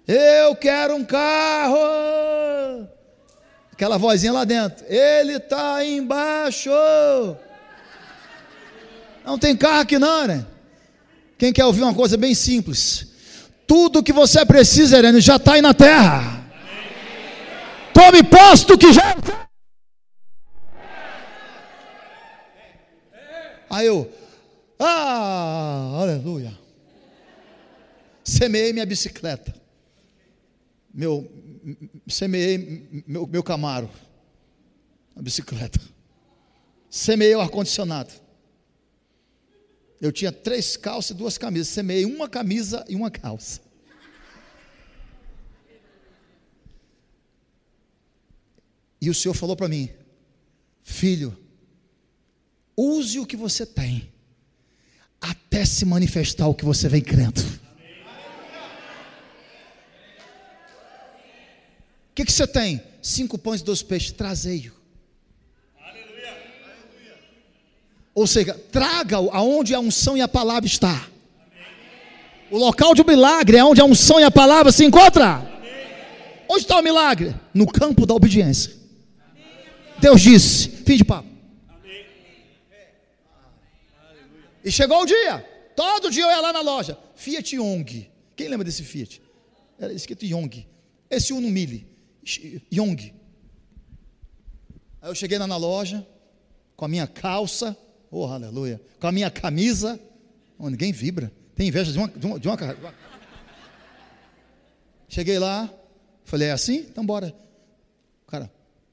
eu 0.06 0.54
quero 0.56 0.96
um 0.96 1.04
carro. 1.04 1.78
Aquela 3.72 3.96
vozinha 3.96 4.32
lá 4.32 4.44
dentro, 4.44 4.84
ele 4.86 5.36
está 5.36 5.82
embaixo. 5.84 6.70
Não 9.24 9.38
tem 9.38 9.56
carro 9.56 9.80
aqui 9.80 9.98
não, 9.98 10.26
né? 10.26 10.44
Quem 11.38 11.52
quer 11.52 11.64
ouvir 11.64 11.82
uma 11.82 11.94
coisa 11.94 12.18
bem 12.18 12.34
simples? 12.34 13.06
Tudo 13.66 14.02
que 14.02 14.12
você 14.12 14.44
precisa, 14.44 14.98
Irene, 14.98 15.20
já 15.20 15.36
está 15.36 15.54
aí 15.54 15.62
na 15.62 15.72
terra. 15.72 16.39
Tome 17.92 18.22
posto 18.22 18.78
que 18.78 18.92
já 18.92 19.14
Aí 23.70 23.86
eu, 23.86 24.12
ah, 24.80 26.00
aleluia. 26.00 26.58
Semeei 28.24 28.72
minha 28.72 28.84
bicicleta. 28.84 29.54
Meu, 30.92 31.30
semeei 32.08 33.04
meu, 33.06 33.26
meu 33.28 33.42
camaro. 33.44 33.88
A 35.14 35.22
bicicleta. 35.22 35.78
Semeei 36.88 37.34
o 37.36 37.40
ar-condicionado. 37.40 38.12
Eu 40.00 40.10
tinha 40.10 40.32
três 40.32 40.76
calças 40.76 41.10
e 41.10 41.14
duas 41.14 41.38
camisas. 41.38 41.68
Semeei 41.68 42.04
uma 42.04 42.28
camisa 42.28 42.84
e 42.88 42.96
uma 42.96 43.10
calça. 43.10 43.60
E 49.00 49.08
o 49.08 49.14
Senhor 49.14 49.34
falou 49.34 49.56
para 49.56 49.68
mim: 49.68 49.88
Filho, 50.82 51.36
Use 52.82 53.18
o 53.20 53.26
que 53.26 53.36
você 53.36 53.66
tem, 53.66 54.10
até 55.20 55.66
se 55.66 55.84
manifestar 55.84 56.46
o 56.46 56.54
que 56.54 56.64
você 56.64 56.88
vem 56.88 57.02
crendo. 57.02 57.42
O 62.08 62.14
que, 62.14 62.24
que 62.24 62.32
você 62.32 62.46
tem? 62.46 62.82
Cinco 63.02 63.36
pães 63.36 63.60
e 63.60 63.64
dois 63.64 63.82
peixes, 63.82 64.12
trazeio. 64.12 64.72
Ou 68.14 68.26
seja, 68.26 68.54
traga 68.72 69.16
aonde 69.16 69.74
a 69.74 69.80
unção 69.80 70.16
e 70.16 70.22
a 70.22 70.28
palavra 70.28 70.66
está. 70.66 71.06
O 72.50 72.56
local 72.56 72.94
de 72.94 73.02
um 73.02 73.06
milagre 73.06 73.58
é 73.58 73.64
onde 73.64 73.82
a 73.82 73.84
unção 73.84 74.18
e 74.18 74.24
a 74.24 74.30
palavra 74.30 74.72
se 74.72 74.86
encontram. 74.86 75.46
Onde 76.48 76.62
está 76.62 76.78
o 76.78 76.82
milagre? 76.82 77.34
No 77.52 77.66
campo 77.66 78.06
da 78.06 78.14
obediência. 78.14 78.79
Deus 80.00 80.20
disse: 80.20 80.68
fim 80.68 80.96
de 80.96 81.04
papo. 81.04 81.28
E 84.64 84.70
chegou 84.70 85.02
o 85.02 85.06
dia. 85.06 85.40
Todo 85.74 86.10
dia 86.10 86.24
eu 86.24 86.30
ia 86.30 86.40
lá 86.40 86.52
na 86.52 86.60
loja. 86.60 86.98
Fiat 87.14 87.56
Yong. 87.56 88.10
Quem 88.36 88.48
lembra 88.48 88.64
desse 88.64 88.82
Fiat? 88.82 89.22
Era 89.78 89.92
escrito 89.92 90.24
Yong. 90.24 90.66
Esse 91.08 91.32
Uno 91.32 91.48
Mille. 91.48 91.86
Yong. 92.72 93.14
Aí 95.02 95.10
eu 95.10 95.14
cheguei 95.14 95.38
lá 95.38 95.46
na 95.46 95.56
loja, 95.56 96.06
com 96.76 96.84
a 96.84 96.88
minha 96.88 97.06
calça, 97.06 97.76
oh 98.10 98.26
aleluia, 98.26 98.80
com 99.00 99.06
a 99.06 99.12
minha 99.12 99.30
camisa, 99.30 99.98
oh, 100.58 100.68
ninguém 100.68 100.92
vibra, 100.92 101.32
tem 101.54 101.68
inveja 101.68 101.90
de 101.90 101.98
uma, 101.98 102.08
de 102.08 102.26
uma, 102.26 102.38
de 102.38 102.48
uma, 102.48 102.94
Cheguei 105.08 105.38
lá, 105.38 105.72
falei, 106.24 106.48
é 106.48 106.52
assim? 106.52 106.80
Então 106.80 107.04
bora. 107.04 107.34
Cara, 108.28 108.52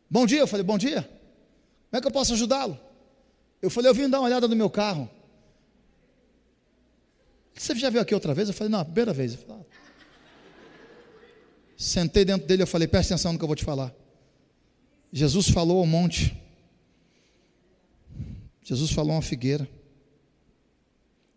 bom 0.10 0.26
dia, 0.26 0.40
eu 0.40 0.48
falei, 0.48 0.64
bom 0.64 0.78
dia. 0.78 1.02
Como 1.02 1.98
é 1.98 2.02
que 2.02 2.08
eu 2.08 2.12
posso 2.12 2.34
ajudá-lo? 2.34 2.80
Eu 3.62 3.70
falei, 3.70 3.90
eu 3.90 3.96
vim 3.96 4.10
dar 4.10 4.20
uma 4.20 4.28
olhada 4.28 4.48
no 4.48 4.56
meu 4.56 4.70
carro. 4.70 5.10
Você 7.54 7.76
já 7.76 7.90
veio 7.90 8.02
aqui 8.02 8.14
outra 8.14 8.34
vez? 8.34 8.48
Eu 8.48 8.54
falei, 8.54 8.72
não, 8.72 8.80
a 8.80 8.86
primeira 8.86 9.14
vez. 9.14 9.34
Eu 9.34 9.40
falei, 9.40 9.62
ah. 9.62 9.78
Sentei 11.76 12.26
dentro 12.26 12.48
dele, 12.48 12.64
eu 12.64 12.68
falei, 12.68 12.88
presta 12.88 13.14
atenção 13.14 13.34
no 13.34 13.40
que 13.40 13.44
eu 13.44 13.48
vou 13.48 13.56
te 13.56 13.64
falar. 13.64 13.94
Jesus 15.12 15.50
falou 15.50 15.80
ao 15.80 15.86
monte. 15.86 16.36
Jesus 18.64 18.92
falou 18.92 19.14
uma 19.14 19.22
figueira. 19.22 19.68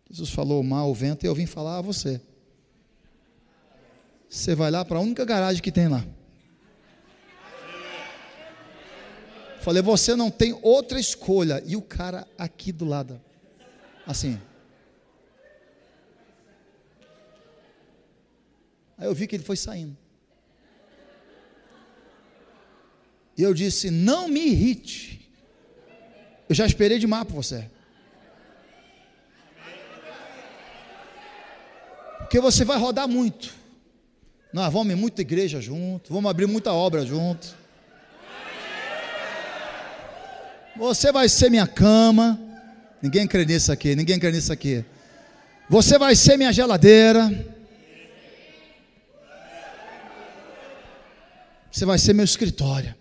Jesus 0.09 0.29
falou 0.29 0.59
o 0.59 0.63
mar, 0.63 0.79
ao 0.79 0.93
vento, 0.93 1.23
e 1.23 1.27
eu 1.27 1.33
vim 1.33 1.45
falar 1.45 1.77
a 1.77 1.81
você. 1.81 2.19
Você 4.29 4.53
vai 4.53 4.69
lá 4.69 4.83
para 4.83 4.97
a 4.97 5.01
única 5.01 5.23
garagem 5.23 5.61
que 5.61 5.71
tem 5.71 5.87
lá. 5.87 6.05
Falei, 9.61 9.83
você 9.83 10.15
não 10.15 10.31
tem 10.31 10.57
outra 10.63 10.99
escolha. 10.99 11.61
E 11.67 11.75
o 11.75 11.81
cara 11.81 12.27
aqui 12.35 12.71
do 12.71 12.83
lado, 12.83 13.21
assim. 14.07 14.41
Aí 18.97 19.05
eu 19.05 19.13
vi 19.13 19.27
que 19.27 19.35
ele 19.35 19.43
foi 19.43 19.55
saindo. 19.55 19.95
E 23.37 23.43
eu 23.43 23.53
disse: 23.53 23.91
Não 23.91 24.27
me 24.27 24.47
irrite. 24.47 25.31
Eu 26.49 26.55
já 26.55 26.65
esperei 26.65 26.97
demais 26.97 27.23
por 27.25 27.35
você. 27.35 27.69
Porque 32.17 32.39
você 32.39 32.65
vai 32.65 32.77
rodar 32.79 33.07
muito. 33.07 33.53
Nós 34.51 34.73
vamos 34.73 34.91
em 34.91 34.95
muita 34.95 35.21
igreja 35.21 35.61
junto, 35.61 36.11
vamos 36.11 36.29
abrir 36.29 36.47
muita 36.47 36.73
obra 36.73 37.05
junto. 37.05 37.60
Você 40.75 41.11
vai 41.11 41.27
ser 41.27 41.49
minha 41.49 41.67
cama. 41.67 42.39
Ninguém 43.01 43.27
crê 43.27 43.45
nisso 43.45 43.71
aqui, 43.71 43.95
ninguém 43.95 44.19
crê 44.19 44.31
nisso 44.31 44.53
aqui. 44.53 44.85
Você 45.69 45.97
vai 45.97 46.15
ser 46.15 46.37
minha 46.37 46.51
geladeira. 46.51 47.29
Você 51.71 51.85
vai 51.85 51.97
ser 51.97 52.13
meu 52.13 52.25
escritório. 52.25 52.93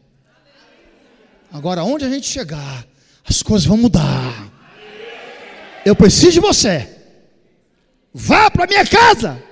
Agora, 1.53 1.83
onde 1.83 2.05
a 2.05 2.09
gente 2.09 2.29
chegar, 2.29 2.87
as 3.29 3.43
coisas 3.43 3.67
vão 3.67 3.77
mudar. 3.77 4.51
Eu 5.85 5.97
preciso 5.97 6.33
de 6.33 6.41
você. 6.41 6.97
Vá 8.13 8.51
para 8.51 8.67
minha 8.67 8.87
casa. 8.87 9.43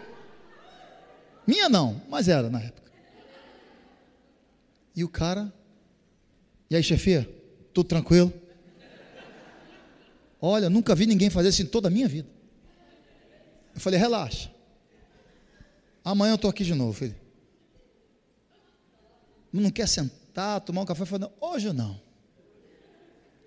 Minha 1.46 1.68
não, 1.68 2.00
mas 2.08 2.28
era 2.28 2.48
na 2.48 2.60
época. 2.60 2.92
E 4.94 5.02
o 5.02 5.08
cara, 5.08 5.52
e 6.70 6.76
aí, 6.76 6.82
chefia, 6.82 7.28
tudo 7.82 7.88
tranquilo? 7.88 8.32
Olha, 10.40 10.70
nunca 10.70 10.94
vi 10.94 11.06
ninguém 11.06 11.30
fazer 11.30 11.48
isso 11.48 11.62
em 11.62 11.66
toda 11.66 11.88
a 11.88 11.90
minha 11.90 12.08
vida. 12.08 12.28
Eu 13.74 13.80
falei, 13.80 13.98
relaxa. 13.98 14.50
Amanhã 16.04 16.32
eu 16.32 16.36
estou 16.36 16.50
aqui 16.50 16.64
de 16.64 16.74
novo, 16.74 16.92
filho 16.92 17.28
não 19.52 19.70
quer 19.70 19.88
sentar, 19.88 20.60
tomar 20.60 20.82
um 20.82 20.84
café? 20.84 21.02
Eu 21.02 21.06
falei, 21.06 21.28
não, 21.28 21.48
hoje 21.48 21.72
não. 21.72 22.00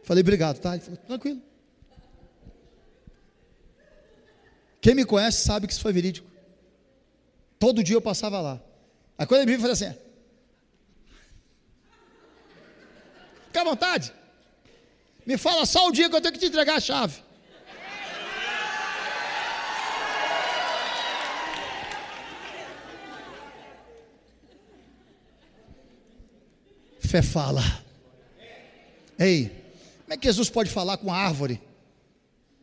Falei, 0.04 0.22
obrigado, 0.22 0.60
tá? 0.60 0.74
Ele 0.74 0.84
falou, 0.84 0.98
tranquilo. 0.98 1.42
Quem 4.80 4.96
me 4.96 5.06
conhece 5.06 5.44
sabe 5.44 5.68
que 5.68 5.74
isso 5.74 5.82
foi 5.82 5.94
verídico. 5.94 6.28
Todo 7.60 7.84
dia 7.84 7.96
eu 7.96 8.02
passava 8.02 8.42
lá. 8.42 8.60
A 9.16 9.28
coisa 9.28 9.46
me 9.46 9.56
falou 9.58 9.74
assim: 9.74 9.94
Fica 13.46 13.62
à 13.62 13.64
vontade. 13.64 14.12
Me 15.26 15.38
fala 15.38 15.66
só 15.66 15.88
o 15.88 15.92
dia 15.92 16.10
que 16.10 16.16
eu 16.16 16.22
tenho 16.22 16.34
que 16.34 16.40
te 16.40 16.48
entregar 16.48 16.76
a 16.76 16.80
chave. 16.80 17.22
Fé 27.00 27.22
fala. 27.22 27.62
Ei, 29.20 29.50
como 30.04 30.14
é 30.14 30.18
que 30.18 30.28
Jesus 30.28 30.50
pode 30.50 30.70
falar 30.70 30.98
com 30.98 31.12
a 31.12 31.18
árvore? 31.18 31.62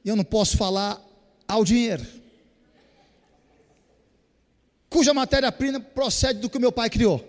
E 0.04 0.08
eu 0.08 0.16
não 0.16 0.24
posso 0.24 0.56
falar 0.56 0.98
ao 1.46 1.64
dinheiro. 1.64 2.04
Cuja 4.88 5.12
matéria-prima 5.12 5.80
procede 5.80 6.40
do 6.40 6.48
que 6.48 6.56
o 6.56 6.60
meu 6.60 6.72
pai 6.72 6.88
criou. 6.88 7.26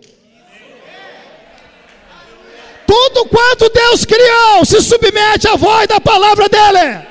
Tudo 2.90 3.24
quanto 3.26 3.68
Deus 3.68 4.04
criou 4.04 4.64
se 4.64 4.80
submete 4.80 5.46
à 5.46 5.54
voz 5.54 5.86
da 5.86 6.00
palavra 6.00 6.48
dele. 6.48 7.06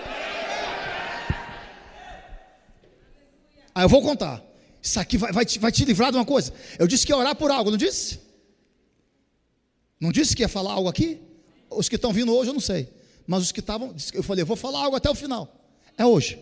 Aí 3.74 3.86
eu 3.86 3.88
vou 3.88 4.02
contar. 4.02 4.44
Isso 4.82 5.00
aqui 5.00 5.18
vai, 5.18 5.32
vai, 5.32 5.46
te, 5.46 5.58
vai 5.58 5.72
te 5.72 5.86
livrar 5.86 6.12
de 6.12 6.18
uma 6.18 6.26
coisa. 6.26 6.54
Eu 6.78 6.86
disse 6.86 7.06
que 7.06 7.14
ia 7.14 7.18
orar 7.18 7.34
por 7.34 7.50
algo, 7.50 7.72
não 7.72 7.78
disse? 7.78 8.20
Não 10.02 10.12
disse 10.12 10.36
que 10.36 10.42
ia 10.42 10.50
falar 10.50 10.74
algo 10.74 10.90
aqui? 10.90 11.22
Os 11.70 11.88
que 11.88 11.96
estão 11.96 12.12
vindo 12.12 12.36
hoje 12.36 12.50
eu 12.50 12.54
não 12.54 12.60
sei. 12.60 12.90
Mas 13.26 13.44
os 13.44 13.54
que 13.54 13.62
estavam, 13.62 13.96
eu 14.14 14.22
falei, 14.22 14.42
eu 14.42 14.48
vou 14.48 14.58
falar 14.58 14.80
algo 14.84 14.98
até 14.98 15.10
o 15.10 15.16
final. 15.16 15.50
É 15.98 16.06
hoje. 16.06 16.38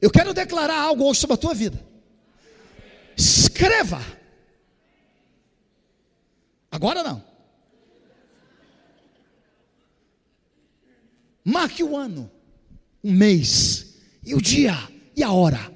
Eu 0.00 0.10
quero 0.10 0.32
declarar 0.32 0.80
algo 0.80 1.04
hoje 1.04 1.20
sobre 1.20 1.34
a 1.34 1.38
tua 1.38 1.52
vida. 1.52 1.78
Escreva. 3.14 4.00
Agora 6.76 7.02
não. 7.02 7.24
Marque 11.42 11.82
o 11.82 11.96
ano, 11.96 12.30
o 13.02 13.10
mês, 13.10 13.96
e 14.22 14.34
o 14.34 14.42
dia, 14.42 14.74
e 15.16 15.22
a 15.22 15.32
hora. 15.32 15.72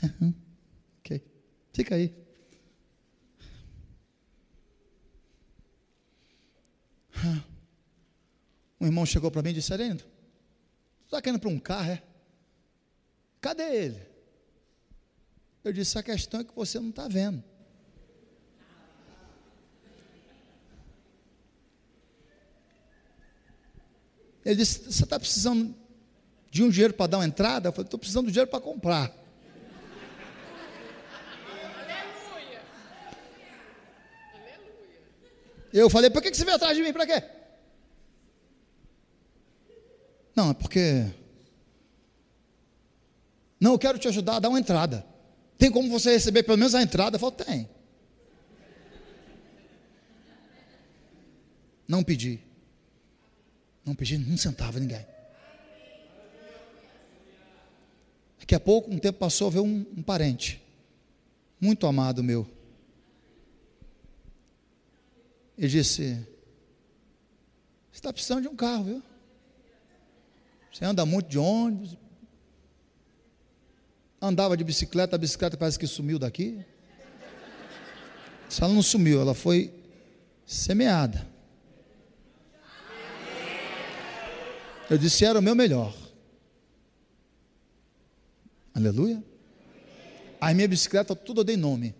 ok. 1.00 1.22
Fica 1.74 1.96
aí. 1.96 2.14
Um 8.80 8.86
irmão 8.86 9.04
chegou 9.04 9.30
para 9.30 9.42
mim 9.42 9.50
e 9.50 9.52
disse: 9.52 9.68
você 9.68 10.13
está 11.14 11.22
querendo 11.22 11.40
para 11.40 11.50
um 11.50 11.58
carro, 11.58 11.92
é? 11.92 12.02
Cadê 13.40 13.62
ele? 13.62 14.02
Eu 15.62 15.72
disse: 15.72 15.98
a 15.98 16.02
questão 16.02 16.40
é 16.40 16.44
que 16.44 16.54
você 16.54 16.78
não 16.80 16.90
está 16.90 17.06
vendo. 17.06 17.42
Ele 24.44 24.56
disse: 24.56 24.80
Você 24.92 25.04
está 25.04 25.18
precisando 25.18 25.74
de 26.50 26.62
um 26.62 26.68
dinheiro 26.68 26.94
para 26.94 27.06
dar 27.06 27.18
uma 27.18 27.26
entrada? 27.26 27.68
Eu 27.68 27.72
falei: 27.72 27.86
Estou 27.86 27.98
precisando 27.98 28.26
de 28.26 28.32
dinheiro 28.32 28.50
para 28.50 28.60
comprar. 28.60 29.24
Eu 35.72 35.90
falei, 35.90 36.08
por 36.08 36.22
que 36.22 36.32
você 36.32 36.44
veio 36.44 36.54
atrás 36.54 36.76
de 36.76 36.84
mim? 36.84 36.92
Para 36.92 37.04
quê? 37.04 37.20
Não, 40.34 40.50
é 40.50 40.54
porque. 40.54 41.06
Não, 43.60 43.72
eu 43.72 43.78
quero 43.78 43.98
te 43.98 44.08
ajudar 44.08 44.36
a 44.36 44.40
dar 44.40 44.48
uma 44.48 44.58
entrada. 44.58 45.04
Tem 45.56 45.70
como 45.70 45.88
você 45.88 46.10
receber 46.10 46.42
pelo 46.42 46.58
menos 46.58 46.74
a 46.74 46.82
entrada? 46.82 47.16
Eu 47.16 47.20
falei, 47.20 47.36
tem. 47.36 47.68
Não 51.86 52.02
pedi. 52.02 52.40
Não 53.84 53.94
pedi 53.94 54.16
um 54.16 54.36
centavo 54.36 54.78
a 54.78 54.80
ninguém. 54.80 55.06
Daqui 58.40 58.54
a 58.54 58.60
pouco, 58.60 58.90
um 58.90 58.98
tempo 58.98 59.18
passou, 59.18 59.50
veio 59.50 59.64
um, 59.64 59.86
um 59.96 60.02
parente, 60.02 60.62
muito 61.58 61.86
amado 61.86 62.22
meu. 62.22 62.46
Ele 65.56 65.68
disse: 65.68 66.14
Você 67.90 67.94
está 67.94 68.12
precisando 68.12 68.42
de 68.42 68.48
um 68.48 68.56
carro, 68.56 68.84
viu? 68.84 69.02
Você 70.74 70.84
anda 70.84 71.06
muito 71.06 71.28
de 71.28 71.38
ônibus. 71.38 71.96
Andava 74.20 74.56
de 74.56 74.64
bicicleta, 74.64 75.14
a 75.14 75.18
bicicleta 75.18 75.56
parece 75.56 75.78
que 75.78 75.86
sumiu 75.86 76.18
daqui. 76.18 76.64
Ela 78.60 78.72
não 78.72 78.82
sumiu, 78.82 79.20
ela 79.20 79.34
foi 79.34 79.72
semeada. 80.44 81.24
Eu 84.90 84.98
disse: 84.98 85.24
Era 85.24 85.38
o 85.38 85.42
meu 85.42 85.54
melhor. 85.54 85.94
Aleluia. 88.74 89.22
A 90.40 90.52
minha 90.52 90.66
bicicleta, 90.66 91.14
tudo 91.14 91.42
eu 91.42 91.44
dei 91.44 91.56
nome. 91.56 91.94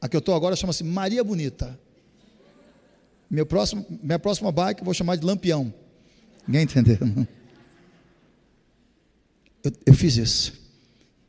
A 0.00 0.08
que 0.08 0.16
eu 0.16 0.20
estou 0.20 0.34
agora 0.34 0.56
chama-se 0.56 0.82
Maria 0.82 1.22
Bonita. 1.22 1.78
Meu 3.28 3.44
próximo, 3.44 3.84
minha 4.02 4.18
próxima 4.18 4.50
bike 4.50 4.80
eu 4.80 4.86
vou 4.86 4.94
chamar 4.94 5.16
de 5.16 5.26
Lampião. 5.26 5.83
Ninguém 6.46 6.62
entendeu? 6.62 6.98
Eu, 9.62 9.72
eu 9.86 9.94
fiz 9.94 10.16
isso. 10.16 10.52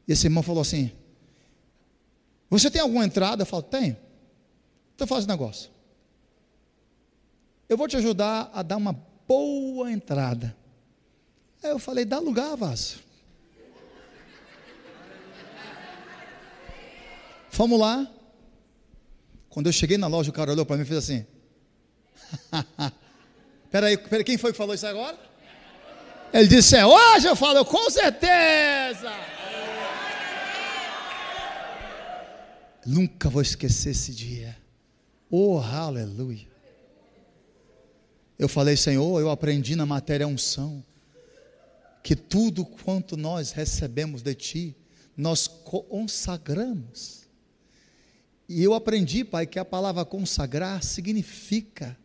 E 0.08 0.12
esse 0.12 0.28
irmão 0.28 0.44
falou 0.44 0.62
assim: 0.62 0.92
Você 2.50 2.70
tem 2.70 2.82
alguma 2.82 3.06
entrada? 3.06 3.44
Eu 3.44 3.46
falo: 3.46 3.64
Tenho. 3.64 3.96
Então 4.94 5.08
faz 5.08 5.26
o 5.26 5.28
negócio. 5.28 5.72
Eu 7.68 7.78
vou 7.78 7.88
te 7.88 7.98
ajudar 7.98 8.52
a 8.54 8.62
dar 8.62 8.78
uma 8.78 8.94
boa 9.28 9.92
entrada. 9.92 10.56
Aí 11.64 11.70
eu 11.70 11.80
falei: 11.80 12.04
Dá 12.06 12.20
lugar, 12.20 12.56
vaso. 12.56 13.00
Vamos 17.52 17.80
lá. 17.80 18.12
Quando 19.50 19.68
eu 19.68 19.72
cheguei 19.72 19.98
na 19.98 20.08
loja, 20.08 20.30
o 20.30 20.34
cara 20.34 20.52
olhou 20.52 20.66
para 20.66 20.76
mim 20.76 20.84
e 20.84 20.86
fez 20.86 20.98
assim: 20.98 21.26
Peraí, 23.76 23.98
peraí, 23.98 24.24
quem 24.24 24.38
foi 24.38 24.54
que 24.54 24.58
falou 24.58 24.74
isso 24.74 24.88
agora? 24.88 25.20
Ele 26.32 26.48
disse: 26.48 26.78
É 26.78 26.86
hoje. 26.86 27.28
Eu 27.28 27.36
falo: 27.36 27.66
Com 27.66 27.90
certeza. 27.90 29.12
Nunca 32.86 33.30
vou 33.30 33.42
esquecer 33.42 33.90
esse 33.90 34.14
dia. 34.14 34.56
Oh, 35.30 35.60
aleluia. 35.60 36.48
Eu 38.40 38.48
falei, 38.48 38.78
Senhor, 38.78 39.20
eu 39.20 39.30
aprendi 39.30 39.76
na 39.76 39.86
matéria 39.86 40.26
unção 40.26 40.82
que 42.02 42.16
tudo 42.16 42.64
quanto 42.64 43.18
nós 43.18 43.52
recebemos 43.52 44.22
de 44.22 44.36
Ti, 44.36 44.76
nós 45.18 45.50
consagramos. 45.50 47.28
E 48.48 48.64
eu 48.64 48.74
aprendi, 48.74 49.26
Pai, 49.26 49.46
que 49.46 49.60
a 49.60 49.66
palavra 49.66 50.06
consagrar 50.06 50.82
significa 50.82 51.98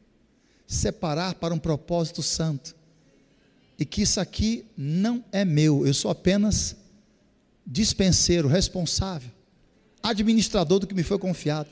separar 0.70 1.34
para 1.34 1.52
um 1.52 1.58
propósito 1.58 2.22
santo. 2.22 2.76
E 3.76 3.84
que 3.84 4.02
isso 4.02 4.20
aqui 4.20 4.64
não 4.76 5.24
é 5.32 5.44
meu, 5.44 5.84
eu 5.84 5.92
sou 5.92 6.12
apenas 6.12 6.76
dispenseiro, 7.66 8.46
responsável, 8.46 9.30
administrador 10.00 10.78
do 10.78 10.86
que 10.86 10.94
me 10.94 11.02
foi 11.02 11.18
confiado. 11.18 11.68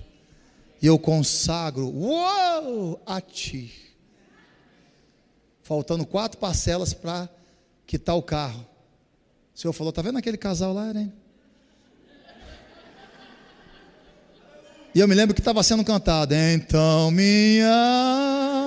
E 0.83 0.87
eu 0.87 0.99
consagro, 0.99 1.89
uou, 1.89 3.01
a 3.07 3.21
Ti. 3.21 3.73
Faltando 5.63 6.05
quatro 6.05 6.39
parcelas 6.39 6.93
para 6.93 7.29
quitar 7.87 8.17
o 8.17 8.23
carro. 8.23 8.67
O 9.55 9.59
Senhor 9.59 9.73
falou: 9.73 9.91
está 9.91 10.03
vendo 10.03 10.19
aquele 10.19 10.37
casal 10.37 10.73
lá? 10.73 10.93
E 14.95 15.01
eu 15.01 15.07
me 15.07 15.15
lembro 15.15 15.35
que 15.35 15.41
estava 15.41 15.63
sendo 15.63 15.85
cantado. 15.85 16.35
Então 16.35 17.11
minha. 17.11 18.58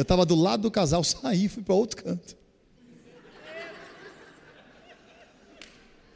Eu 0.00 0.02
estava 0.02 0.24
do 0.24 0.34
lado 0.34 0.62
do 0.62 0.70
casal, 0.70 1.04
saí 1.04 1.46
fui 1.46 1.62
para 1.62 1.74
outro 1.74 2.02
canto. 2.02 2.34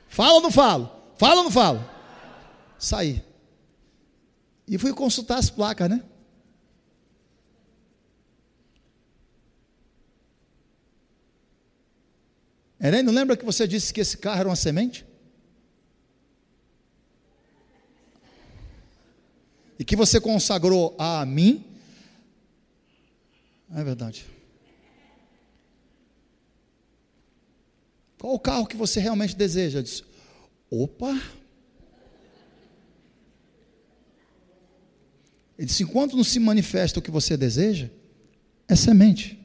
Fala 0.08 0.36
ou 0.36 0.40
não 0.40 0.50
falo? 0.50 0.90
Fala 1.18 1.36
ou 1.40 1.44
não 1.44 1.50
falo? 1.50 1.84
Saí. 2.78 3.22
E 4.66 4.78
fui 4.78 4.94
consultar 4.94 5.36
as 5.36 5.50
placas, 5.50 5.90
né? 5.90 6.02
Eren, 12.80 13.02
não 13.02 13.12
lembra 13.12 13.36
que 13.36 13.44
você 13.44 13.68
disse 13.68 13.92
que 13.92 14.00
esse 14.00 14.16
carro 14.16 14.40
era 14.40 14.48
uma 14.48 14.56
semente? 14.56 15.04
E 19.78 19.84
que 19.84 19.94
você 19.94 20.18
consagrou 20.18 20.96
a 20.98 21.26
mim? 21.26 21.73
É 23.72 23.84
verdade. 23.84 24.26
Qual 28.18 28.34
o 28.34 28.38
carro 28.38 28.66
que 28.66 28.76
você 28.76 29.00
realmente 29.00 29.36
deseja? 29.36 29.78
Eu 29.78 29.82
disse, 29.82 30.02
opa! 30.70 31.14
Ele 35.58 35.66
disse: 35.66 35.82
enquanto 35.82 36.16
não 36.16 36.24
se 36.24 36.38
manifesta 36.40 36.98
o 36.98 37.02
que 37.02 37.10
você 37.10 37.36
deseja, 37.36 37.88
é 38.68 38.74
semente. 38.74 39.40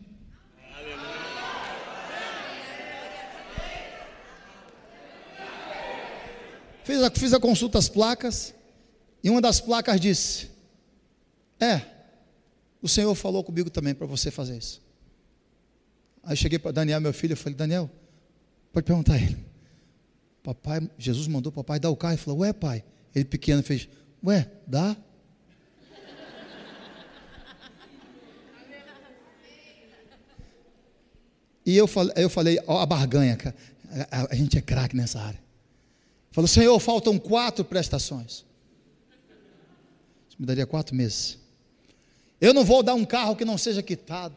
Fiz 6.83 7.03
a, 7.03 7.11
fiz 7.11 7.33
a 7.33 7.39
consulta 7.39 7.77
às 7.77 7.87
placas, 7.87 8.55
e 9.23 9.29
uma 9.29 9.39
das 9.39 9.61
placas 9.61 10.01
disse: 10.01 10.49
É, 11.59 11.81
o 12.81 12.87
Senhor 12.87 13.13
falou 13.15 13.43
comigo 13.43 13.69
também 13.69 13.93
para 13.93 14.07
você 14.07 14.31
fazer 14.31 14.57
isso. 14.57 14.81
Aí 16.23 16.35
cheguei 16.35 16.59
para 16.59 16.71
Daniel, 16.71 17.01
meu 17.01 17.13
filho, 17.13 17.33
e 17.33 17.35
falei: 17.35 17.55
Daniel, 17.55 17.89
pode 18.71 18.85
perguntar 18.85 19.13
a 19.13 19.17
ele. 19.17 19.37
Papai, 20.43 20.89
Jesus 20.97 21.27
mandou 21.27 21.51
papai 21.51 21.79
dar 21.79 21.89
o 21.89 21.95
carro 21.95 22.15
e 22.15 22.17
falou: 22.17 22.39
Ué, 22.39 22.53
pai. 22.53 22.83
Ele 23.13 23.25
pequeno 23.25 23.63
fez: 23.63 23.87
Ué, 24.23 24.49
dá? 24.67 24.95
E 31.65 31.77
eu 31.77 31.85
falei, 31.85 32.13
eu 32.15 32.29
falei, 32.31 32.59
ó, 32.65 32.79
a 32.79 32.85
barganha, 32.85 33.37
a, 33.91 34.21
a, 34.21 34.27
a 34.31 34.35
gente 34.35 34.57
é 34.57 34.61
craque 34.61 34.95
nessa 34.95 35.19
área. 35.19 35.39
Falou, 36.31 36.47
Senhor, 36.47 36.79
faltam 36.79 37.19
quatro 37.19 37.63
prestações. 37.63 38.43
Isso 40.27 40.37
me 40.39 40.47
daria 40.47 40.65
quatro 40.65 40.95
meses. 40.95 41.37
Eu 42.41 42.53
não 42.53 42.63
vou 42.63 42.81
dar 42.81 42.93
um 42.93 43.05
carro 43.05 43.35
que 43.35 43.43
não 43.43 43.57
seja 43.57 43.83
quitado. 43.83 44.35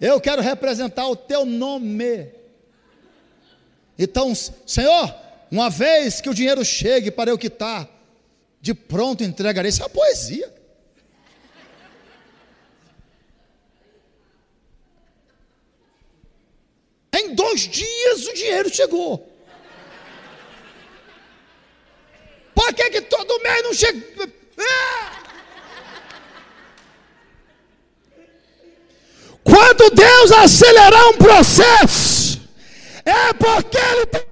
Eu 0.00 0.20
quero 0.20 0.42
representar 0.42 1.06
o 1.08 1.14
teu 1.14 1.44
nome. 1.44 2.32
Então, 3.98 4.34
Senhor, 4.34 5.14
uma 5.50 5.70
vez 5.70 6.20
que 6.20 6.28
o 6.28 6.34
dinheiro 6.34 6.64
chegue 6.64 7.10
para 7.10 7.30
eu 7.30 7.38
quitar, 7.38 7.88
de 8.60 8.74
pronto 8.74 9.22
entregarei. 9.22 9.68
Isso 9.68 9.82
é 9.82 9.84
uma 9.84 9.90
poesia. 9.90 10.52
Em 17.14 17.34
dois 17.34 17.68
dias 17.68 18.26
o 18.26 18.34
dinheiro 18.34 18.74
chegou. 18.74 19.31
Por 22.62 22.72
que, 22.74 22.90
que 22.90 23.00
todo 23.02 23.42
mês 23.42 23.62
não 23.64 23.74
chega? 23.74 24.32
Ah! 24.56 25.22
Quando 29.42 29.90
Deus 29.90 30.30
acelerar 30.30 31.08
um 31.08 31.18
processo, 31.18 32.40
é 33.04 33.32
porque 33.32 33.76
Ele 33.76 34.06
tem 34.06 34.22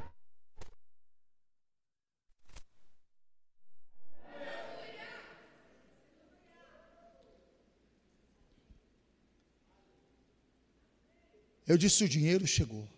Eu 11.67 11.77
disse: 11.77 12.05
o 12.05 12.09
dinheiro 12.09 12.47
chegou. 12.47 12.89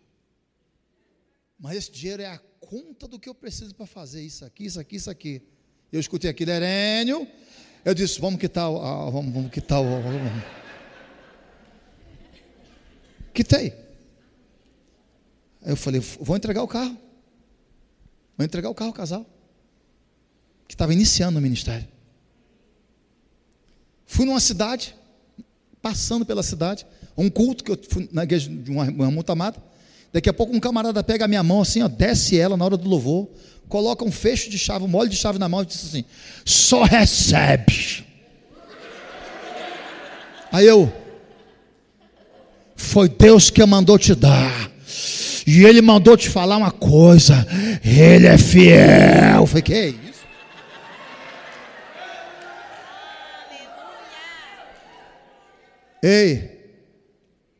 Mas 1.62 1.76
esse 1.76 1.92
dinheiro 1.92 2.20
é 2.20 2.26
a 2.26 2.40
conta 2.60 3.06
do 3.06 3.20
que 3.20 3.28
eu 3.28 3.34
preciso 3.34 3.72
para 3.72 3.86
fazer 3.86 4.20
isso 4.20 4.44
aqui, 4.44 4.64
isso 4.64 4.80
aqui, 4.80 4.96
isso 4.96 5.08
aqui. 5.08 5.42
Eu 5.92 6.00
escutei 6.00 6.28
aqui, 6.28 6.44
Lerênio. 6.44 7.24
Eu 7.84 7.94
disse: 7.94 8.20
vamos 8.20 8.40
quitar 8.40 8.68
o. 8.68 8.82
Ah, 8.82 9.08
vamos, 9.08 9.32
vamos 9.32 9.52
quitar 9.52 9.80
o. 9.80 9.84
Vamos. 9.84 10.44
Quitei. 13.32 13.72
Aí 15.62 15.70
eu 15.70 15.76
falei: 15.76 16.00
vou 16.00 16.36
entregar 16.36 16.64
o 16.64 16.68
carro. 16.68 16.98
Vou 18.36 18.44
entregar 18.44 18.68
o 18.68 18.74
carro 18.74 18.90
ao 18.90 18.94
casal. 18.94 19.24
Que 20.66 20.74
estava 20.74 20.92
iniciando 20.92 21.38
o 21.38 21.42
ministério. 21.42 21.86
Fui 24.04 24.26
numa 24.26 24.40
cidade, 24.40 24.96
passando 25.80 26.26
pela 26.26 26.42
cidade 26.42 26.84
um 27.16 27.30
culto 27.30 27.62
que 27.62 27.70
eu 27.70 27.78
fui 27.88 28.08
na 28.10 28.24
igreja 28.24 28.50
de 28.50 28.68
uma, 28.68 28.84
uma 28.84 29.10
mutamada. 29.12 29.62
Daqui 30.12 30.28
a 30.28 30.32
pouco 30.32 30.54
um 30.54 30.60
camarada 30.60 31.02
pega 31.02 31.24
a 31.24 31.28
minha 31.28 31.42
mão 31.42 31.62
assim, 31.62 31.82
ó, 31.82 31.88
desce 31.88 32.38
ela 32.38 32.56
na 32.56 32.64
hora 32.64 32.76
do 32.76 32.88
louvor, 32.88 33.28
coloca 33.68 34.04
um 34.04 34.12
fecho 34.12 34.50
de 34.50 34.58
chave, 34.58 34.84
um 34.84 34.88
molho 34.88 35.08
de 35.08 35.16
chave 35.16 35.38
na 35.38 35.48
mão 35.48 35.62
e 35.62 35.66
diz 35.66 35.82
assim: 35.84 36.04
só 36.44 36.82
recebe. 36.82 38.04
Aí 40.52 40.66
eu, 40.66 40.92
foi 42.76 43.08
Deus 43.08 43.48
que 43.48 43.64
mandou 43.64 43.98
te 43.98 44.14
dar. 44.14 44.70
E 45.46 45.64
Ele 45.64 45.80
mandou 45.80 46.16
te 46.16 46.28
falar 46.28 46.56
uma 46.56 46.70
coisa. 46.70 47.46
Ele 47.82 48.26
é 48.26 48.36
fiel. 48.36 49.40
Eu 49.40 49.46
falei, 49.46 49.62
que 49.62 49.72
é 49.72 49.88
isso? 49.88 50.02
Ei, 56.02 56.52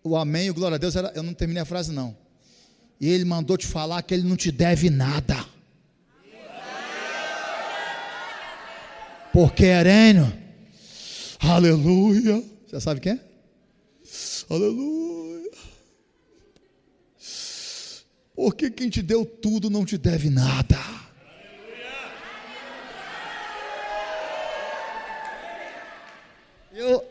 o 0.05 0.17
amém, 0.17 0.51
o 0.51 0.55
glória 0.55 0.75
a 0.75 0.79
Deus, 0.79 0.95
era, 0.95 1.13
eu 1.15 1.23
não 1.23 1.33
terminei 1.33 1.63
a 1.63 1.67
frase 1.67 1.93
não. 1.93 2.22
E 3.03 3.09
ele 3.09 3.25
mandou 3.25 3.59
te 3.59 3.67
falar 3.67 4.01
que 4.03 4.15
ele 4.15 4.23
não 4.23 4.37
te 4.37 4.53
deve 4.53 4.89
nada. 4.89 5.45
Porque 9.33 9.65
Herênio, 9.65 10.33
aleluia. 11.41 12.45
Você 12.65 12.81
sabe 12.81 13.01
quem 13.01 13.15
é? 13.15 13.21
Aleluia. 14.49 15.51
Porque 18.37 18.71
quem 18.71 18.89
te 18.89 19.03
deu 19.03 19.27
tudo 19.27 19.69
não 19.69 19.85
te 19.85 19.99
deve 19.99 20.31
nada. 20.31 20.79
Eu, 26.73 27.05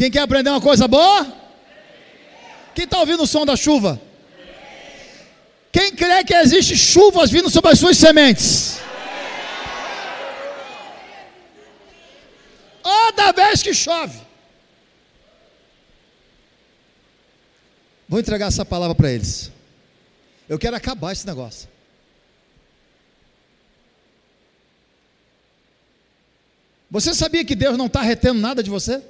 Quem 0.00 0.10
quer 0.10 0.20
aprender 0.20 0.48
uma 0.48 0.62
coisa 0.62 0.88
boa? 0.88 1.30
Quem 2.74 2.86
está 2.86 3.00
ouvindo 3.00 3.22
o 3.22 3.26
som 3.26 3.44
da 3.44 3.54
chuva? 3.54 4.00
Quem 5.70 5.94
crê 5.94 6.24
que 6.24 6.32
existe 6.32 6.74
chuvas 6.74 7.30
vindo 7.30 7.50
sobre 7.50 7.72
as 7.72 7.78
suas 7.78 7.98
sementes? 7.98 8.80
Toda 12.82 13.32
vez 13.32 13.62
que 13.62 13.74
chove. 13.74 14.18
Vou 18.08 18.18
entregar 18.18 18.46
essa 18.46 18.64
palavra 18.64 18.94
para 18.94 19.12
eles. 19.12 19.52
Eu 20.48 20.58
quero 20.58 20.76
acabar 20.76 21.12
esse 21.12 21.26
negócio. 21.26 21.68
Você 26.90 27.14
sabia 27.14 27.44
que 27.44 27.54
Deus 27.54 27.76
não 27.76 27.84
está 27.84 28.00
retendo 28.00 28.40
nada 28.40 28.62
de 28.62 28.70
você? 28.70 29.02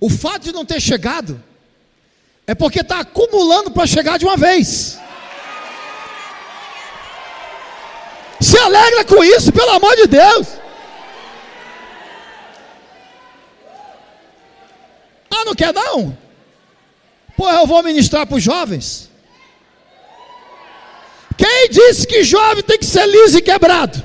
O 0.00 0.08
fato 0.08 0.44
de 0.44 0.52
não 0.52 0.64
ter 0.64 0.80
chegado 0.80 1.42
é 2.46 2.54
porque 2.54 2.80
está 2.80 3.00
acumulando 3.00 3.70
para 3.70 3.86
chegar 3.86 4.18
de 4.18 4.24
uma 4.24 4.36
vez. 4.36 4.98
Se 8.40 8.58
alegra 8.58 9.04
com 9.04 9.22
isso, 9.24 9.52
pelo 9.52 9.70
amor 9.70 9.96
de 9.96 10.06
Deus. 10.06 10.46
Ah, 15.30 15.44
não 15.44 15.54
quer 15.54 15.74
não? 15.74 16.16
Pô, 17.36 17.50
eu 17.50 17.66
vou 17.66 17.82
ministrar 17.82 18.26
para 18.26 18.36
os 18.36 18.42
jovens. 18.42 19.10
Quem 21.36 21.68
disse 21.70 22.06
que 22.06 22.24
jovem 22.24 22.62
tem 22.64 22.78
que 22.78 22.86
ser 22.86 23.06
liso 23.06 23.38
e 23.38 23.42
quebrado? 23.42 24.02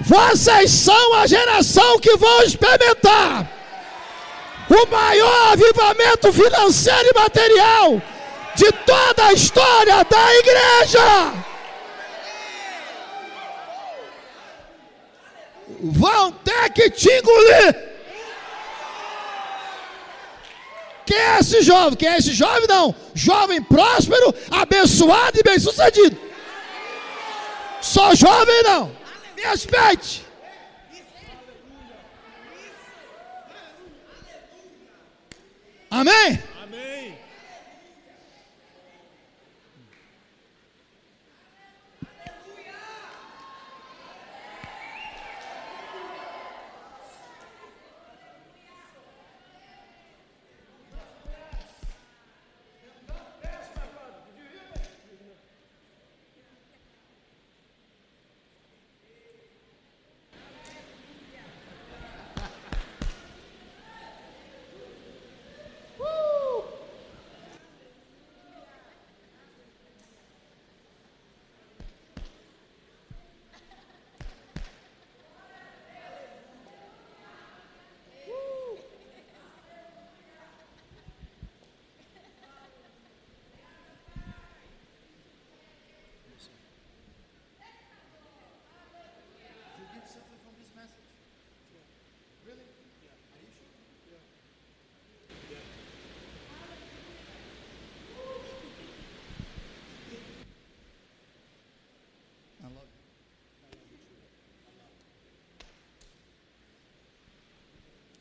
Vocês 0.00 0.70
são 0.70 1.14
a 1.14 1.26
geração 1.26 2.00
que 2.00 2.16
vão 2.16 2.42
experimentar 2.42 3.48
o 4.68 4.86
maior 4.90 5.52
avivamento 5.52 6.32
financeiro 6.32 7.10
e 7.10 7.18
material 7.18 8.02
de 8.54 8.70
toda 8.72 9.26
a 9.26 9.32
história 9.32 10.04
da 10.04 10.34
igreja. 10.36 11.34
Vão 15.80 16.32
ter 16.32 16.70
que 16.70 16.90
te 16.90 17.10
engolir. 17.10 17.94
Quem 21.04 21.16
é 21.18 21.38
esse 21.38 21.62
jovem? 21.62 21.96
Quem 21.96 22.08
é 22.08 22.16
esse 22.16 22.32
jovem? 22.32 22.66
Não. 22.66 22.94
Jovem 23.14 23.62
próspero, 23.62 24.34
abençoado 24.50 25.38
e 25.38 25.42
bem-sucedido. 25.42 26.18
Só 27.82 28.14
jovem 28.14 28.62
não. 28.62 28.90
Me 29.36 29.42
respeite. 29.42 30.23
Amém? 35.94 36.42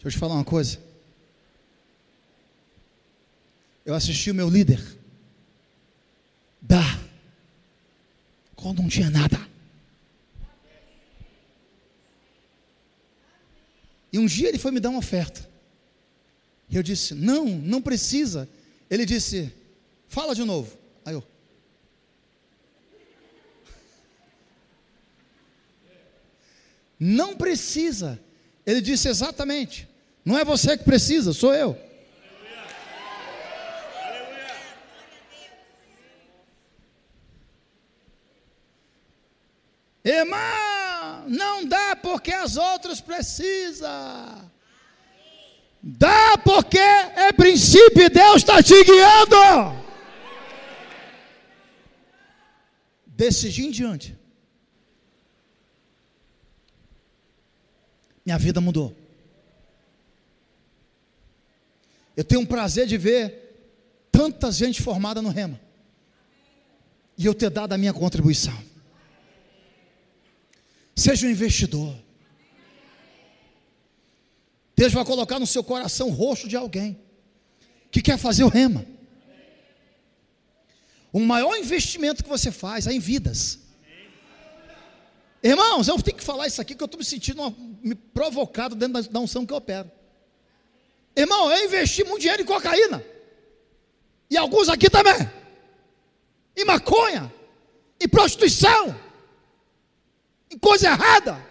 Deixa 0.04 0.18
eu 0.18 0.20
te 0.20 0.20
falar 0.20 0.34
uma 0.34 0.44
coisa. 0.44 0.80
Eu 3.86 3.96
assisti 3.96 4.30
o 4.32 4.36
meu 4.36 4.50
líder 4.50 4.82
dar 6.62 7.02
quando 8.54 8.82
não 8.82 8.90
tinha 8.90 9.10
nada. 9.10 9.40
E 14.12 14.20
um 14.20 14.26
dia 14.26 14.50
ele 14.50 14.60
foi 14.60 14.72
me 14.72 14.82
dar 14.82 14.90
uma 14.90 15.00
oferta. 15.00 15.50
E 16.70 16.76
eu 16.76 16.84
disse: 16.84 17.16
Não, 17.16 17.46
não 17.46 17.82
precisa. 17.82 18.50
Ele 18.90 19.06
disse: 19.06 19.54
Fala 20.10 20.36
de 20.36 20.44
novo. 20.44 20.78
Aí 21.06 21.14
eu. 21.14 21.24
Não 27.00 27.38
precisa. 27.38 28.20
Ele 28.66 28.82
disse 28.82 29.08
exatamente. 29.08 29.93
Não 30.26 30.38
é 30.38 30.46
você 30.46 30.78
que 30.78 30.84
precisa, 30.84 31.34
sou 31.34 31.54
eu. 31.54 31.78
Irmã, 40.04 41.24
não 41.28 41.66
dá 41.66 41.96
porque 41.96 42.34
as 42.34 42.58
outras 42.58 43.00
precisam. 43.00 44.52
Dá 45.82 46.38
porque 46.38 46.78
é 46.78 47.32
princípio 47.34 48.04
e 48.04 48.10
Deus 48.10 48.38
está 48.38 48.62
te 48.62 48.82
guiando. 48.84 49.84
Desse 53.06 53.62
em 53.62 53.70
diante, 53.70 54.18
minha 58.26 58.38
vida 58.38 58.60
mudou. 58.60 59.03
Eu 62.16 62.24
tenho 62.24 62.42
um 62.42 62.46
prazer 62.46 62.86
de 62.86 62.98
ver 62.98 63.44
tanta 64.12 64.52
gente 64.52 64.82
formada 64.82 65.22
no 65.22 65.30
rema. 65.30 65.60
E 67.18 67.26
eu 67.26 67.34
ter 67.34 67.50
dado 67.50 67.74
a 67.74 67.78
minha 67.78 67.94
contribuição. 67.94 68.58
Seja 70.96 71.26
um 71.26 71.30
investidor. 71.30 71.96
Deus 74.76 74.94
vai 74.94 75.06
colocar 75.06 75.40
no 75.40 75.48
seu 75.48 75.64
coração 75.64 76.10
o 76.10 76.12
rosto 76.12 76.48
de 76.48 76.56
alguém 76.56 77.00
que 77.92 78.02
quer 78.02 78.18
fazer 78.18 78.44
o 78.44 78.50
rema. 78.50 78.86
O 81.12 81.20
maior 81.20 81.56
investimento 81.58 82.24
que 82.24 82.30
você 82.30 82.52
faz 82.52 82.88
é 82.88 82.94
em 82.94 83.00
vidas. 83.00 83.60
Irmãos, 85.44 85.88
eu 85.88 86.02
tenho 86.02 86.18
que 86.18 86.24
falar 86.24 86.48
isso 86.48 86.62
aqui 86.62 86.74
que 86.74 86.82
eu 86.82 86.86
estou 86.86 86.98
me 86.98 87.06
sentindo 87.06 87.56
me 87.84 87.94
provocado 87.94 88.76
dentro 88.76 89.04
da 89.12 89.20
unção 89.20 89.46
que 89.46 89.54
eu 89.54 89.58
opero. 89.58 89.92
Irmão, 91.16 91.52
eu 91.52 91.66
investi 91.66 92.04
muito 92.04 92.22
dinheiro 92.22 92.42
em 92.42 92.46
cocaína. 92.46 93.06
E 94.30 94.38
alguns 94.38 94.68
aqui 94.70 94.90
também. 94.90 95.30
Em 96.56 96.66
maconha. 96.66 97.32
Em 98.00 98.08
prostituição. 98.08 99.00
Em 100.50 100.58
coisa 100.58 100.88
errada. 100.88 101.44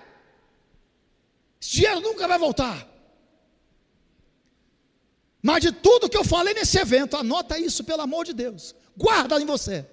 Esse 1.61 1.73
dinheiro 1.73 2.01
nunca 2.01 2.27
vai 2.27 2.39
voltar. 2.39 2.89
Mas 5.41 5.61
de 5.61 5.73
tudo 5.73 6.09
que 6.09 6.17
eu 6.17 6.25
falei 6.25 6.55
nesse 6.55 6.79
evento, 6.79 7.17
anota 7.17 7.59
isso, 7.59 7.85
pelo 7.85 8.03
amor 8.03 8.25
de 8.25 8.33
Deus. 8.33 8.75
Guarda 8.97 9.41
em 9.41 9.47
você. 9.47 9.87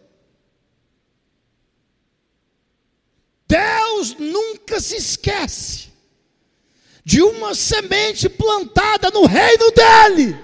Deus 3.47 4.15
nunca 4.15 4.79
se 4.79 4.95
esquece 4.95 5.88
de 7.09 7.23
uma 7.23 7.55
semente 7.55 8.29
plantada 8.29 9.09
no 9.09 9.25
reino 9.25 9.71
dele. 9.71 10.37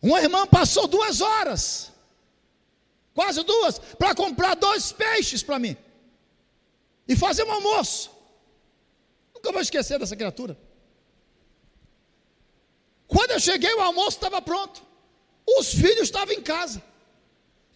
Uma 0.00 0.20
irmã 0.20 0.46
passou 0.46 0.86
duas 0.86 1.20
horas, 1.20 1.90
quase 3.12 3.42
duas, 3.42 3.80
para 3.98 4.14
comprar 4.14 4.54
dois 4.54 4.92
peixes 4.92 5.42
para 5.42 5.58
mim 5.58 5.76
e 7.08 7.16
fazer 7.16 7.42
um 7.42 7.50
almoço. 7.50 8.16
Nunca 9.38 9.52
vou 9.52 9.60
esquecer 9.60 9.98
dessa 9.98 10.16
criatura. 10.16 10.58
Quando 13.06 13.30
eu 13.30 13.40
cheguei, 13.40 13.72
o 13.74 13.80
almoço 13.80 14.16
estava 14.16 14.42
pronto. 14.42 14.82
Os 15.46 15.72
filhos 15.72 16.02
estavam 16.02 16.34
em 16.34 16.42
casa. 16.42 16.82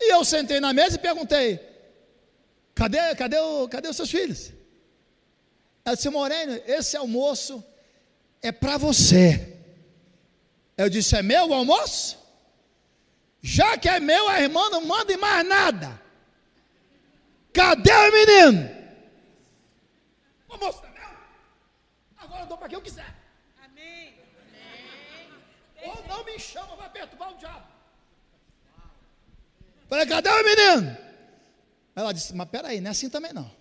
E 0.00 0.12
eu 0.12 0.24
sentei 0.24 0.58
na 0.58 0.72
mesa 0.72 0.96
e 0.96 0.98
perguntei: 0.98 1.60
cadê, 2.74 3.14
cadê, 3.14 3.38
o, 3.38 3.68
cadê 3.68 3.88
os 3.88 3.96
seus 3.96 4.10
filhos? 4.10 4.52
Ela 5.84 5.94
disse: 5.94 6.10
Moreno, 6.10 6.60
esse 6.66 6.96
almoço 6.96 7.64
é 8.42 8.50
para 8.50 8.76
você. 8.76 9.56
Eu 10.76 10.90
disse: 10.90 11.16
é 11.16 11.22
meu 11.22 11.48
o 11.48 11.54
almoço? 11.54 12.18
Já 13.40 13.78
que 13.78 13.88
é 13.88 14.00
meu, 14.00 14.28
a 14.28 14.40
irmã 14.40 14.68
não 14.68 14.84
manda 14.84 15.16
mais 15.16 15.46
nada. 15.46 16.02
Cadê 17.52 17.92
o 17.92 18.12
menino? 18.12 18.60
É 20.50 20.58
meu. 20.58 20.91
Agora 22.32 22.44
eu 22.44 22.48
dou 22.48 22.56
para 22.56 22.68
quem 22.68 22.78
eu 22.78 22.82
quiser. 22.82 23.14
Amém. 23.62 24.14
Ou 25.84 26.08
não 26.08 26.24
me 26.24 26.38
chama, 26.38 26.74
vai 26.76 26.88
perturbar 26.88 27.34
o 27.34 27.36
diabo. 27.36 27.66
Falei, 29.86 30.06
cadê 30.06 30.30
o 30.30 30.42
menino? 30.42 30.96
Ela 31.94 32.10
disse, 32.14 32.34
mas 32.34 32.48
peraí, 32.48 32.80
não 32.80 32.88
é 32.88 32.90
assim 32.90 33.10
também 33.10 33.34
não. 33.34 33.54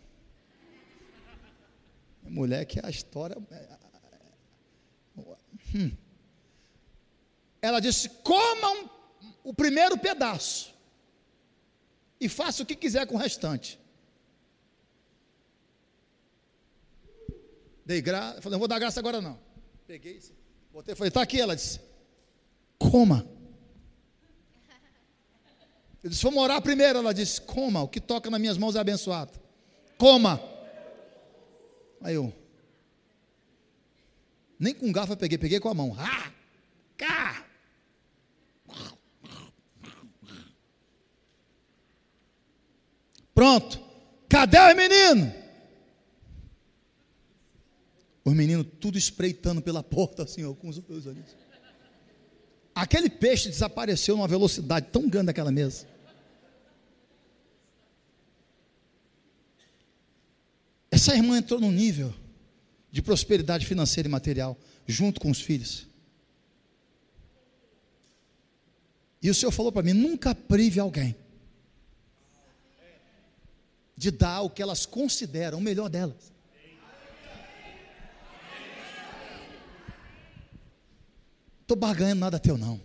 Mulher 2.24 2.64
que 2.64 2.80
é 2.80 2.86
a 2.86 2.90
história. 2.90 3.36
É, 3.52 3.56
é, 3.56 3.78
é, 5.18 5.78
hum. 5.78 5.98
Ela 7.62 7.82
disse: 7.82 8.08
comam 8.08 8.90
o 9.44 9.54
primeiro 9.54 9.98
pedaço 9.98 10.74
e 12.22 12.30
faça 12.30 12.64
o 12.64 12.66
que 12.66 12.78
quiser 12.78 13.06
com 13.06 13.16
o 13.16 13.18
restante. 13.20 13.81
Dei 17.86 18.02
graça, 18.02 18.42
falei, 18.42 18.52
não 18.52 18.60
vou 18.60 18.68
dar 18.68 18.80
graça 18.80 19.00
agora 19.00 19.22
não. 19.22 19.40
Peguei, 19.88 20.22
botei, 20.72 20.96
falei, 20.96 21.10
está 21.10 21.22
aqui. 21.22 21.40
Ela 21.40 21.56
disse: 21.56 21.80
coma. 22.78 23.28
Eu 26.04 26.10
disse: 26.10 26.24
Vamos 26.24 26.42
orar 26.42 26.62
primeiro. 26.62 27.00
Ela 27.00 27.14
disse: 27.14 27.40
Coma, 27.42 27.82
o 27.82 27.88
que 27.88 28.00
toca 28.00 28.30
nas 28.30 28.40
minhas 28.40 28.58
mãos 28.58 28.76
é 28.76 28.80
abençoado. 28.80 29.32
Coma. 29.98 30.42
Aí 32.02 32.16
eu. 32.16 32.34
Nem 34.60 34.74
com 34.74 34.92
garfo 34.92 35.14
eu 35.14 35.18
peguei, 35.18 35.38
peguei 35.38 35.60
com 35.60 35.70
a 35.70 35.74
mão. 35.74 35.96
Ah! 35.98 36.32
Cá! 36.98 37.46
Pronto. 43.34 43.80
Cadê 44.30 44.60
o 44.60 44.76
menino? 44.76 45.41
Os 48.24 48.34
meninos 48.34 48.68
tudo 48.80 48.98
espreitando 48.98 49.62
pela 49.62 49.82
porta, 49.82 50.24
assim, 50.24 50.44
ó, 50.46 50.54
com 50.54 50.70
os 50.70 50.78
olhos 50.78 51.08
ali. 51.08 51.24
Aquele 52.74 53.10
peixe 53.10 53.50
desapareceu 53.50 54.16
numa 54.16 54.28
velocidade 54.28 54.88
tão 54.92 55.10
grande 55.10 55.28
naquela 55.28 55.52
mesa. 55.52 55.88
Essa 60.90 61.16
irmã 61.16 61.38
entrou 61.38 61.60
num 61.60 61.72
nível 61.72 62.14
de 62.92 63.02
prosperidade 63.02 63.66
financeira 63.66 64.08
e 64.08 64.12
material, 64.12 64.58
junto 64.86 65.20
com 65.20 65.32
os 65.32 65.42
filhos. 65.42 65.88
E 69.22 69.30
o 69.30 69.34
Senhor 69.34 69.52
falou 69.52 69.72
para 69.72 69.84
mim: 69.84 69.94
nunca 69.94 70.36
prive 70.36 70.80
alguém 70.80 71.16
de 73.96 74.12
dar 74.12 74.42
o 74.42 74.50
que 74.50 74.62
elas 74.62 74.86
consideram 74.86 75.60
o 75.60 75.62
melhor 75.62 75.90
delas. 75.90 76.32
Estou 81.72 81.80
barganhando 81.80 82.20
nada 82.20 82.38
teu, 82.38 82.58
não. 82.58 82.82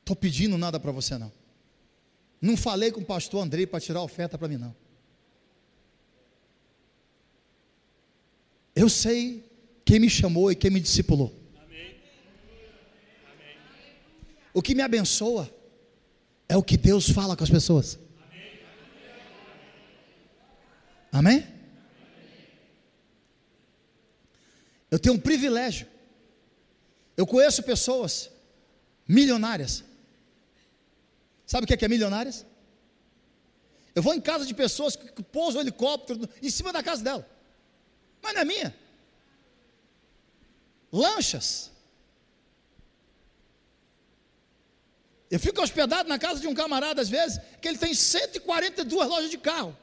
Estou 0.00 0.16
pedindo 0.16 0.58
nada 0.58 0.80
para 0.80 0.90
você 0.90 1.16
não. 1.16 1.30
Não 2.40 2.56
falei 2.56 2.90
com 2.90 3.00
o 3.00 3.04
pastor 3.04 3.44
Andrei 3.44 3.64
para 3.64 3.78
tirar 3.78 4.02
oferta 4.02 4.36
para 4.36 4.48
mim 4.48 4.56
não. 4.56 4.74
Eu 8.74 8.88
sei 8.88 9.48
quem 9.84 10.00
me 10.00 10.10
chamou 10.10 10.50
e 10.50 10.56
quem 10.56 10.68
me 10.68 10.80
discipulou. 10.80 11.32
O 14.52 14.60
que 14.60 14.74
me 14.74 14.82
abençoa 14.82 15.48
é 16.48 16.56
o 16.56 16.62
que 16.64 16.76
Deus 16.76 17.08
fala 17.08 17.36
com 17.36 17.44
as 17.44 17.50
pessoas. 17.50 18.01
Amém? 21.12 21.46
Eu 24.90 24.98
tenho 24.98 25.14
um 25.14 25.20
privilégio. 25.20 25.86
Eu 27.16 27.26
conheço 27.26 27.62
pessoas 27.62 28.30
milionárias 29.06 29.84
Sabe 31.52 31.64
o 31.64 31.66
que 31.66 31.74
é, 31.74 31.76
que 31.76 31.84
é 31.84 31.88
milionárias? 31.88 32.46
Eu 33.94 34.02
vou 34.02 34.14
em 34.14 34.20
casa 34.22 34.46
de 34.46 34.54
pessoas 34.54 34.96
que, 34.96 35.12
que 35.12 35.22
pousam 35.22 35.58
um 35.60 35.62
helicóptero 35.62 36.26
em 36.40 36.48
cima 36.48 36.72
da 36.72 36.82
casa 36.82 37.04
dela. 37.04 37.28
Mas 38.22 38.32
não 38.32 38.40
é 38.40 38.44
minha. 38.46 38.74
Lanchas. 40.90 41.70
Eu 45.30 45.38
fico 45.38 45.60
hospedado 45.60 46.08
na 46.08 46.18
casa 46.18 46.40
de 46.40 46.46
um 46.46 46.54
camarada, 46.54 47.02
às 47.02 47.10
vezes, 47.10 47.38
que 47.60 47.68
ele 47.68 47.76
tem 47.76 47.92
142 47.92 49.06
lojas 49.06 49.30
de 49.30 49.36
carro. 49.36 49.76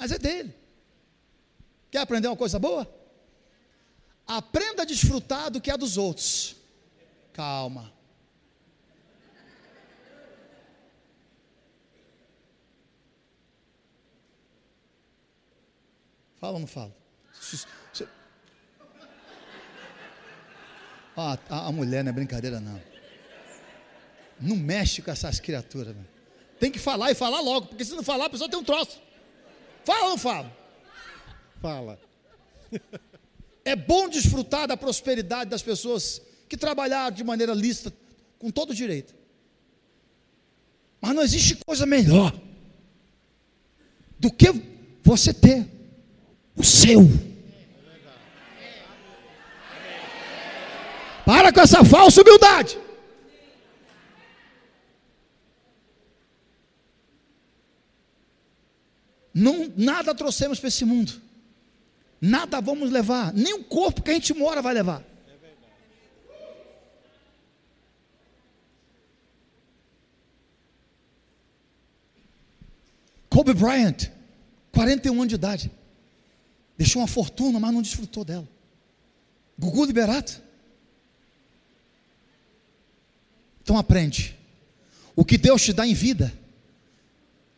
Mas 0.00 0.10
é 0.10 0.18
dele. 0.18 0.54
Quer 1.90 1.98
aprender 1.98 2.26
uma 2.26 2.36
coisa 2.36 2.58
boa? 2.58 2.90
Aprenda 4.26 4.80
a 4.80 4.86
desfrutar 4.86 5.50
do 5.50 5.60
que 5.60 5.70
é 5.70 5.76
dos 5.76 5.98
outros. 5.98 6.56
Calma. 7.34 7.92
Fala 16.36 16.54
ou 16.54 16.60
não 16.60 16.66
fala? 16.66 16.96
Ah, 21.14 21.36
a, 21.50 21.72
mulher 21.72 22.02
não 22.02 22.08
é 22.08 22.14
brincadeira, 22.14 22.58
não. 22.58 22.80
Não 24.40 24.56
mexe 24.56 25.02
com 25.02 25.10
essas 25.10 25.38
criaturas. 25.38 25.94
Tem 26.58 26.70
que 26.70 26.78
falar 26.78 27.10
e 27.10 27.14
falar 27.14 27.42
logo, 27.42 27.66
porque 27.66 27.84
se 27.84 27.94
não 27.94 28.02
falar, 28.02 28.26
a 28.26 28.30
pessoa 28.30 28.48
tem 28.48 28.58
um 28.58 28.64
troço. 28.64 29.09
Fala 29.90 30.04
ou 30.04 30.10
não 30.10 30.18
fala? 30.18 30.56
Fala. 31.60 32.00
É 33.64 33.74
bom 33.74 34.08
desfrutar 34.08 34.68
da 34.68 34.76
prosperidade 34.76 35.50
das 35.50 35.62
pessoas 35.62 36.22
que 36.48 36.56
trabalharam 36.56 37.14
de 37.14 37.24
maneira 37.24 37.52
lícita, 37.52 37.92
com 38.38 38.52
todo 38.52 38.72
direito. 38.72 39.12
Mas 41.00 41.12
não 41.12 41.24
existe 41.24 41.58
coisa 41.66 41.86
melhor 41.86 42.32
do 44.16 44.30
que 44.30 44.46
você 45.02 45.34
ter 45.34 45.66
o 46.54 46.62
seu. 46.62 47.00
Para 51.26 51.52
com 51.52 51.60
essa 51.60 51.84
falsa 51.84 52.22
humildade. 52.22 52.78
Não, 59.40 59.72
nada 59.74 60.14
trouxemos 60.14 60.60
para 60.60 60.68
esse 60.68 60.84
mundo. 60.84 61.18
Nada 62.20 62.60
vamos 62.60 62.90
levar. 62.90 63.32
Nem 63.32 63.54
o 63.54 63.64
corpo 63.64 64.02
que 64.02 64.10
a 64.10 64.14
gente 64.14 64.34
mora 64.34 64.60
vai 64.60 64.74
levar. 64.74 65.02
Kobe 73.30 73.54
Bryant, 73.54 74.10
41 74.72 75.14
anos 75.14 75.28
de 75.28 75.34
idade. 75.36 75.70
Deixou 76.76 77.00
uma 77.00 77.08
fortuna, 77.08 77.58
mas 77.58 77.72
não 77.72 77.80
desfrutou 77.80 78.24
dela. 78.24 78.46
Gugu 79.58 79.86
Liberato. 79.86 80.42
Então 83.62 83.78
aprende. 83.78 84.36
O 85.16 85.24
que 85.24 85.38
Deus 85.38 85.62
te 85.62 85.72
dá 85.72 85.86
em 85.86 85.94
vida 85.94 86.30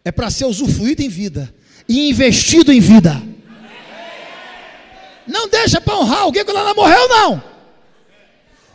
é 0.04 0.12
para 0.12 0.30
ser 0.30 0.44
usufruído 0.44 1.02
em 1.02 1.08
vida 1.08 1.52
e 1.88 2.10
investido 2.10 2.72
em 2.72 2.80
vida. 2.80 3.20
Não 5.26 5.48
deixa 5.48 5.80
para 5.80 5.96
honrar 5.96 6.22
alguém 6.22 6.44
quando 6.44 6.58
ela 6.58 6.74
morreu, 6.74 7.08
não. 7.08 7.52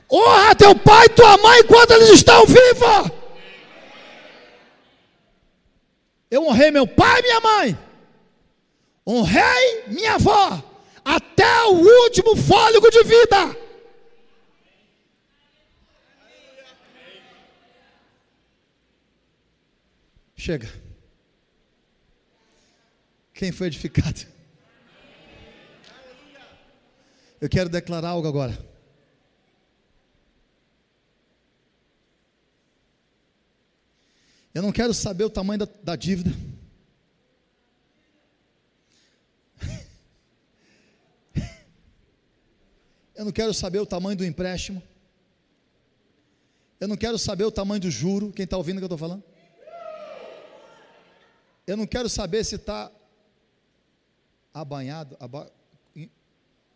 Honra 0.10 0.56
teu 0.56 0.74
pai 0.76 1.06
e 1.06 1.10
tua 1.10 1.38
mãe 1.38 1.60
enquanto 1.60 1.92
eles 1.92 2.10
estão 2.10 2.46
vivos. 2.46 3.12
Eu 6.30 6.46
honrei 6.46 6.72
meu 6.72 6.88
pai 6.88 7.20
e 7.20 7.24
minha 7.24 7.42
mãe. 7.42 7.78
honrei 9.06 9.84
minha 9.88 10.16
avó 10.16 10.62
até 11.04 11.64
o 11.66 12.04
último 12.04 12.36
fôlego 12.36 12.90
de 12.90 13.04
vida. 13.04 13.58
Chega. 20.36 20.87
Quem 23.38 23.52
foi 23.52 23.68
edificado? 23.68 24.26
Eu 27.40 27.48
quero 27.48 27.70
declarar 27.70 28.10
algo 28.10 28.28
agora. 28.28 28.58
Eu 34.56 34.64
não 34.64 34.72
quero 34.72 34.92
saber 34.92 35.24
o 35.24 35.30
tamanho 35.30 35.60
da, 35.60 35.68
da 35.84 35.96
dívida. 35.96 36.32
Eu 43.14 43.24
não 43.24 43.32
quero 43.32 43.54
saber 43.54 43.78
o 43.78 43.86
tamanho 43.86 44.18
do 44.18 44.26
empréstimo. 44.26 44.82
Eu 46.80 46.88
não 46.88 46.98
quero 46.98 47.20
saber 47.20 47.44
o 47.44 47.52
tamanho 47.52 47.82
do 47.82 47.92
juro. 47.92 48.34
Quem 48.34 48.46
está 48.46 48.58
ouvindo 48.58 48.78
o 48.78 48.80
que 48.80 48.86
eu 48.86 48.88
estou 48.88 48.98
falando? 48.98 49.24
Eu 51.68 51.78
não 51.78 51.86
quero 51.86 52.10
saber 52.10 52.44
se 52.44 52.56
está 52.56 52.92
abanhado, 54.62 55.18
aba, 55.20 55.52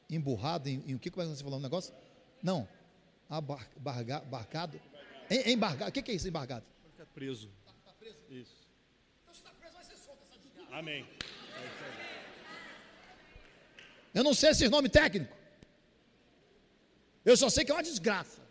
emburrado 0.09 0.67
em, 0.69 0.83
em 0.87 0.95
o 0.95 0.99
que, 0.99 1.09
como 1.09 1.23
é 1.23 1.29
que 1.29 1.35
você 1.35 1.43
falou 1.43 1.59
um 1.59 1.61
negócio? 1.61 1.93
Não, 2.43 2.67
abargado, 3.29 4.25
embargado, 5.45 5.89
o 5.89 5.91
que, 5.91 6.01
que 6.01 6.11
é 6.11 6.15
isso, 6.15 6.27
embargado? 6.27 6.65
Ficar 6.91 7.05
preso. 7.07 7.49
Isso. 8.29 8.67
Então, 9.21 9.33
se 9.33 9.39
está 9.39 9.51
preso, 9.51 9.73
vai 9.73 9.83
ser 9.83 9.97
solto 9.97 10.21
essa 10.23 10.39
desgraça. 10.39 10.75
Amém. 10.75 11.07
Eu 14.13 14.23
não 14.23 14.33
sei 14.33 14.49
esse 14.49 14.67
nome 14.67 14.89
técnico. 14.89 15.33
Eu 17.23 17.37
só 17.37 17.49
sei 17.49 17.63
que 17.63 17.71
é 17.71 17.75
uma 17.75 17.83
desgraça. 17.83 18.41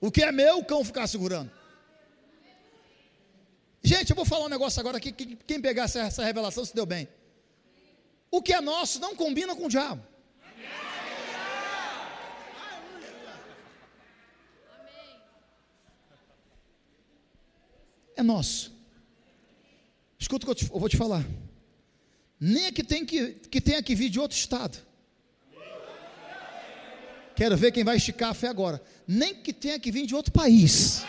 O 0.00 0.10
que 0.10 0.22
é 0.22 0.32
meu, 0.32 0.58
o 0.58 0.64
cão 0.64 0.84
ficar 0.84 1.06
segurando. 1.06 1.50
Gente, 3.82 4.10
eu 4.10 4.16
vou 4.16 4.24
falar 4.24 4.46
um 4.46 4.50
negócio 4.50 4.78
agora 4.80 4.98
aqui. 4.98 5.12
Quem 5.12 5.60
pegar 5.60 5.84
essa, 5.84 6.00
essa 6.00 6.24
revelação 6.24 6.64
se 6.64 6.74
deu 6.74 6.86
bem. 6.86 7.08
O 8.30 8.42
que 8.42 8.52
é 8.52 8.60
nosso 8.60 9.00
não 9.00 9.16
combina 9.16 9.56
com 9.56 9.66
o 9.66 9.68
diabo. 9.68 10.10
é 18.20 18.22
nosso. 18.22 18.72
Escuta 20.18 20.44
o 20.44 20.46
que 20.46 20.50
eu, 20.50 20.54
te, 20.54 20.72
eu, 20.72 20.78
vou 20.78 20.88
te 20.88 20.96
falar. 20.96 21.26
Nem 22.38 22.66
é 22.66 22.72
que, 22.72 22.84
tem 22.84 23.04
que, 23.04 23.32
que 23.50 23.60
tenha 23.60 23.82
que 23.82 23.94
vir 23.94 24.10
de 24.10 24.20
outro 24.20 24.36
estado. 24.36 24.78
Quero 27.34 27.56
ver 27.56 27.72
quem 27.72 27.82
vai 27.82 27.96
esticar 27.96 28.30
a 28.30 28.34
fé 28.34 28.48
agora. 28.48 28.80
Nem 29.06 29.34
que 29.34 29.52
tenha 29.52 29.78
que 29.78 29.90
vir 29.90 30.06
de 30.06 30.14
outro 30.14 30.32
país. 30.32 31.02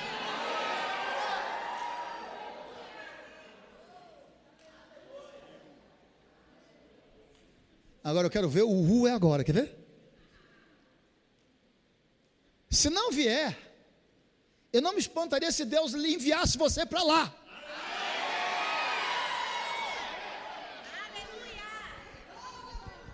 Agora 8.04 8.26
eu 8.26 8.32
quero 8.32 8.50
ver 8.50 8.64
o 8.64 8.82
Ru 8.82 9.08
é 9.08 9.12
agora, 9.12 9.44
quer 9.44 9.54
ver? 9.54 9.78
Se 12.70 12.90
não 12.90 13.12
vier, 13.12 13.58
eu 14.74 14.82
não 14.82 14.94
me 14.94 15.00
espantaria 15.00 15.52
se 15.52 15.66
Deus 15.66 15.92
lhe 15.92 16.16
enviasse 16.16 16.58
você 16.58 16.86
para 16.86 17.04
lá. 17.04 17.36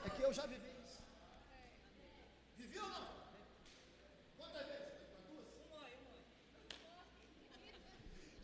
É 0.05 0.09
que 0.09 0.21
eu 0.21 0.31
já 0.31 0.45
vivi 0.45 0.69
isso. 0.85 1.01
Vivi 2.55 2.79
ou 2.79 2.87
não? 2.87 3.07
Quantas 4.37 4.67
vezes? 4.67 4.83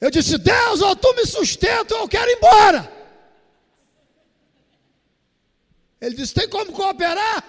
Eu 0.01 0.09
disse, 0.09 0.37
Deus, 0.37 0.81
ou 0.81 0.95
tu 0.95 1.13
me 1.13 1.25
sustenta 1.25 1.95
ou 1.95 2.01
eu 2.01 2.09
quero 2.09 2.29
ir 2.29 2.35
embora. 2.35 3.02
Ele 6.03 6.15
disse, 6.15 6.33
tem 6.33 6.49
como 6.49 6.73
cooperar? 6.73 7.41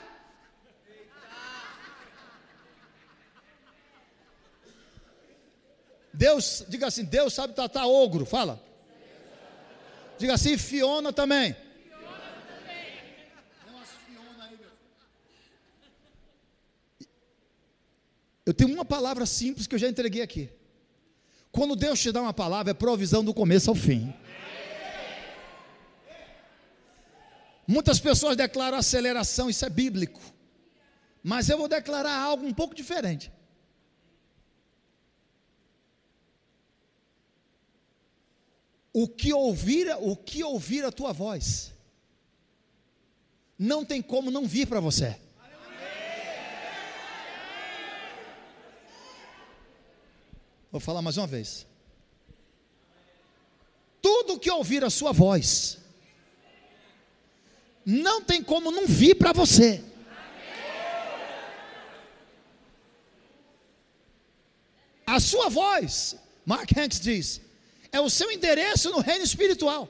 Deus, 6.13 6.65
diga 6.69 6.87
assim, 6.87 7.05
Deus 7.05 7.35
sabe 7.35 7.53
tratar 7.53 7.85
ogro, 7.89 8.25
fala. 8.25 8.63
Diga 10.17 10.35
assim, 10.35 10.57
Fiona 10.57 11.13
também. 11.13 11.57
Eu 18.47 18.55
tenho 18.55 18.73
uma 18.73 18.85
palavra 18.85 19.27
simples 19.27 19.67
que 19.67 19.75
eu 19.75 19.79
já 19.81 19.89
entreguei 19.89 20.23
aqui. 20.23 20.49
Quando 21.51 21.75
Deus 21.75 22.01
te 22.01 22.13
dá 22.13 22.23
uma 22.23 22.33
palavra, 22.33 22.71
é 22.71 22.75
provisão 22.75 23.25
do 23.25 23.35
começo 23.35 23.69
ao 23.69 23.75
fim. 23.75 24.15
Muitas 27.67 27.99
pessoas 27.99 28.37
declaram 28.37 28.79
aceleração, 28.79 29.49
isso 29.49 29.65
é 29.65 29.71
bíblico. 29.71 30.21
Mas 31.23 31.49
eu 31.49 31.57
vou 31.57 31.69
declarar 31.69 32.17
algo 32.19 32.47
um 32.47 32.53
pouco 32.53 32.75
diferente. 32.75 33.33
o 38.95 39.09
que 39.09 39.33
ouvir, 39.33 39.93
o 40.01 40.17
que 40.17 40.45
ouvir 40.45 40.85
a 40.85 40.93
tua 40.93 41.13
voz, 41.13 41.75
não 43.59 43.85
tem 43.85 44.01
como 44.01 44.31
não 44.31 44.47
vir 44.47 44.69
para 44.69 44.79
você. 44.79 45.19
Vou 50.71 50.81
falar 50.81 51.03
mais 51.03 51.17
uma 51.17 51.27
vez. 51.27 51.67
Tudo 54.01 54.39
que 54.39 54.51
ouvir 54.51 54.85
a 54.85 54.91
sua 54.91 55.11
voz, 55.11 55.79
não 57.85 58.23
tem 58.23 58.43
como 58.43 58.71
não 58.71 58.87
vir 58.87 59.15
para 59.17 59.33
você. 59.33 59.83
A 65.07 65.21
sua 65.21 65.49
voz, 65.49 66.17
Mark 66.45 66.71
Hanks 66.77 66.99
diz, 66.99 67.41
é 67.93 68.01
o 68.01 68.11
seu 68.11 68.33
endereço 68.33 68.91
no 68.91 69.01
reino 69.01 69.23
espiritual. 69.23 69.89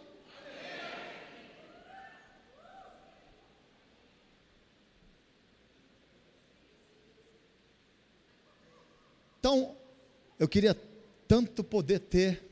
Então, 9.38 9.76
eu 10.38 10.48
queria 10.48 10.74
tanto 11.28 11.62
poder 11.62 11.98
ter 12.00 12.42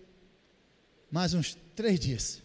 mais 1.10 1.32
uns 1.32 1.56
três 1.74 1.98
dias. 1.98 2.41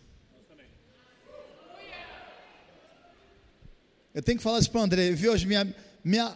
Eu 4.18 4.24
tenho 4.24 4.40
que 4.40 4.44
falar 4.44 4.58
isso 4.58 4.72
para 4.72 4.82
o 4.82 4.84
André. 4.84 5.12
Viu 5.12 5.32
hoje 5.32 5.46
minha, 5.46 5.76
minha, 6.04 6.36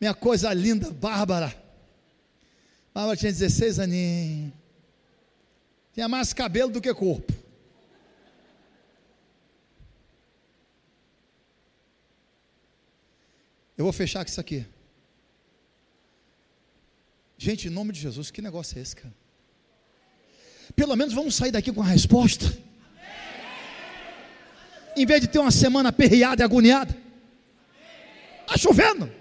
minha 0.00 0.14
coisa 0.14 0.50
linda, 0.54 0.90
Bárbara. 0.90 1.54
Bárbara 2.94 3.18
tinha 3.18 3.30
16 3.30 3.78
aninhos. 3.80 4.54
Tinha 5.92 6.08
mais 6.08 6.32
cabelo 6.32 6.72
do 6.72 6.80
que 6.80 6.94
corpo. 6.94 7.30
Eu 13.76 13.84
vou 13.84 13.92
fechar 13.92 14.24
com 14.24 14.30
isso 14.30 14.40
aqui. 14.40 14.64
Gente, 17.36 17.68
em 17.68 17.70
nome 17.70 17.92
de 17.92 18.00
Jesus, 18.00 18.30
que 18.30 18.40
negócio 18.40 18.78
é 18.78 18.80
esse, 18.80 18.96
cara? 18.96 19.14
Pelo 20.74 20.96
menos 20.96 21.12
vamos 21.12 21.34
sair 21.34 21.50
daqui 21.50 21.70
com 21.74 21.82
a 21.82 21.86
resposta. 21.86 22.46
Em 24.96 25.04
vez 25.04 25.20
de 25.20 25.28
ter 25.28 25.40
uma 25.40 25.50
semana 25.50 25.92
perreada 25.92 26.42
e 26.42 26.44
agoniada. 26.46 27.07
Está 28.48 28.56
chovendo. 28.56 29.12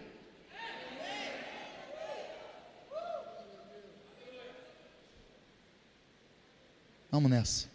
Vamos 7.11 7.29
nessa. 7.29 7.67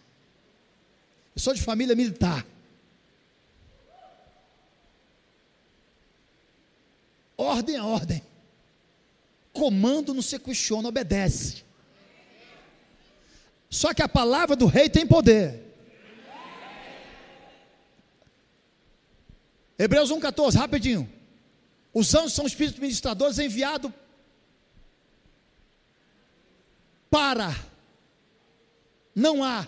Eu 1.37 1.43
sou 1.43 1.53
de 1.53 1.61
família 1.61 1.95
militar. 1.95 2.47
Ordem 7.37 7.77
é 7.77 7.83
ordem. 7.83 8.23
Comando 9.53 10.15
não 10.15 10.23
se 10.23 10.39
questiona, 10.39 10.89
obedece. 10.89 11.65
Só 13.69 13.93
que 13.93 14.03
a 14.03 14.09
palavra 14.09 14.57
do 14.57 14.65
rei 14.65 14.89
tem 14.89 15.07
poder. 15.07 15.63
Hebreus 19.79 20.11
1,14, 20.11 20.57
rapidinho. 20.57 21.22
Os 21.93 22.15
anjos 22.15 22.33
são 22.33 22.47
espíritos 22.47 22.81
ministradores 22.81 23.39
enviados 23.39 23.93
para 27.11 27.55
não 29.15 29.45
há 29.45 29.67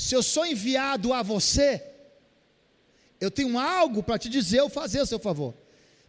Se 0.00 0.16
eu 0.16 0.22
sou 0.22 0.46
enviado 0.46 1.12
a 1.12 1.22
você, 1.22 1.84
eu 3.20 3.30
tenho 3.30 3.58
algo 3.58 4.02
para 4.02 4.18
te 4.18 4.30
dizer 4.30 4.62
ou 4.62 4.70
fazer 4.70 5.00
a 5.00 5.04
seu 5.04 5.18
favor. 5.18 5.52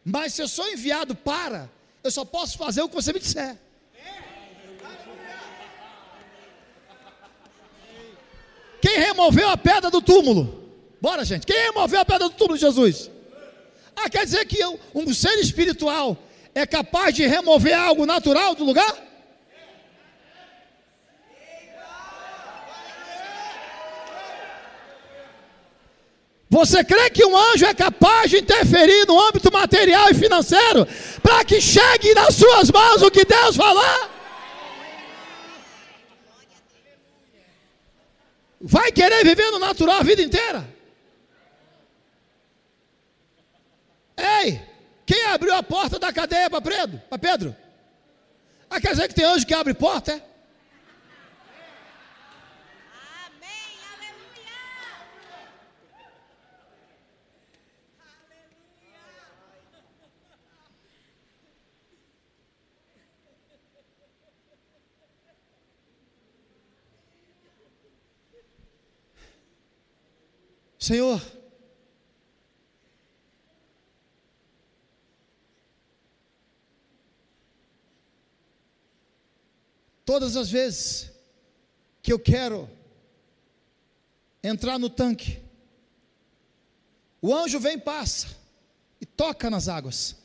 Mas 0.04 0.34
se 0.34 0.42
eu 0.42 0.48
sou 0.48 0.66
enviado 0.70 1.14
para, 1.14 1.70
eu 2.02 2.10
só 2.10 2.24
posso 2.24 2.58
fazer 2.58 2.82
o 2.82 2.88
que 2.88 2.96
você 2.96 3.12
me 3.12 3.20
disser. 3.20 3.58
Quem 8.82 8.98
removeu 8.98 9.50
a 9.50 9.58
pedra 9.58 9.92
do 9.92 10.02
túmulo? 10.02 10.61
Bora, 11.02 11.26
gente. 11.26 11.48
Quem 11.48 11.58
removeu 11.58 12.00
a 12.00 12.06
pedra 12.06 12.30
do 12.30 12.36
túmulo 12.36 12.56
de 12.56 12.62
Jesus? 12.62 13.10
Ah, 13.96 14.08
quer 14.08 14.24
dizer 14.24 14.46
que 14.46 14.64
um 14.94 15.12
ser 15.14 15.40
espiritual 15.40 16.16
é 16.54 16.66
capaz 16.66 17.16
de 17.16 17.26
remover 17.26 17.74
algo 17.74 18.06
natural 18.06 18.54
do 18.54 18.64
lugar? 18.64 19.12
Você 26.50 26.84
crê 26.84 27.10
que 27.10 27.26
um 27.26 27.36
anjo 27.36 27.66
é 27.66 27.74
capaz 27.74 28.30
de 28.30 28.38
interferir 28.40 29.08
no 29.08 29.20
âmbito 29.20 29.52
material 29.52 30.10
e 30.10 30.14
financeiro 30.14 30.86
para 31.24 31.46
que 31.46 31.62
chegue 31.62 32.14
nas 32.14 32.36
suas 32.36 32.70
mãos 32.70 33.02
o 33.02 33.10
que 33.10 33.24
Deus 33.24 33.56
falou? 33.56 34.10
Vai 38.60 38.92
querer 38.92 39.24
viver 39.24 39.50
no 39.50 39.60
natural 39.60 40.02
a 40.02 40.04
vida 40.04 40.22
inteira? 40.22 40.68
Ei, 44.18 44.62
quem 45.06 45.21
abriu 45.32 45.54
a 45.56 45.64
porta 45.64 45.98
da 45.98 46.12
cadeia 46.12 46.50
para 46.50 46.62
Pedro? 46.62 47.02
Para 47.10 47.18
Pedro? 47.18 47.56
Ah, 48.70 48.80
quer 48.80 48.92
dizer 48.92 49.08
que 49.08 49.16
tem 49.16 49.26
anjo 49.26 49.46
que 49.46 49.54
abre 49.54 49.74
porta, 49.74 50.14
é? 50.14 50.22
Amém, 53.26 53.78
aleluia. 53.94 54.52
Senhor, 70.80 71.22
todas 80.12 80.36
as 80.36 80.52
vezes 80.52 81.10
que 82.02 82.12
eu 82.12 82.20
quero 82.20 82.70
entrar 84.44 84.78
no 84.78 84.90
tanque, 84.90 85.40
o 87.22 87.34
anjo 87.34 87.62
vem 87.62 87.76
e 87.76 87.80
passa 87.80 88.28
e 89.00 89.06
toca 89.06 89.50
nas 89.50 89.70
águas, 89.70 90.18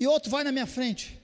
e 0.00 0.06
outro 0.06 0.30
vai 0.30 0.42
na 0.42 0.52
minha 0.52 0.66
frente. 0.66 1.20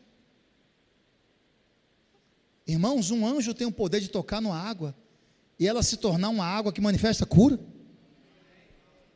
Irmãos, 2.66 3.10
um 3.10 3.26
anjo 3.26 3.54
tem 3.54 3.66
o 3.66 3.72
poder 3.72 4.00
de 4.00 4.08
tocar 4.08 4.42
numa 4.42 4.58
água 4.58 4.94
e 5.58 5.66
ela 5.66 5.82
se 5.82 5.96
tornar 5.96 6.28
uma 6.28 6.44
água 6.44 6.70
que 6.70 6.82
manifesta 6.82 7.24
cura. 7.24 7.58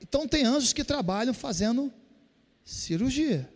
Então 0.00 0.26
tem 0.26 0.42
anjos 0.42 0.72
que 0.72 0.82
trabalham 0.82 1.34
fazendo 1.34 1.92
cirurgia. 2.64 3.52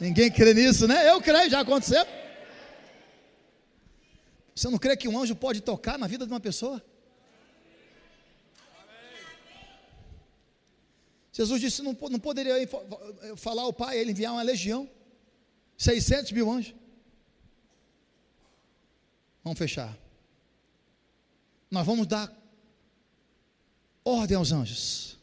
Ninguém 0.00 0.32
crê 0.32 0.54
nisso, 0.54 0.88
né? 0.88 1.10
Eu 1.10 1.20
creio, 1.20 1.50
já 1.50 1.60
aconteceu. 1.60 2.04
Você 4.54 4.68
não 4.70 4.78
crê 4.78 4.96
que 4.96 5.06
um 5.06 5.18
anjo 5.18 5.36
pode 5.36 5.60
tocar 5.60 5.98
na 5.98 6.06
vida 6.06 6.26
de 6.26 6.32
uma 6.32 6.40
pessoa? 6.40 6.82
Jesus 11.32 11.60
disse: 11.60 11.82
não, 11.82 11.96
não 12.10 12.18
poderia 12.18 12.54
falar 13.36 13.62
ao 13.62 13.74
Pai, 13.74 13.98
ele 13.98 14.12
enviar 14.12 14.32
uma 14.32 14.42
legião, 14.42 14.88
600 15.76 16.32
mil 16.32 16.50
anjos. 16.50 16.74
Vamos 19.44 19.58
fechar. 19.58 19.96
Nós 21.70 21.86
vamos 21.86 22.06
dar 22.06 22.34
ordem 24.04 24.36
aos 24.36 24.50
anjos. 24.50 25.18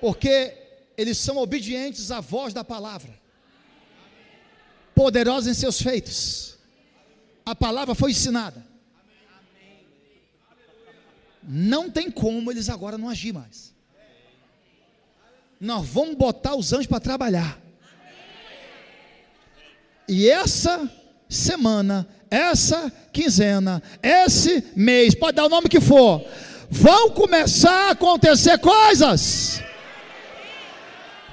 Porque 0.00 0.59
eles 1.00 1.16
são 1.16 1.38
obedientes 1.38 2.10
à 2.10 2.20
voz 2.20 2.52
da 2.52 2.62
palavra. 2.62 3.18
Poderosos 4.94 5.48
em 5.48 5.54
seus 5.54 5.80
feitos. 5.80 6.58
A 7.46 7.54
palavra 7.54 7.94
foi 7.94 8.10
ensinada. 8.10 8.62
Não 11.42 11.90
tem 11.90 12.10
como 12.10 12.50
eles 12.50 12.68
agora 12.68 12.98
não 12.98 13.08
agir 13.08 13.32
mais. 13.32 13.74
Nós 15.58 15.86
vamos 15.88 16.16
botar 16.16 16.54
os 16.54 16.70
anjos 16.74 16.86
para 16.86 17.00
trabalhar. 17.00 17.58
E 20.06 20.28
essa 20.28 20.86
semana, 21.30 22.06
essa 22.30 22.92
quinzena, 23.10 23.82
esse 24.02 24.70
mês, 24.76 25.14
pode 25.14 25.36
dar 25.36 25.46
o 25.46 25.48
nome 25.48 25.70
que 25.70 25.80
for, 25.80 26.22
vão 26.68 27.10
começar 27.12 27.88
a 27.88 27.92
acontecer 27.92 28.58
coisas 28.58 29.62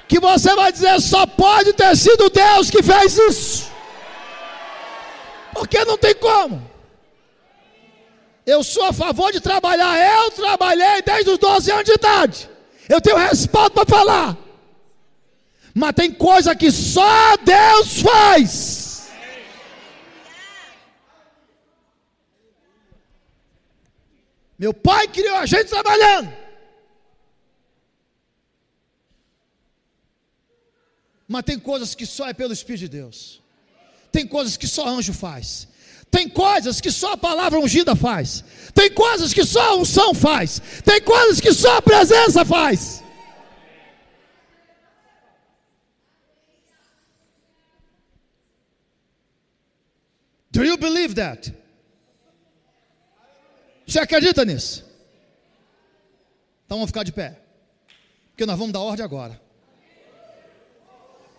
que 0.08 0.18
você 0.18 0.54
vai 0.56 0.72
dizer 0.72 0.98
só 1.00 1.26
pode 1.26 1.74
ter 1.74 1.94
sido 1.96 2.30
Deus 2.30 2.70
que 2.70 2.82
fez 2.82 3.18
isso. 3.18 3.70
Porque 5.52 5.84
não 5.84 5.98
tem 5.98 6.14
como. 6.14 6.68
Eu 8.46 8.64
sou 8.64 8.84
a 8.84 8.92
favor 8.92 9.30
de 9.30 9.40
trabalhar. 9.40 9.98
Eu 9.98 10.30
trabalhei 10.30 11.02
desde 11.02 11.30
os 11.30 11.38
12 11.38 11.70
anos 11.70 11.84
de 11.84 11.92
idade. 11.92 12.48
Eu 12.88 13.00
tenho 13.00 13.18
respaldo 13.18 13.72
para 13.72 13.84
falar. 13.84 14.36
Mas 15.74 15.92
tem 15.92 16.10
coisa 16.10 16.56
que 16.56 16.70
só 16.72 17.36
Deus 17.36 18.00
faz. 18.00 19.10
Meu 24.58 24.72
pai 24.72 25.06
criou 25.06 25.36
a 25.36 25.46
gente 25.46 25.66
trabalhando. 25.66 26.32
Mas 31.28 31.44
tem 31.44 31.58
coisas 31.58 31.94
que 31.94 32.06
só 32.06 32.26
é 32.26 32.32
pelo 32.32 32.54
Espírito 32.54 32.80
de 32.80 32.88
Deus. 32.88 33.42
Tem 34.10 34.26
coisas 34.26 34.56
que 34.56 34.66
só 34.66 34.88
anjo 34.88 35.12
faz. 35.12 35.68
Tem 36.10 36.26
coisas 36.26 36.80
que 36.80 36.90
só 36.90 37.12
a 37.12 37.16
palavra 37.18 37.60
ungida 37.60 37.94
faz. 37.94 38.42
Tem 38.72 38.90
coisas 38.90 39.34
que 39.34 39.44
só 39.44 39.60
a 39.60 39.74
unção 39.74 40.14
faz. 40.14 40.60
Tem 40.82 41.02
coisas 41.02 41.38
que 41.38 41.52
só 41.52 41.76
a 41.76 41.82
presença 41.82 42.46
faz. 42.46 43.04
Do 50.50 50.64
you 50.64 50.78
believe 50.78 51.14
that? 51.14 51.54
Você 53.86 54.00
acredita 54.00 54.44
nisso? 54.46 54.84
Então 56.64 56.78
vamos 56.78 56.88
ficar 56.88 57.02
de 57.02 57.12
pé. 57.12 57.38
Porque 58.30 58.46
nós 58.46 58.58
vamos 58.58 58.72
dar 58.72 58.80
ordem 58.80 59.04
agora. 59.04 59.47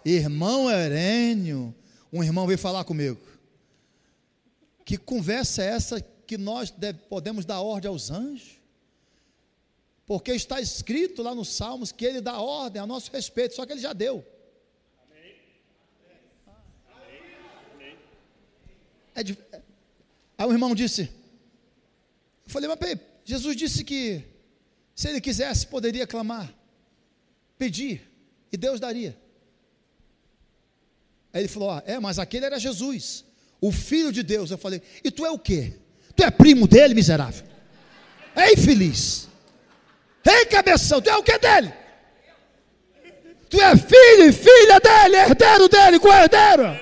Irmão 0.06 0.70
Herênio, 0.70 1.76
um 2.12 2.24
irmão 2.24 2.48
veio 2.48 2.58
falar 2.58 2.84
comigo. 2.84 3.20
Que 4.86 4.98
conversa 4.98 5.64
é 5.64 5.68
essa 5.68 6.02
que 6.02 6.38
nós 6.38 6.72
deve, 6.72 7.00
podemos 7.10 7.46
dar 7.46 7.62
ordem 7.62 7.90
aos 7.90 8.10
anjos? 8.10 8.60
Porque 10.06 10.32
está 10.32 10.60
escrito 10.60 11.22
lá 11.22 11.36
nos 11.36 11.50
Salmos 11.50 11.92
que 11.92 12.04
ele 12.04 12.22
dá 12.22 12.40
ordem 12.40 12.82
a 12.82 12.88
nosso 12.88 13.12
respeito, 13.12 13.56
só 13.56 13.66
que 13.66 13.74
ele 13.74 13.82
já 13.82 13.94
deu. 13.94 14.26
É 19.14 19.22
de. 19.22 19.38
Aí 20.38 20.48
o 20.48 20.52
irmão 20.52 20.74
disse: 20.74 21.12
Eu 22.46 22.52
falei, 22.52 22.68
mas 22.68 23.00
Jesus 23.26 23.56
disse 23.56 23.84
que 23.84 24.24
se 24.96 25.10
ele 25.10 25.22
quisesse, 25.22 25.68
poderia 25.68 26.08
clamar, 26.08 26.52
pedir, 27.58 28.10
e 28.52 28.58
Deus 28.58 28.80
daria. 28.80 29.16
Aí 31.34 31.42
ele 31.42 31.48
falou: 31.48 31.72
ah, 31.72 31.84
É, 31.86 32.00
mas 32.00 32.20
aquele 32.20 32.46
era 32.46 32.60
Jesus, 32.60 33.26
o 33.62 33.72
Filho 33.72 34.12
de 34.12 34.24
Deus. 34.24 34.52
Eu 34.52 34.58
falei: 34.58 34.82
E 35.04 35.12
tu 35.12 35.26
é 35.26 35.32
o 35.32 35.40
quê? 35.40 35.74
Tu 36.16 36.24
é 36.24 36.32
primo 36.32 36.68
dele, 36.68 36.94
miserável? 36.94 37.46
Ei, 38.36 38.56
feliz. 38.58 39.28
Ei, 40.26 40.46
cabeção, 40.46 41.02
tu 41.02 41.10
é 41.10 41.18
o 41.18 41.24
que 41.24 41.38
dele? 41.38 41.74
Tu 43.50 43.60
é 43.60 43.76
filho 43.76 44.30
e 44.30 44.32
filha 44.32 44.80
dele, 44.80 45.16
herdeiro 45.16 45.68
dele, 45.68 46.00
co-herdeiro. 46.00 46.80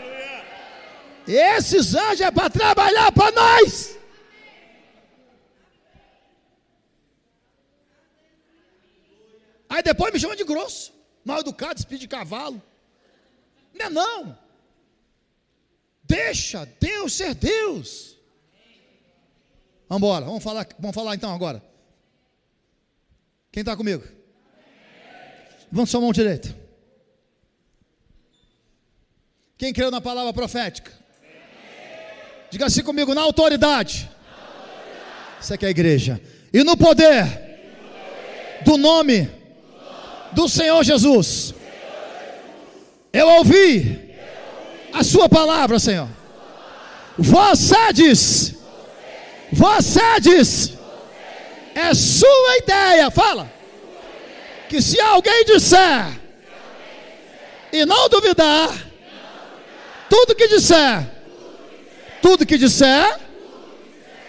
Esses 1.26 1.96
anjos 1.96 2.22
é 2.22 2.32
para 2.32 2.50
trabalhar 2.50 3.12
para 3.12 3.32
nós. 3.32 3.98
Aí 9.70 9.84
depois 9.84 10.14
me 10.14 10.20
chama 10.20 10.36
de 10.36 10.44
grosso, 10.44 10.94
mal 11.24 11.40
educado, 11.40 11.80
espírito 11.80 12.02
de 12.02 12.08
cavalo. 12.08 12.62
Não 13.78 13.86
é 13.86 13.90
não. 13.90 14.38
Deixa 16.04 16.66
Deus 16.80 17.14
ser 17.14 17.36
Deus. 17.36 18.18
Vamos 19.90 20.04
embora, 20.04 20.26
vamos 20.26 20.44
falar, 20.44 20.68
vamos 20.80 20.96
falar 20.96 21.16
então 21.16 21.34
agora. 21.34 21.64
Quem 23.52 23.62
está 23.62 23.76
comigo? 23.76 24.04
Levanta 25.72 25.92
sua 25.92 26.02
mão 26.02 26.12
direita. 26.12 26.56
Quem 29.58 29.74
creu 29.74 29.90
na 29.90 30.00
palavra 30.00 30.34
profética? 30.34 30.92
Diga 32.50 32.68
assim 32.68 32.84
comigo, 32.84 33.14
na 33.14 33.22
autoridade. 33.22 34.10
Isso 35.42 35.54
aqui 35.54 35.66
é 35.66 35.68
a 35.68 35.72
igreja. 35.72 36.22
E 36.54 36.64
no 36.64 36.78
poder 36.78 37.26
do 38.64 38.78
nome 38.78 39.30
do 40.34 40.48
Senhor 40.48 40.84
Jesus. 40.84 41.54
Eu 43.18 43.28
ouvi 43.30 44.14
a 44.94 45.04
sua 45.04 45.28
palavra, 45.28 45.80
Senhor. 45.80 46.08
Você 47.18 47.92
diz, 47.92 48.54
você 49.52 50.20
diz, 50.22 50.74
é 51.74 51.96
sua 51.96 52.58
ideia, 52.58 53.10
fala, 53.10 53.52
que 54.70 54.80
se 54.80 55.02
alguém 55.02 55.46
disser 55.46 56.12
e 57.74 57.88
não 57.88 58.08
duvidar, 58.08 58.70
tudo 60.08 60.36
que 60.36 60.48
disser, 60.48 61.04
tudo 62.22 62.46
que 62.46 62.56
disser, 62.56 63.20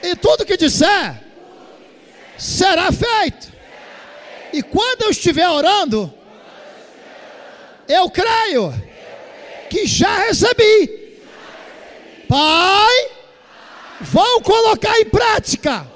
e 0.03 0.17
tudo 0.17 0.47
que 0.47 0.57
disser, 0.57 1.15
será 2.39 2.91
feito. 2.91 3.53
E 4.51 4.63
quando 4.63 5.03
eu 5.03 5.11
estiver 5.11 5.47
orando, 5.47 6.18
eu 7.89 8.11
creio 8.11 8.75
que 9.71 9.87
já 9.87 10.19
recebi. 10.19 11.21
Pai, 12.29 13.11
vão 14.01 14.43
colocar 14.43 14.99
em 15.01 15.07
prática 15.07 15.87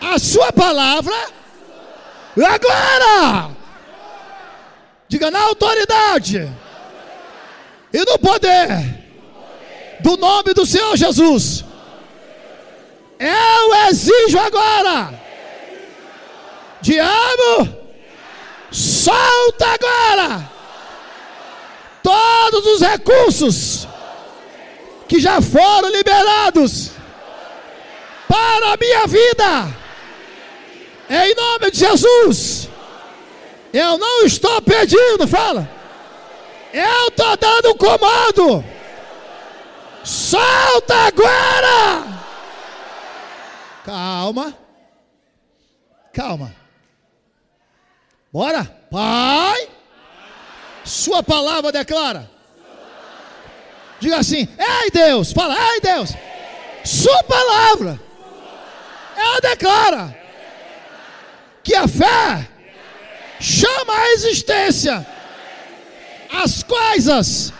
a 0.00 0.18
sua 0.18 0.52
palavra 0.52 1.14
agora. 2.36 3.50
Diga 5.08 5.30
na 5.30 5.42
autoridade 5.42 6.48
e 7.92 7.98
no 7.98 8.18
poder 8.18 8.68
do 10.00 10.16
nome 10.16 10.54
do 10.54 10.64
Senhor 10.64 10.96
Jesus. 10.96 11.64
Eu 13.18 13.74
exijo 13.88 14.38
agora. 14.38 15.12
Diabo, 16.80 17.79
solta 18.70 19.66
agora 19.66 20.50
todos 22.02 22.66
os 22.66 22.80
recursos 22.80 23.88
que 25.08 25.20
já 25.20 25.40
foram 25.40 25.88
liberados 25.90 26.90
para 28.28 28.74
a 28.74 28.76
minha 28.76 29.06
vida. 29.06 29.80
Em 31.08 31.34
nome 31.34 31.70
de 31.70 31.78
Jesus. 31.78 32.68
Eu 33.72 33.98
não 33.98 34.24
estou 34.24 34.62
pedindo, 34.62 35.26
fala. 35.26 35.68
Eu 36.72 37.08
estou 37.08 37.36
dando 37.36 37.74
comando. 37.74 38.64
Solta 40.04 40.94
agora! 40.94 42.20
Calma. 43.84 44.54
Calma. 46.12 46.59
Bora? 48.32 48.64
Pai. 48.90 49.68
Sua 50.84 51.22
palavra 51.22 51.72
declara. 51.72 52.30
Diga 54.00 54.18
assim: 54.18 54.48
Ei 54.58 54.90
Deus, 54.90 55.32
fala, 55.32 55.54
ei 55.74 55.80
Deus. 55.80 56.10
Sua 56.84 57.22
palavra. 57.24 58.00
Ela 59.16 59.40
declara 59.40 60.16
que 61.62 61.74
a 61.74 61.86
fé 61.86 62.48
chama 63.38 63.94
a 63.94 64.12
existência 64.12 65.06
as 66.32 66.62
coisas. 66.62 67.52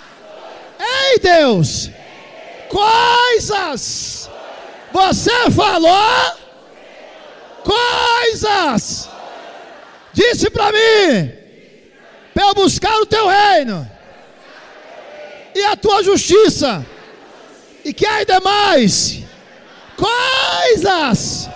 Ei 0.78 1.18
Deus, 1.18 1.90
coisas. 2.68 4.30
Você 4.92 5.50
falou 5.50 6.38
coisas. 7.62 9.08
Disse 10.20 10.50
para 10.50 10.70
mim 10.70 11.32
para 12.34 12.48
eu 12.48 12.54
buscar 12.54 12.94
o 13.00 13.06
teu 13.06 13.26
reino 13.26 13.90
e 15.54 15.64
a 15.64 15.74
tua 15.74 16.02
justiça, 16.02 16.86
e 17.82 17.92
que 17.92 18.06
ainda 18.06 18.38
mais 18.38 19.22
coisas 19.96 21.48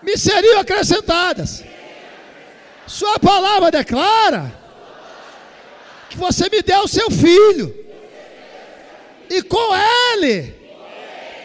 me 0.00 0.16
seriam 0.16 0.60
acrescentadas. 0.60 1.64
Sua 2.86 3.18
palavra 3.18 3.70
declara 3.70 4.52
que 6.08 6.16
você 6.16 6.48
me 6.48 6.62
deu 6.62 6.82
o 6.82 6.88
seu 6.88 7.10
filho, 7.10 7.74
e 9.28 9.42
com 9.42 9.76
ele 10.14 10.54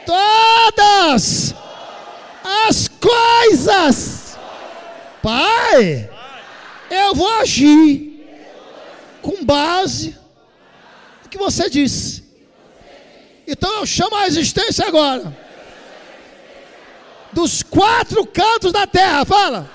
todas 0.06 1.53
as 2.69 2.88
coisas, 2.88 4.25
Pai, 5.26 6.08
eu 6.88 7.16
vou 7.16 7.28
agir 7.40 8.24
com 9.24 9.44
base 9.44 10.16
no 11.24 11.30
que 11.32 11.36
você 11.36 11.68
disse. 11.68 12.24
Então 13.48 13.80
eu 13.80 13.88
chamo 13.88 14.16
a 14.18 14.28
existência 14.28 14.86
agora. 14.86 15.36
Dos 17.34 17.64
quatro 17.64 18.24
cantos 18.28 18.72
da 18.72 18.86
terra, 18.86 19.26
fala. 19.26 19.68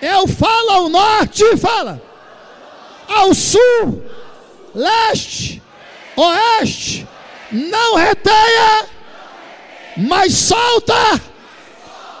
Eu 0.00 0.28
falo 0.28 0.70
ao 0.70 0.88
norte, 0.88 1.56
fala. 1.56 2.00
Ao 3.08 3.34
sul, 3.34 4.00
leste, 4.72 5.60
oeste. 6.14 7.04
Não 7.50 7.96
retenha, 7.96 8.86
mas 9.96 10.34
solta 10.34 11.31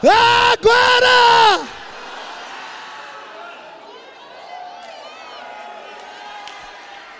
agora. 0.08 1.66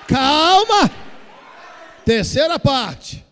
Calma. 0.06 0.90
Terceira 2.04 2.59
parte. 2.59 3.24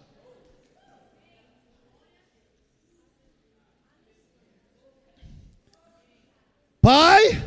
Pai, 6.80 7.42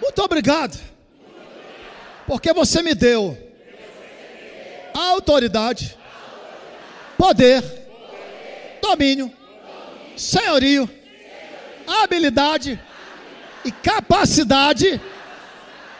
muito 0.00 0.22
obrigado, 0.22 0.78
porque 2.24 2.52
você 2.52 2.80
me 2.80 2.94
deu 2.94 3.36
autoridade, 4.94 5.98
poder, 7.18 7.64
domínio, 8.80 9.32
senhorio, 10.16 10.88
habilidade 11.86 12.78
e 13.64 13.70
capacidade 13.70 15.00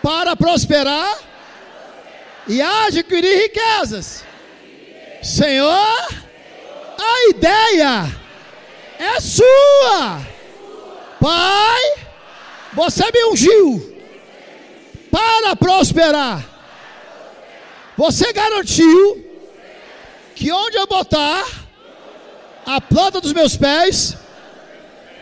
para 0.03 0.35
prosperar 0.37 1.19
e 2.49 2.61
adquirir 2.61 3.43
riquezas. 3.43 4.25
Senhor, 5.23 6.09
a 6.99 7.31
ideia 7.31 8.23
é 8.99 9.21
sua. 9.21 10.21
Pai, 11.21 12.07
você 12.73 13.05
me 13.13 13.25
ungiu 13.27 13.97
para 15.11 15.55
prosperar. 15.55 16.45
Você 17.97 18.33
garantiu 18.33 19.25
que 20.35 20.51
onde 20.51 20.77
eu 20.77 20.87
botar 20.87 21.62
a 22.67 22.81
planta 22.81 23.21
dos 23.21 23.33
meus 23.33 23.57
pés, 23.57 24.17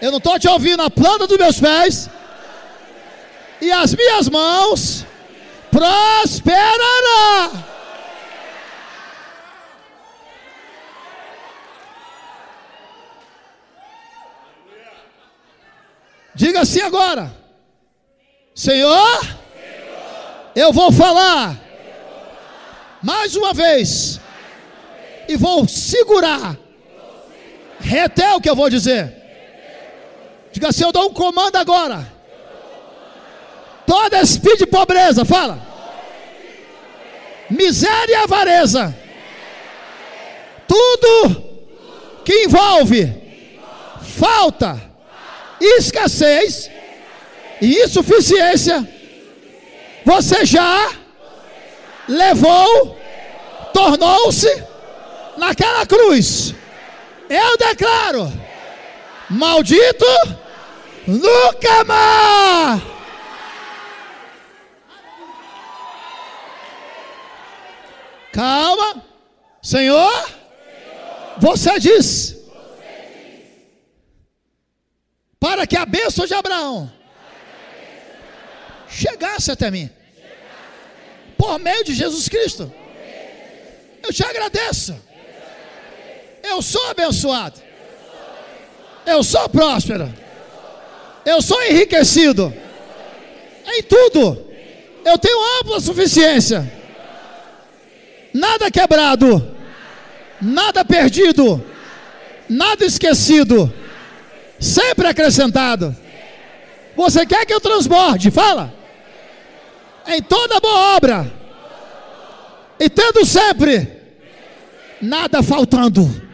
eu 0.01 0.11
não 0.11 0.19
estou 0.19 0.39
te 0.39 0.49
ouvindo, 0.49 0.83
a 0.83 0.91
planta 0.91 1.27
dos 1.27 1.39
meus 1.39 1.61
pés. 1.61 2.09
E 3.61 3.71
as 3.71 3.95
minhas 3.95 4.29
mãos 4.29 5.05
prosperará. 5.71 7.51
Diga 16.35 16.63
assim 16.63 16.81
agora: 16.81 17.31
Senhor, 18.55 19.21
eu 20.57 20.73
vou 20.73 20.91
falar 20.91 21.59
mais 23.03 23.37
uma 23.37 23.53
vez 23.53 24.21
e 25.29 25.37
vou 25.37 25.69
segurar, 25.69 26.57
reter 27.81 28.35
o 28.35 28.41
que 28.41 28.49
eu 28.49 28.57
vou 28.57 28.71
dizer. 28.71 29.13
Diga 30.53 30.69
assim: 30.69 30.85
Eu 30.85 30.93
dou 30.93 31.09
um 31.09 31.13
comando 31.13 31.57
agora. 31.57 32.07
Toda 33.87 34.21
espírito 34.21 34.59
de 34.59 34.67
pobreza, 34.67 35.25
fala. 35.25 35.59
miséria 37.49 38.13
e 38.13 38.15
avareza. 38.15 38.95
Tudo 40.69 41.43
que 42.25 42.45
envolve 42.45 43.13
falta, 44.01 44.81
escassez 45.61 46.71
e 47.61 47.83
insuficiência, 47.83 48.89
você 50.05 50.45
já 50.45 50.93
levou, 52.07 52.97
tornou-se 53.73 54.63
naquela 55.37 55.85
cruz. 55.87 56.55
Eu 57.31 57.57
declaro: 57.57 58.29
maldito 59.31 60.05
nunca 61.07 61.85
mais. 61.85 62.83
Calma, 68.33 69.05
Senhor, 69.63 70.31
você 71.39 71.79
diz 71.79 72.37
para 75.39 75.67
que 75.67 75.77
a 75.77 75.87
bênção 75.87 76.27
de 76.27 76.35
Abraão 76.35 76.93
chegasse 78.89 79.53
até 79.53 79.71
mim 79.71 79.89
por 81.39 81.59
meio 81.59 81.85
de 81.85 81.95
Jesus 81.95 82.29
Cristo. 82.29 82.73
Eu 84.03 84.13
te 84.13 84.25
agradeço. 84.25 85.10
Eu 86.43 86.63
sou 86.63 86.91
abençoado. 86.91 87.61
Eu 89.07 89.23
sou 89.23 89.49
próspero. 89.49 90.13
Eu 91.25 91.43
sou 91.43 91.61
enriquecido. 91.63 92.53
Em 93.67 93.83
tudo. 93.83 94.47
Eu 95.05 95.19
tenho 95.19 95.39
ampla 95.61 95.81
suficiência. 95.81 96.71
Nada 98.33 98.71
quebrado. 98.71 99.57
Nada 100.41 100.85
perdido. 100.85 101.65
Nada 102.49 102.85
esquecido. 102.85 103.73
Sempre 104.59 105.09
acrescentado. 105.09 105.97
Você 106.97 107.25
quer 107.25 107.47
que 107.47 107.55
eu 107.55 107.61
transborde? 107.61 108.31
Fala. 108.31 108.73
Em 110.07 110.23
toda 110.23 110.61
boa 110.61 110.97
obra. 110.97 111.33
E 112.79 112.89
tendo 112.89 113.25
sempre 113.25 113.89
nada 115.01 115.43
faltando. 115.43 116.30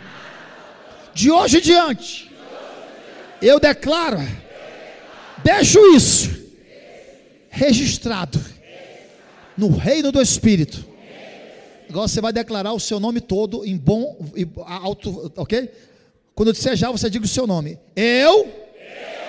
De 1.17 1.31
hoje 1.31 1.57
em 1.57 1.61
diante, 1.63 2.31
eu 3.41 3.59
declaro, 3.59 4.19
deixo 5.43 5.81
isso 5.95 6.29
registrado 7.49 8.39
no 9.57 9.75
reino 9.75 10.13
do 10.13 10.21
Espírito. 10.21 10.85
Agora 11.89 12.07
você 12.07 12.21
vai 12.21 12.35
declarar 12.35 12.75
o 12.75 12.79
seu 12.79 13.01
nome 13.01 13.23
todo 13.23 13.65
em 13.65 13.79
bom 13.79 14.15
e 14.37 14.47
alto, 14.67 15.33
ok? 15.39 15.73
Quando 16.35 16.49
eu 16.49 16.53
disser 16.53 16.77
já, 16.77 16.91
você 16.91 17.09
diga 17.09 17.25
o 17.25 17.29
seu 17.29 17.47
nome. 17.47 17.79
Eu, 17.97 18.47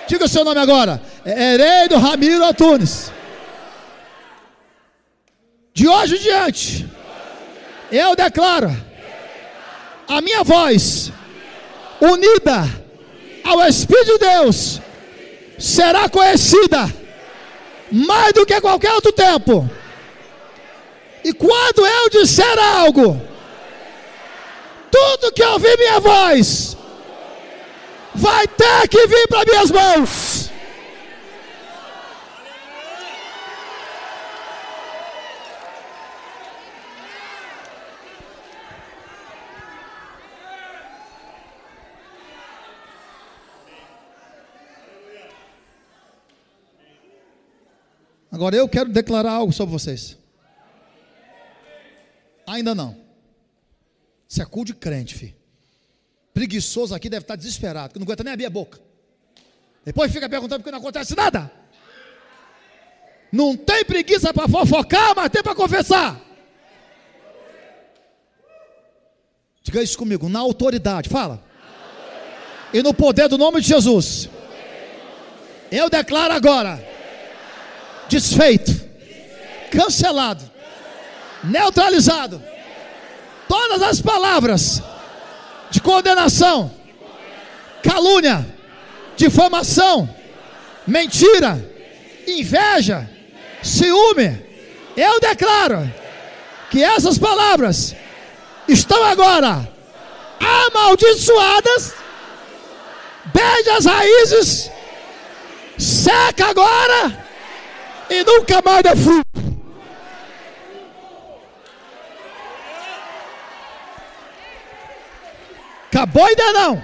diga 0.06 0.26
o 0.26 0.28
seu 0.28 0.44
nome 0.44 0.60
agora. 0.60 1.00
Herei 1.24 1.88
do 1.88 1.96
Ramiro 1.96 2.44
Antunes. 2.44 3.10
De 5.72 5.88
hoje 5.88 6.16
em 6.16 6.20
diante, 6.20 6.86
eu 7.90 8.14
declaro 8.14 8.76
a 10.06 10.20
minha 10.20 10.44
voz 10.44 11.12
unida 12.00 12.64
ao 13.44 13.66
Espírito 13.66 14.12
de 14.12 14.18
Deus 14.18 14.80
será 15.58 16.08
conhecida 16.08 16.92
mais 17.90 18.32
do 18.32 18.46
que 18.46 18.60
qualquer 18.60 18.92
outro 18.92 19.12
tempo. 19.12 19.68
E 21.24 21.32
quando 21.32 21.86
eu 21.86 22.10
disser 22.10 22.58
algo, 22.58 23.20
tudo 24.90 25.32
que 25.32 25.42
ouvir 25.42 25.76
minha 25.76 26.00
voz 26.00 26.76
vai 28.14 28.46
ter 28.46 28.88
que 28.88 29.06
vir 29.06 29.28
para 29.28 29.44
minhas 29.44 29.70
mãos. 29.70 30.47
Agora 48.38 48.54
eu 48.54 48.68
quero 48.68 48.88
declarar 48.88 49.32
algo 49.32 49.52
sobre 49.52 49.72
vocês. 49.72 50.16
Ainda 52.46 52.72
não. 52.72 52.96
Isso 54.28 54.40
é 54.40 54.44
cu 54.44 54.64
de 54.64 54.74
crente, 54.74 55.12
filho. 55.16 55.34
Preguiçoso 56.32 56.94
aqui 56.94 57.10
deve 57.10 57.24
estar 57.24 57.34
desesperado, 57.34 57.92
que 57.92 57.98
não 57.98 58.04
aguenta 58.04 58.22
nem 58.22 58.32
abrir 58.32 58.46
a 58.46 58.50
boca. 58.50 58.78
Depois 59.84 60.12
fica 60.12 60.28
perguntando 60.28 60.60
porque 60.60 60.70
não 60.70 60.78
acontece 60.78 61.16
nada. 61.16 61.50
Não 63.32 63.56
tem 63.56 63.84
preguiça 63.84 64.32
para 64.32 64.46
fofocar, 64.46 65.16
mas 65.16 65.30
tem 65.30 65.42
para 65.42 65.56
confessar. 65.56 66.20
Diga 69.64 69.82
isso 69.82 69.98
comigo, 69.98 70.28
na 70.28 70.38
autoridade, 70.38 71.08
fala. 71.08 71.42
E 72.72 72.84
no 72.84 72.94
poder 72.94 73.26
do 73.28 73.36
nome 73.36 73.60
de 73.60 73.66
Jesus. 73.66 74.30
Eu 75.72 75.90
declaro 75.90 76.34
agora 76.34 76.97
desfeito, 78.08 78.72
cancelado, 79.70 80.42
neutralizado. 81.44 82.42
Todas 83.46 83.82
as 83.82 84.00
palavras 84.00 84.82
de 85.70 85.80
condenação, 85.80 86.70
calúnia, 87.82 88.46
difamação, 89.16 90.08
mentira, 90.86 91.62
inveja, 92.26 93.08
ciúme. 93.62 94.46
Eu 94.96 95.20
declaro 95.20 95.90
que 96.70 96.82
essas 96.82 97.18
palavras 97.18 97.94
estão 98.66 99.02
agora 99.04 99.66
amaldiçoadas, 100.40 101.94
beija 103.26 103.76
as 103.76 103.84
raízes, 103.86 104.70
seca 105.78 106.50
agora 106.50 107.27
e 108.10 108.24
nunca 108.24 108.62
mais 108.62 108.82
dá 108.82 108.96
fruto. 108.96 109.28
Acabou 115.88 116.24
ainda 116.24 116.52
não. 116.52 116.82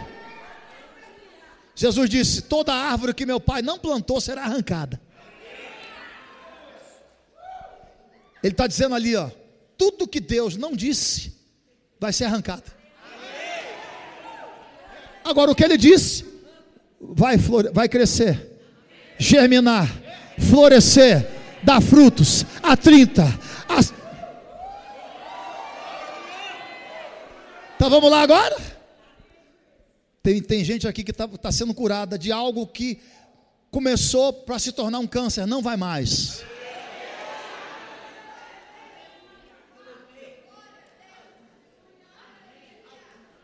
Jesus 1.74 2.08
disse: 2.08 2.42
toda 2.42 2.72
árvore 2.72 3.14
que 3.14 3.26
meu 3.26 3.40
pai 3.40 3.62
não 3.62 3.78
plantou 3.78 4.20
será 4.20 4.42
arrancada. 4.42 5.00
Ele 8.42 8.52
está 8.52 8.66
dizendo 8.66 8.94
ali, 8.94 9.16
ó, 9.16 9.30
tudo 9.78 10.06
que 10.06 10.20
Deus 10.20 10.56
não 10.56 10.72
disse 10.72 11.34
vai 11.98 12.12
ser 12.12 12.24
arrancado. 12.24 12.70
Agora 15.24 15.50
o 15.50 15.54
que 15.54 15.64
ele 15.64 15.78
disse 15.78 16.26
vai, 17.00 17.36
vai 17.72 17.88
crescer, 17.88 18.60
germinar, 19.18 19.88
florescer, 20.38 21.28
dar 21.62 21.80
frutos 21.80 22.44
a 22.62 22.76
30, 22.76 23.22
a... 23.22 23.94
Então 27.76 27.90
vamos 27.90 28.10
lá 28.10 28.22
agora? 28.22 28.56
Tem, 30.22 30.40
tem 30.40 30.64
gente 30.64 30.88
aqui 30.88 31.04
que 31.04 31.10
está 31.10 31.28
tá 31.28 31.52
sendo 31.52 31.74
curada 31.74 32.18
de 32.18 32.32
algo 32.32 32.66
que 32.66 32.98
começou 33.70 34.32
para 34.32 34.58
se 34.58 34.72
tornar 34.72 34.98
um 34.98 35.06
câncer, 35.06 35.46
não 35.46 35.60
vai 35.60 35.76
mais. 35.76 36.42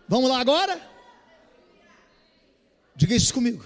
Vamos 0.08 0.28
lá 0.28 0.40
agora? 0.40 0.80
Diga 2.96 3.14
isso 3.14 3.32
comigo. 3.32 3.64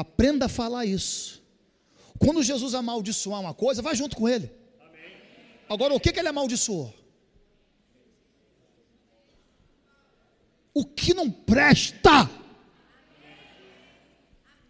Aprenda 0.00 0.46
a 0.46 0.48
falar 0.48 0.84
isso. 0.84 1.42
Quando 2.18 2.42
Jesus 2.42 2.74
amaldiçoar 2.74 3.40
uma 3.40 3.54
coisa, 3.54 3.82
vai 3.82 3.94
junto 3.94 4.16
com 4.16 4.28
ele. 4.28 4.50
Agora, 5.68 5.94
o 5.94 6.00
que, 6.00 6.12
que 6.12 6.18
ele 6.18 6.28
amaldiçoou? 6.28 6.92
O 10.74 10.84
que 10.84 11.12
não 11.12 11.30
presta, 11.30 12.30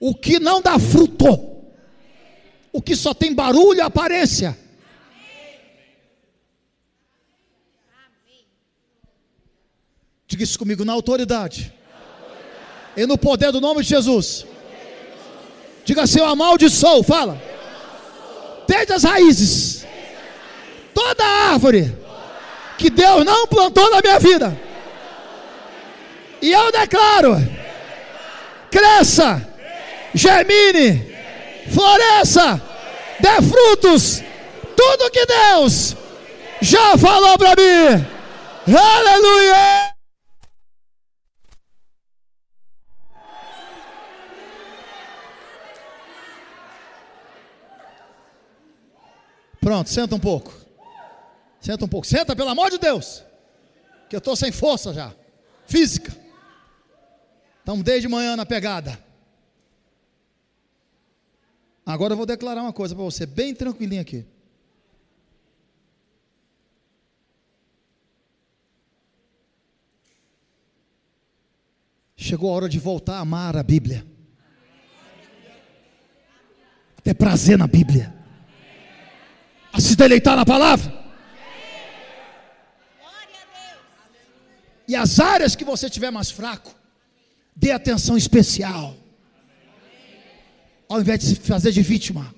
o 0.00 0.14
que 0.14 0.38
não 0.38 0.62
dá 0.62 0.78
fruto, 0.78 1.62
o 2.72 2.80
que 2.80 2.96
só 2.96 3.12
tem 3.12 3.34
barulho 3.34 3.78
e 3.78 3.80
aparência. 3.82 4.58
Diga 10.26 10.44
isso 10.44 10.58
comigo, 10.58 10.84
na 10.84 10.92
autoridade. 10.92 11.72
E 12.96 13.06
no 13.06 13.16
poder 13.16 13.52
do 13.52 13.60
nome 13.60 13.82
de 13.82 13.88
Jesus. 13.88 14.46
Diga 15.88 16.02
assim, 16.02 16.18
eu 16.18 16.26
amaldiçoo, 16.26 17.02
fala. 17.02 17.40
desde 18.66 18.92
as 18.92 19.04
raízes, 19.04 19.86
toda 20.92 21.24
árvore 21.24 21.96
que 22.76 22.90
Deus 22.90 23.24
não 23.24 23.46
plantou 23.46 23.90
na 23.90 24.02
minha 24.02 24.18
vida. 24.20 24.60
E 26.42 26.52
eu 26.52 26.70
declaro: 26.70 27.36
cresça, 28.70 29.48
germine, 30.12 31.10
floresça, 31.72 32.60
dê 33.18 33.40
frutos, 33.40 34.22
tudo 34.76 35.10
que 35.10 35.24
Deus 35.24 35.96
já 36.60 36.98
falou 36.98 37.38
para 37.38 37.54
mim. 37.56 38.06
Aleluia! 38.76 39.97
Pronto, 49.60 49.90
senta 49.90 50.14
um 50.14 50.20
pouco. 50.20 50.54
Senta 51.60 51.84
um 51.84 51.88
pouco. 51.88 52.06
Senta, 52.06 52.34
pelo 52.34 52.48
amor 52.48 52.70
de 52.70 52.78
Deus. 52.78 53.24
Que 54.08 54.16
eu 54.16 54.18
estou 54.18 54.36
sem 54.36 54.52
força 54.52 54.92
já. 54.94 55.14
Física. 55.66 56.16
Estamos 57.58 57.84
desde 57.84 58.08
manhã 58.08 58.36
na 58.36 58.46
pegada. 58.46 58.98
Agora 61.84 62.12
eu 62.12 62.16
vou 62.16 62.26
declarar 62.26 62.62
uma 62.62 62.72
coisa 62.72 62.94
para 62.94 63.04
você, 63.04 63.24
bem 63.24 63.54
tranquilinho 63.54 64.02
aqui. 64.02 64.26
Chegou 72.14 72.50
a 72.50 72.54
hora 72.56 72.68
de 72.68 72.78
voltar 72.78 73.16
a 73.16 73.20
amar 73.20 73.56
a 73.56 73.62
Bíblia. 73.62 74.06
Ter 77.02 77.14
prazer 77.14 77.56
na 77.56 77.66
Bíblia. 77.66 78.17
A 79.78 79.80
se 79.80 79.94
deleitar 79.94 80.34
na 80.34 80.44
palavra. 80.44 80.90
Glória 82.98 83.38
a 83.44 84.08
Deus. 84.10 84.24
E 84.88 84.96
as 84.96 85.20
áreas 85.20 85.54
que 85.54 85.64
você 85.64 85.88
tiver 85.88 86.10
mais 86.10 86.32
fraco, 86.32 86.74
dê 87.54 87.70
atenção 87.70 88.16
especial. 88.16 88.96
Ao 90.88 91.00
invés 91.00 91.20
de 91.20 91.26
se 91.26 91.34
fazer 91.36 91.70
de 91.70 91.80
vítima. 91.80 92.34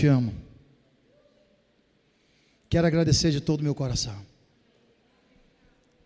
Te 0.00 0.06
amo. 0.06 0.32
Quero 2.70 2.86
agradecer 2.86 3.30
de 3.30 3.38
todo 3.38 3.60
o 3.60 3.62
meu 3.62 3.74
coração 3.74 4.18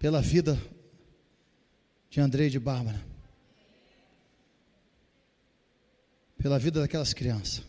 pela 0.01 0.21
vida 0.21 0.61
de 2.11 2.21
Andrei 2.21 2.49
e 2.49 2.51
de 2.51 2.59
Bárbara, 2.59 3.01
pela 6.37 6.59
vida 6.59 6.81
daquelas 6.81 7.15
crianças, 7.15 7.63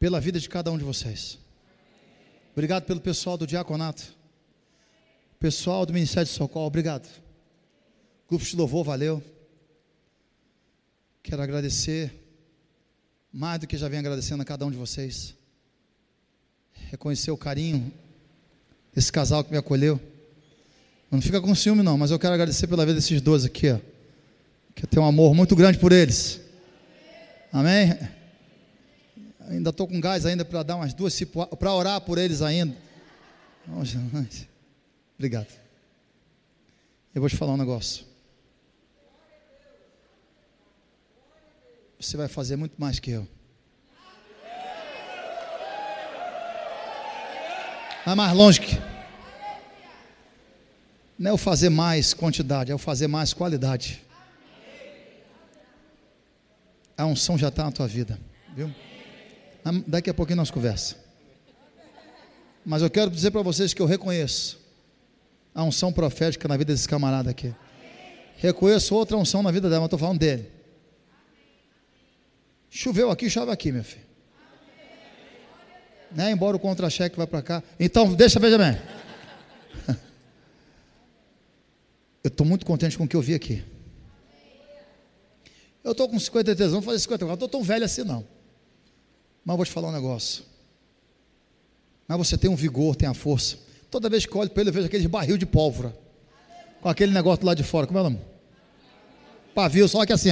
pela 0.00 0.18
vida 0.18 0.40
de 0.40 0.48
cada 0.48 0.72
um 0.72 0.78
de 0.78 0.84
vocês. 0.84 1.38
Obrigado 2.52 2.86
pelo 2.86 3.02
pessoal 3.02 3.36
do 3.36 3.46
diaconato, 3.46 4.16
pessoal 5.38 5.84
do 5.84 5.92
Ministério 5.92 6.26
de 6.26 6.32
Socorro, 6.32 6.68
obrigado. 6.68 7.06
Grupo 8.26 8.46
de 8.46 8.56
louvor, 8.56 8.82
valeu. 8.82 9.22
Quero 11.28 11.42
agradecer, 11.42 12.10
mais 13.30 13.60
do 13.60 13.66
que 13.66 13.76
já 13.76 13.86
venho 13.86 14.00
agradecendo 14.00 14.40
a 14.40 14.46
cada 14.46 14.64
um 14.64 14.70
de 14.70 14.78
vocês. 14.78 15.36
Reconhecer 16.90 17.30
o 17.30 17.36
carinho 17.36 17.92
desse 18.94 19.12
casal 19.12 19.44
que 19.44 19.50
me 19.50 19.58
acolheu. 19.58 20.00
Não 21.10 21.20
fica 21.20 21.38
com 21.38 21.54
ciúme, 21.54 21.82
não, 21.82 21.98
mas 21.98 22.10
eu 22.10 22.18
quero 22.18 22.32
agradecer 22.32 22.66
pela 22.66 22.86
vida 22.86 22.94
desses 22.94 23.20
dois 23.20 23.44
aqui, 23.44 23.68
ó. 23.68 23.78
Que 24.74 24.86
eu 24.86 24.88
tenho 24.88 25.02
um 25.02 25.06
amor 25.06 25.34
muito 25.34 25.54
grande 25.54 25.76
por 25.76 25.92
eles. 25.92 26.40
Amém? 27.52 27.98
Ainda 29.50 29.68
estou 29.68 29.86
com 29.86 30.00
gás 30.00 30.24
ainda 30.24 30.46
para 30.46 30.62
dar 30.62 30.76
umas 30.76 30.94
duas, 30.94 31.14
para 31.58 31.74
orar 31.74 32.00
por 32.00 32.16
eles 32.16 32.40
ainda. 32.40 32.74
Obrigado. 35.18 35.52
Eu 37.14 37.20
vou 37.20 37.28
te 37.28 37.36
falar 37.36 37.52
um 37.52 37.58
negócio. 37.58 38.07
Você 41.98 42.16
vai 42.16 42.28
fazer 42.28 42.56
muito 42.56 42.74
mais 42.78 42.98
que 43.00 43.10
eu. 43.10 43.26
Vai 48.06 48.14
mais 48.14 48.32
longe 48.32 48.60
que. 48.60 48.78
Não 51.18 51.32
é 51.32 51.34
o 51.34 51.36
fazer 51.36 51.68
mais 51.68 52.14
quantidade, 52.14 52.70
é 52.70 52.74
o 52.74 52.78
fazer 52.78 53.08
mais 53.08 53.34
qualidade. 53.34 54.02
A 56.96 57.04
unção 57.04 57.36
já 57.36 57.48
está 57.48 57.64
na 57.64 57.72
tua 57.72 57.88
vida, 57.88 58.18
viu? 58.54 58.72
Daqui 59.86 60.08
a 60.08 60.14
pouquinho 60.14 60.36
nós 60.36 60.50
conversa. 60.50 60.96
Mas 62.64 62.82
eu 62.82 62.90
quero 62.90 63.10
dizer 63.10 63.30
para 63.30 63.42
vocês 63.42 63.74
que 63.74 63.82
eu 63.82 63.86
reconheço 63.86 64.58
a 65.54 65.64
unção 65.64 65.92
profética 65.92 66.46
na 66.46 66.56
vida 66.56 66.72
desse 66.72 66.88
camarada 66.88 67.30
aqui. 67.30 67.54
Reconheço 68.36 68.94
outra 68.94 69.16
unção 69.16 69.42
na 69.42 69.50
vida 69.50 69.68
dela, 69.68 69.80
mas 69.80 69.86
estou 69.86 69.98
falando 69.98 70.18
dele. 70.20 70.57
Choveu 72.70 73.10
aqui, 73.10 73.30
chove 73.30 73.50
aqui, 73.50 73.72
meu 73.72 73.84
filho. 73.84 74.06
Né? 76.10 76.30
Embora 76.30 76.56
o 76.56 76.60
contra-cheque 76.60 77.16
vá 77.16 77.26
para 77.26 77.42
cá. 77.42 77.62
Então, 77.78 78.14
deixa, 78.14 78.38
veja 78.38 78.58
bem. 78.58 78.80
Eu 82.22 82.28
estou 82.28 82.46
muito 82.46 82.66
contente 82.66 82.96
com 82.98 83.04
o 83.04 83.08
que 83.08 83.16
eu 83.16 83.22
vi 83.22 83.34
aqui. 83.34 83.64
Eu 85.84 85.92
estou 85.92 86.08
com 86.08 86.18
53 86.18 86.72
anos, 86.72 86.84
vou 86.84 86.92
fazer 86.92 86.98
54, 86.98 87.26
não 87.26 87.34
estou 87.34 87.48
tão 87.48 87.62
velho 87.62 87.84
assim 87.84 88.02
não. 88.02 88.26
Mas 89.44 89.56
vou 89.56 89.64
te 89.64 89.70
falar 89.72 89.88
um 89.88 89.92
negócio. 89.92 90.44
Mas 92.06 92.18
você 92.18 92.36
tem 92.36 92.50
um 92.50 92.56
vigor, 92.56 92.96
tem 92.96 93.08
a 93.08 93.14
força. 93.14 93.56
Toda 93.90 94.10
vez 94.10 94.26
que 94.26 94.36
olho 94.36 94.50
para 94.50 94.60
ele, 94.60 94.70
eu 94.70 94.74
vejo 94.74 94.86
aquele 94.86 95.08
barril 95.08 95.38
de 95.38 95.46
pólvora. 95.46 95.96
Com 96.82 96.88
aquele 96.88 97.12
negócio 97.12 97.46
lá 97.46 97.54
de 97.54 97.62
fora. 97.62 97.86
Como 97.86 97.98
é 97.98 98.02
o 98.02 98.04
nome? 98.04 98.20
Pavio, 99.54 99.88
só 99.88 100.04
que 100.04 100.12
assim. 100.12 100.30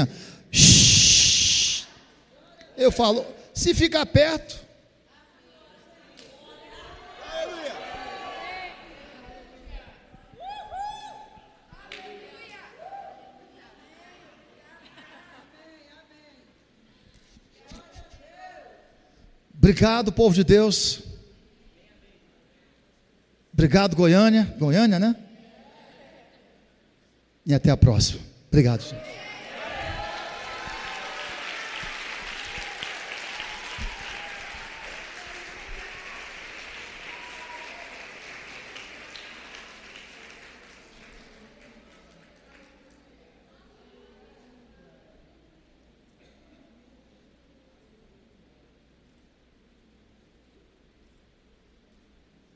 Eu 2.77 2.93
falo, 2.93 3.25
se 3.55 3.75
ficar 3.75 4.05
perto. 4.07 4.67
Obrigado, 19.57 20.13
povo 20.13 20.35
de 20.35 20.45
Deus. 20.45 21.03
Obrigado, 23.53 23.97
Goiânia. 23.97 24.55
Goiânia, 24.59 24.99
né? 24.99 25.17
E 27.45 27.53
até 27.53 27.71
a 27.71 27.77
próxima. 27.77 28.21
Obrigado, 28.49 28.83
gente. 28.83 29.26